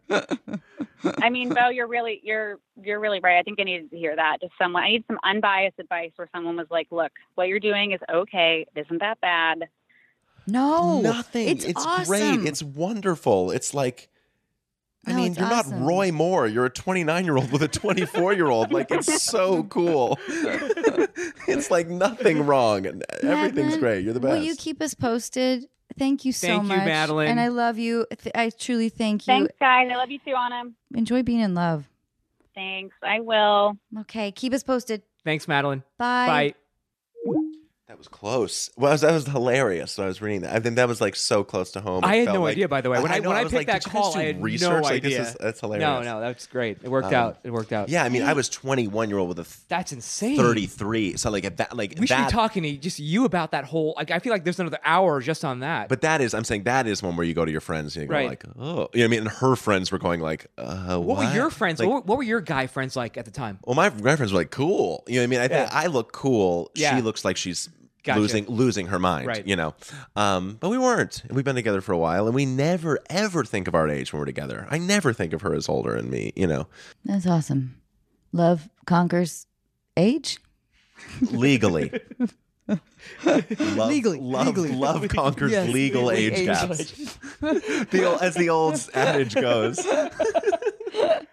[1.21, 3.37] I mean, Bo, you're really, you're, you're really right.
[3.39, 4.41] I think I needed to hear that.
[4.41, 4.83] Just someone.
[4.83, 8.65] I need some unbiased advice where someone was like, "Look, what you're doing is okay.
[8.75, 9.69] It isn't that bad."
[10.47, 11.47] No, nothing.
[11.47, 12.05] It's, It's, awesome.
[12.37, 12.47] great.
[12.47, 13.51] It's wonderful.
[13.51, 14.09] It's like.
[15.07, 15.79] I No, mean, you're awesome.
[15.79, 16.47] not Roy Moore.
[16.47, 18.71] You're a 29 year old with a 24 year old.
[18.71, 20.19] Like, it's so cool.
[20.27, 22.85] it's like nothing wrong.
[22.85, 24.03] and Everything's Madeline, great.
[24.03, 24.33] You're the best.
[24.39, 25.65] Will you keep us posted?
[25.97, 27.29] Thank you so Thank you, much, Madeline.
[27.29, 28.05] And I love you.
[28.35, 29.33] I truly thank you.
[29.33, 29.89] Thanks, guys.
[29.91, 30.63] I love you too, Anna.
[30.93, 31.87] Enjoy being in love.
[32.53, 32.95] Thanks.
[33.01, 33.77] I will.
[34.01, 35.01] Okay, keep us posted.
[35.23, 35.83] Thanks, Madeline.
[35.97, 36.27] Bye.
[36.27, 36.53] Bye.
[37.87, 38.69] That was close.
[38.75, 39.97] Well, that was, that was hilarious.
[39.97, 40.53] When I was reading that.
[40.53, 42.03] I think that was like so close to home.
[42.03, 43.01] I had no like- idea, by the way.
[43.01, 44.43] When I, know, when I, was picked like, that did you guys call, I had
[44.43, 44.69] research?
[44.69, 45.21] no Like, this idea.
[45.21, 45.87] is- that's hilarious.
[45.87, 46.79] No, no, that's great.
[46.83, 47.37] It worked Um, out.
[47.45, 47.87] It worked out.
[47.87, 50.35] Yeah, I mean, I was 21 year old with a That's insane.
[50.35, 51.15] 33.
[51.15, 53.93] So like at that, like We should be talking to just you about that whole.
[53.95, 55.87] Like, I feel like there's another hour just on that.
[55.87, 58.03] But that is, I'm saying that is one where you go to your friends and
[58.03, 58.27] you go Right.
[58.27, 59.19] like, oh, you know what I mean?
[59.21, 61.79] And her friends were going like, uh, what, were your friends?
[61.79, 63.59] Like, what, what were your guy friends like at the time?
[63.63, 65.05] well, my my friends were like, cool.
[65.07, 65.39] You know what I mean?
[65.39, 65.79] I think Yeah.
[65.79, 66.69] I look cool.
[66.75, 66.93] Yeah.
[66.97, 67.69] She looks like she's
[68.07, 68.19] Gotcha.
[68.19, 69.27] losing losing her mind.
[69.27, 69.45] Right.
[69.45, 69.75] You know,
[70.15, 71.21] um, but we weren't.
[71.29, 74.19] We've been together for a while, and we never ever think of our age when
[74.19, 74.65] we're together.
[74.69, 76.33] I never think of her as older than me.
[76.35, 76.67] You know,
[77.05, 77.75] That's awesome.
[78.33, 79.45] Love conquers
[79.95, 80.39] age.
[81.31, 81.91] legally.
[82.67, 84.71] love, Legally, love, legally.
[84.73, 86.45] love conquers Yes, legal age age.
[86.45, 86.91] gaps.
[87.39, 89.77] the old, as the old adage goes.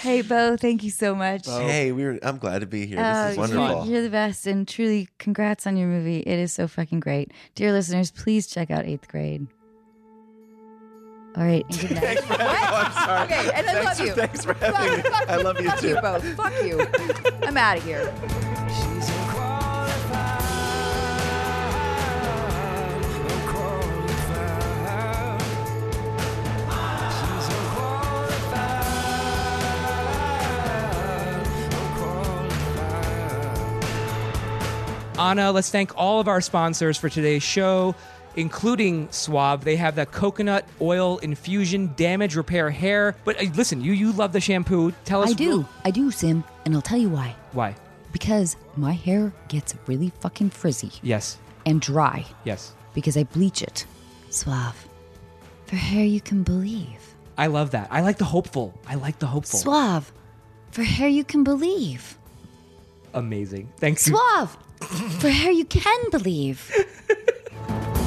[0.00, 1.46] Hey, Bo, thank you so much.
[1.46, 2.98] Hey, we were, I'm glad to be here.
[3.00, 3.86] Oh, this is oh, you're- wonderful.
[3.92, 6.20] You're the best, and truly, congrats on your movie.
[6.20, 8.10] It is so fucking great, dear listeners.
[8.12, 9.46] Please check out Eighth Grade.
[11.36, 12.18] All right, and good night.
[12.30, 13.22] Oh, I'm sorry.
[13.24, 14.12] Okay, and I thanks love for, you.
[14.14, 15.10] Thanks for having me.
[15.28, 15.88] I love you Fuck too.
[15.88, 16.36] you both.
[16.36, 16.80] Fuck you.
[17.42, 19.22] I'm out of here.
[35.18, 37.94] Anna, let's thank all of our sponsors for today's show,
[38.36, 39.64] including Suave.
[39.64, 43.16] They have the coconut oil infusion damage repair hair.
[43.24, 44.92] But uh, listen, you you love the shampoo.
[45.04, 45.66] Tell us I do.
[45.84, 47.34] I do, Sim, and I'll tell you why.
[47.52, 47.74] why.
[48.12, 52.72] Because my hair gets really fucking frizzy Yes, and dry yes.
[52.94, 53.86] because I bleach it.
[54.30, 54.86] Suave.
[55.66, 57.14] For hair you can believe.
[57.38, 57.88] I love that.
[57.90, 58.78] I like the hopeful.
[58.86, 59.58] I like the hopeful.
[59.58, 60.12] Suave.
[60.70, 62.16] For hair you can believe.
[63.14, 63.70] Amazing.
[63.78, 64.14] Thank you.
[64.14, 64.56] Suave.
[65.20, 66.70] For her, you can believe.